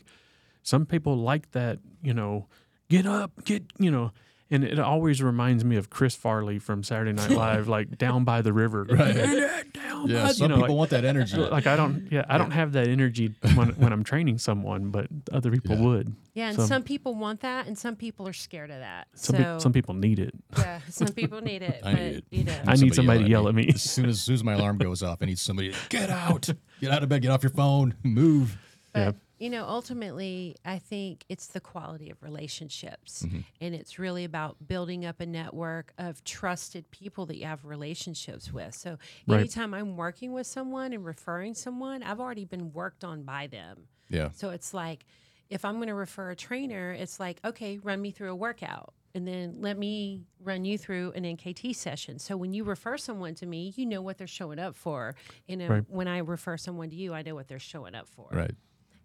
[0.62, 2.46] some people like that, you know,
[2.88, 4.12] get up, get you know,
[4.50, 8.42] and it always reminds me of Chris Farley from Saturday Night Live, like down by
[8.42, 8.84] the river.
[8.88, 9.16] Right.
[9.56, 11.36] Uh, down yeah, by, some you know, people want that energy.
[11.36, 14.90] like, like I don't yeah I don't have that energy when when I'm training someone,
[14.90, 15.82] but other people Yeah.
[15.84, 16.16] would.
[16.34, 19.08] Yeah, and So- some people want that, and some people are scared of that.
[19.14, 20.34] Some so peop some people need it.
[20.58, 22.24] yeah, some people need it, I but need it.
[22.30, 23.70] you know, I need somebody to yell at me.
[23.74, 26.10] As soon as, as soon as my alarm goes off, I need somebody to get
[26.10, 26.48] out,
[26.80, 28.58] get out of bed, get off your phone, move.
[28.92, 29.16] But Yep.
[29.38, 33.40] You know, ultimately, I think it's the quality of relationships, Mm-hmm.
[33.60, 38.52] and it's really about building up a network of trusted people that you have relationships
[38.52, 38.74] with.
[38.74, 39.40] So Right.
[39.40, 43.88] anytime I'm working with someone and referring someone, I've already been worked on by them.
[44.08, 45.04] Yeah, So it's like
[45.50, 48.94] if I'm going to refer a trainer, it's like, okay, run me through a workout
[49.14, 52.18] and then let me run you through an NKT session.
[52.18, 55.14] So when you refer someone to me, you know what they're showing up for.
[55.46, 55.84] You know, Right.
[55.88, 58.28] when I refer someone to you, I know what they're showing up for.
[58.32, 58.54] right.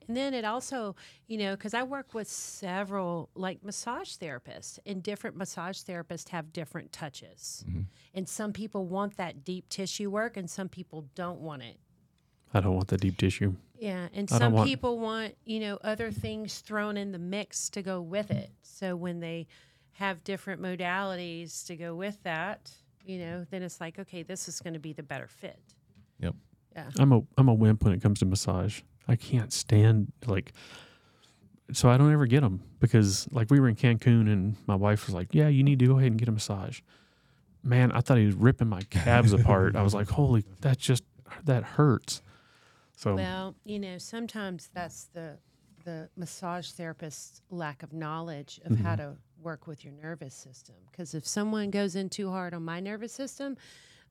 [0.07, 0.95] And then it also,
[1.27, 6.51] you know, because I work with several like massage therapists, and different massage therapists have
[6.51, 7.63] different touches.
[7.69, 7.81] Mm-hmm.
[8.13, 11.77] And some people want that deep tissue work, and some people don't want it.
[12.53, 13.55] I don't want the deep tissue.
[13.79, 17.81] Yeah, and some want- people want, you know, other things thrown in the mix to
[17.81, 18.51] go with it.
[18.61, 19.47] So when they
[19.93, 22.71] have different modalities to go with that,
[23.05, 25.59] you know, then it's like, okay, this is going to be the better fit.
[26.19, 26.35] Yep.
[26.75, 26.89] Yeah.
[26.99, 28.81] I'm a I'm a wimp when it comes to massage.
[29.07, 30.53] I can't stand like
[31.73, 35.07] so I don't ever get them because like we were in Cancun and my wife
[35.07, 36.81] was like, "Yeah, you need to go ahead and get a massage."
[37.63, 39.75] Man, I thought he was ripping my calves apart.
[39.75, 41.03] I was like, "Holy, that just
[41.45, 42.21] that hurts."
[42.95, 45.37] So Well, you know, sometimes that's the
[45.83, 49.13] the massage therapist's lack of knowledge of how mm-hmm.
[49.13, 50.75] to work with your nervous system.
[50.91, 53.57] Because if someone goes in too hard on my nervous system,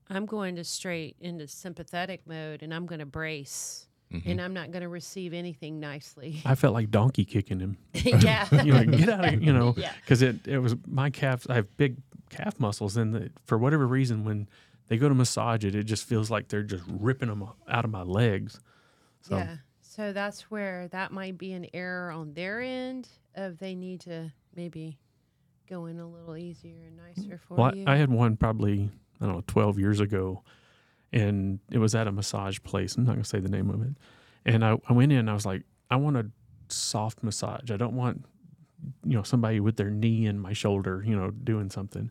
[0.09, 3.87] I'm going to straight into sympathetic mode and I'm going to brace.
[4.11, 4.39] And mm-hmm.
[4.39, 6.41] I'm not going to receive anything nicely.
[6.45, 7.77] I felt like donkey kicking him.
[7.93, 8.47] yeah.
[8.63, 9.93] You know, get out of you know, Yeah.
[10.01, 11.47] because it it was my calves.
[11.49, 11.97] I have big
[12.29, 14.49] calf muscles, and the, for whatever reason, when
[14.87, 17.91] they go to massage it, it just feels like they're just ripping them out of
[17.91, 18.59] my legs.
[19.21, 19.55] So Yeah.
[19.81, 24.31] So that's where that might be an error on their end of they need to
[24.55, 24.97] maybe
[25.69, 27.83] go in a little easier and nicer for Well, you.
[27.85, 28.89] I, I had one probably
[29.19, 30.43] I don't know twelve years ago,
[31.13, 32.95] and it was at a massage place.
[32.95, 33.93] I'm not gonna say the name of it.
[34.45, 35.19] And I, I went in.
[35.19, 36.25] and I was like, I want a
[36.69, 37.69] soft massage.
[37.71, 38.25] I don't want
[39.05, 42.09] you know somebody with their knee in my shoulder, you know, doing something.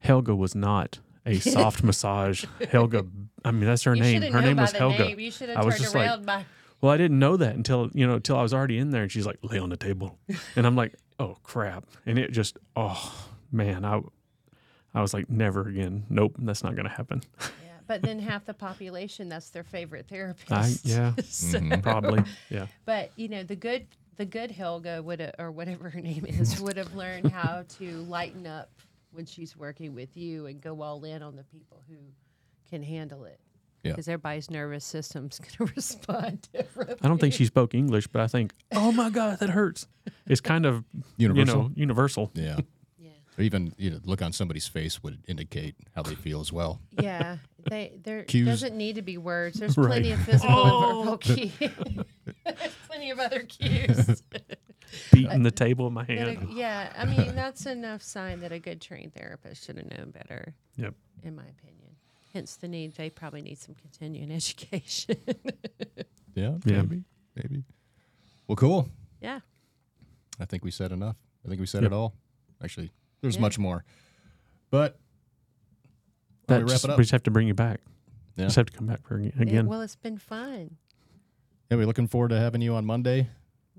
[0.00, 2.44] Helga was not a soft massage.
[2.70, 3.06] Helga,
[3.44, 4.32] I mean that's her you name.
[4.32, 5.04] Her name was Helga.
[5.08, 5.20] name.
[5.20, 6.44] You should I have was turned just like- by
[6.80, 9.12] Well, I didn't know that until you know until I was already in there, and
[9.12, 10.18] she's like, "Lay on the table,"
[10.56, 14.00] and I'm like, "Oh crap!" And it just, oh man, I,
[14.94, 16.06] I was like, "Never again.
[16.08, 17.22] Nope, that's not gonna happen."
[17.88, 20.52] Yeah, but then half the population that's their favorite therapist.
[20.52, 21.80] I yeah, So- mm-hmm.
[21.80, 22.66] probably yeah.
[22.84, 23.86] But you know the good
[24.16, 28.46] the good Helga would or whatever her name is would have learned how to lighten
[28.46, 28.70] up
[29.12, 31.96] when she's working with you and go all in on the people who
[32.68, 33.40] can handle it.
[33.84, 33.92] Yeah.
[33.92, 36.96] Because everybody's nervous system's going to respond differently.
[37.00, 39.86] I don't think she spoke English, but I think, oh my god, that hurts.
[40.26, 40.84] It's kind of
[41.16, 41.56] Universal.
[41.56, 42.30] you know universal.
[42.34, 42.58] Yeah.
[43.38, 43.42] Yeah.
[43.42, 46.80] Or even you know, look on somebody's face would indicate how they feel as well.
[47.02, 47.38] Yeah,
[47.70, 48.46] they there Cues.
[48.46, 49.58] doesn't need to be words.
[49.60, 49.86] There's Right.
[49.88, 51.00] plenty of physical Oh.
[51.00, 51.52] and verbal cues.
[52.88, 54.22] Plenty of other cues.
[55.12, 56.48] Beating the table in my hand.
[56.50, 60.10] a- yeah, I mean that's enough sign that a good trained therapist should have known
[60.10, 60.94] better, Yep.
[61.22, 61.96] in my opinion.
[62.34, 62.94] Hence the need.
[62.94, 65.16] They probably need some continuing education.
[66.34, 66.56] Yeah.
[66.64, 66.82] Yeah.
[66.82, 67.04] Maybe.
[67.36, 67.64] Maybe.
[68.46, 68.88] Well, cool.
[69.20, 69.40] yeah.
[70.40, 71.16] I think we said enough.
[71.44, 71.92] I think we said Yep.
[71.92, 72.14] it all.
[72.62, 72.90] Actually,
[73.20, 73.40] there's Yeah.
[73.42, 73.84] much more.
[74.70, 74.98] But
[76.46, 76.98] That we wrap just, it up?
[76.98, 77.80] we just have to bring you back.
[78.36, 78.44] Yeah.
[78.46, 79.66] Just have to come back for again.
[79.66, 80.76] It- well, it's been fun.
[81.70, 83.28] yeah, we're looking forward to having you on Monday.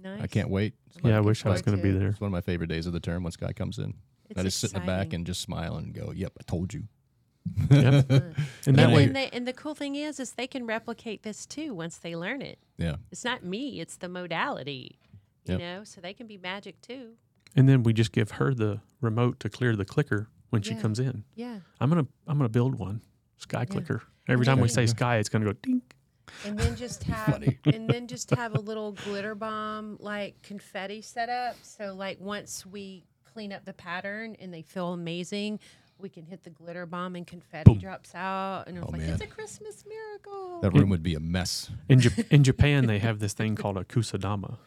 [0.02, 0.22] Nice.
[0.22, 0.76] I can't wait.
[1.04, 2.00] yeah, I wish I was forward going to to be it.
[2.00, 2.10] there.
[2.10, 3.96] It's one of my favorite days of the term when Skye comes in.
[4.30, 6.74] It's I just sit in the back and just smile and go, "Yep, I told
[6.74, 6.84] you."
[7.72, 8.12] Yep.
[8.12, 8.20] Uh,
[8.68, 11.24] And that and, way, then they, and the cool thing is, is they can replicate
[11.24, 12.60] this too once they learn it.
[12.78, 12.98] Yeah.
[13.12, 15.00] It's not me; it's the modality.
[15.46, 15.60] You Yep.
[15.60, 17.14] know, so they can be magic too.
[17.56, 20.82] And then we just give her the remote to clear the clicker when she Yeah.
[20.82, 21.24] comes in.
[21.36, 21.60] Yeah.
[21.80, 23.02] I'm gonna I'm gonna build one
[23.38, 23.66] Skye Yeah.
[23.66, 24.04] clicker.
[24.28, 24.74] Every time we Maybe.
[24.74, 25.96] say Skye, it's gonna go dink.
[26.46, 31.30] and then just have and then just have a little glitter bomb like confetti set
[31.30, 31.56] up.
[31.64, 35.60] So like once we clean up the pattern and they feel amazing,
[35.98, 39.10] we can hit the glitter bomb and confetti drops out, and it's Oh, like man.
[39.14, 40.62] it's a Christmas miracle.
[40.62, 41.70] That room would be a mess.
[41.90, 44.58] In, Jap- in Japan, they have this thing called a kusadama.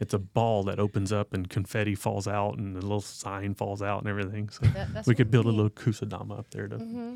[0.00, 3.82] It's a ball that opens up and confetti falls out and the little sign falls
[3.82, 4.48] out and everything.
[4.48, 5.56] So That- we could build a need.
[5.56, 6.76] little kusadama up there to.
[6.76, 7.14] Mm-hmm.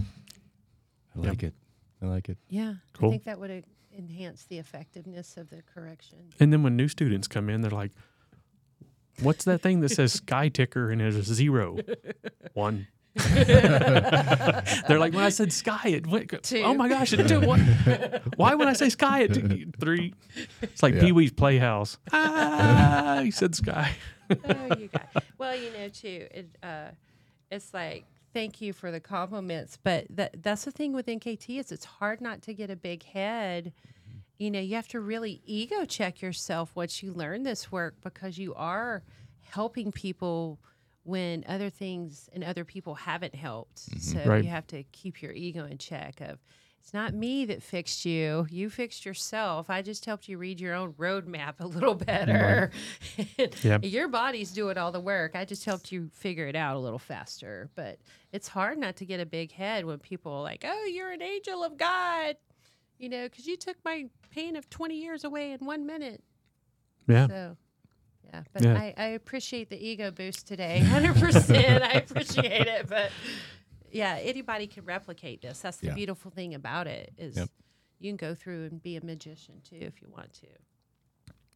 [1.17, 1.55] I like it.
[2.03, 2.39] I like it.
[2.49, 3.11] Yeah, Cool.
[3.11, 3.61] I think that would uh,
[3.97, 6.19] enhance the effectiveness of the correction.
[6.41, 7.93] And then when new students come in, they're like,
[9.21, 11.77] "What's that thing that says Skye ticker and it's a zero,
[12.55, 16.31] one?" they're like, "When I said Skye, it went.
[16.43, 16.63] Two.
[16.63, 17.61] Oh my gosh, it did what?
[18.37, 20.15] Why when I say Skye, it did three?
[20.63, 21.01] It's like Yeah.
[21.03, 21.99] Pee Wee's Playhouse.
[22.13, 23.93] Ah, he said Skye.
[24.31, 25.23] oh, you guys.
[25.39, 26.89] Well, you know, too, it, uh,
[27.51, 31.71] it's like thank you for the compliments, but that that's the thing with NKT is
[31.71, 33.73] it's hard not to get a big head.
[34.39, 38.39] You know, you have to really ego check yourself once you learn this work because
[38.39, 39.03] you are
[39.51, 40.59] helping people
[41.05, 43.91] when other things and other people haven't helped.
[43.91, 43.99] Mm-hmm.
[43.99, 44.45] So Right.
[44.45, 46.39] you have to keep your ego in check of
[46.81, 48.45] it's not me that fixed you.
[48.51, 49.71] You fixed yourself.
[49.71, 52.71] I just helped you read your own roadmap a little better.
[53.63, 53.79] Yeah.
[53.83, 55.37] Your body's doing all the work.
[55.37, 57.71] I just helped you figure it out a little faster.
[57.77, 57.99] But
[58.33, 61.23] it's hard not to get a big head when people are like, oh, you're an
[61.23, 62.37] angel of God,
[62.99, 66.23] you know, because you took my pain of 20 years away in one minute.
[67.07, 67.57] Yeah, So,
[68.33, 68.43] yeah.
[68.53, 68.75] But Yeah.
[68.75, 70.81] I, I appreciate the ego boost today.
[70.85, 71.83] 100%.
[71.83, 72.89] I appreciate it.
[72.89, 73.11] But
[73.91, 75.61] yeah, anybody can replicate this.
[75.61, 75.95] That's the Yeah.
[75.95, 77.49] beautiful thing about it is Yep.
[78.01, 80.47] you can go through and be a magician too if you want to.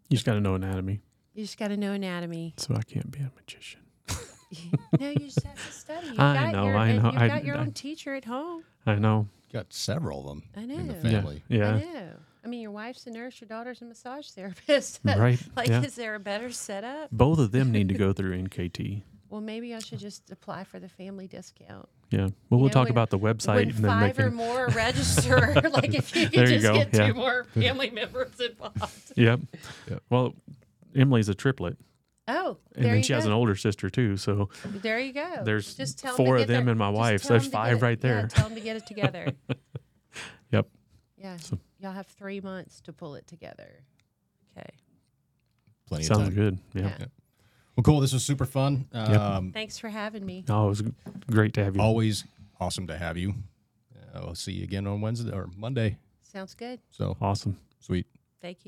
[0.09, 1.01] you just got to know anatomy,
[1.35, 2.55] You just got to know anatomy.
[2.59, 3.81] so I can't be a magician.
[5.01, 6.07] no, you just have to study.
[6.09, 8.25] You've I got know, Your, I know, You've I- got your I- own teacher at
[8.27, 8.65] home.
[8.87, 9.29] I know.
[9.53, 11.01] Got several of them I in the know.
[11.01, 11.43] family.
[11.49, 12.11] Yeah, I know.
[12.47, 15.01] I mean, your wife's a nurse, your daughter's a massage therapist.
[15.05, 15.83] Right, like, yeah.
[15.83, 17.11] is there a better setup?
[17.11, 19.03] both of them need to go through NKT.
[19.29, 21.89] Well, maybe I should just apply for the family discount.
[22.13, 24.19] Yeah, well, You we'll know, talk when- about the website when and then they five
[24.21, 27.09] or more register, like if you There could you just go, get yeah.
[27.09, 29.13] two more family members involved.
[29.17, 29.41] Yep.
[29.91, 30.03] Yep.
[30.09, 30.35] Well,
[30.95, 31.77] Emily's a triplet,
[32.29, 33.17] Oh, and then you she go.
[33.17, 34.17] has an older sister too.
[34.17, 35.43] So there you go.
[35.45, 37.79] there's just tell 'em four to of them their- and my wife, so there's five
[37.79, 38.29] it- right Yeah, there.
[38.29, 39.33] tell them to get it together.
[40.53, 40.69] Yep.
[41.19, 43.85] Yeah, So- y'all have three months to pull it together.
[44.59, 44.69] Okay.
[45.89, 46.19] Plenty of time.
[46.19, 46.59] Sounds good.
[46.75, 46.83] Yeah.
[46.99, 47.07] Yeah.
[47.77, 48.01] Well, cool.
[48.01, 48.87] This was super fun.
[48.93, 50.45] Um, Thanks for having me.
[50.49, 50.83] Oh, it was
[51.31, 51.83] great to have you.
[51.83, 52.25] always
[52.59, 53.35] awesome to have you.
[54.13, 55.99] Uh, we'll see you again on Wednesday or Monday.
[56.23, 56.81] Sounds good.
[56.91, 57.57] So Awesome.
[57.79, 58.07] sweet.
[58.43, 58.65] Thank you.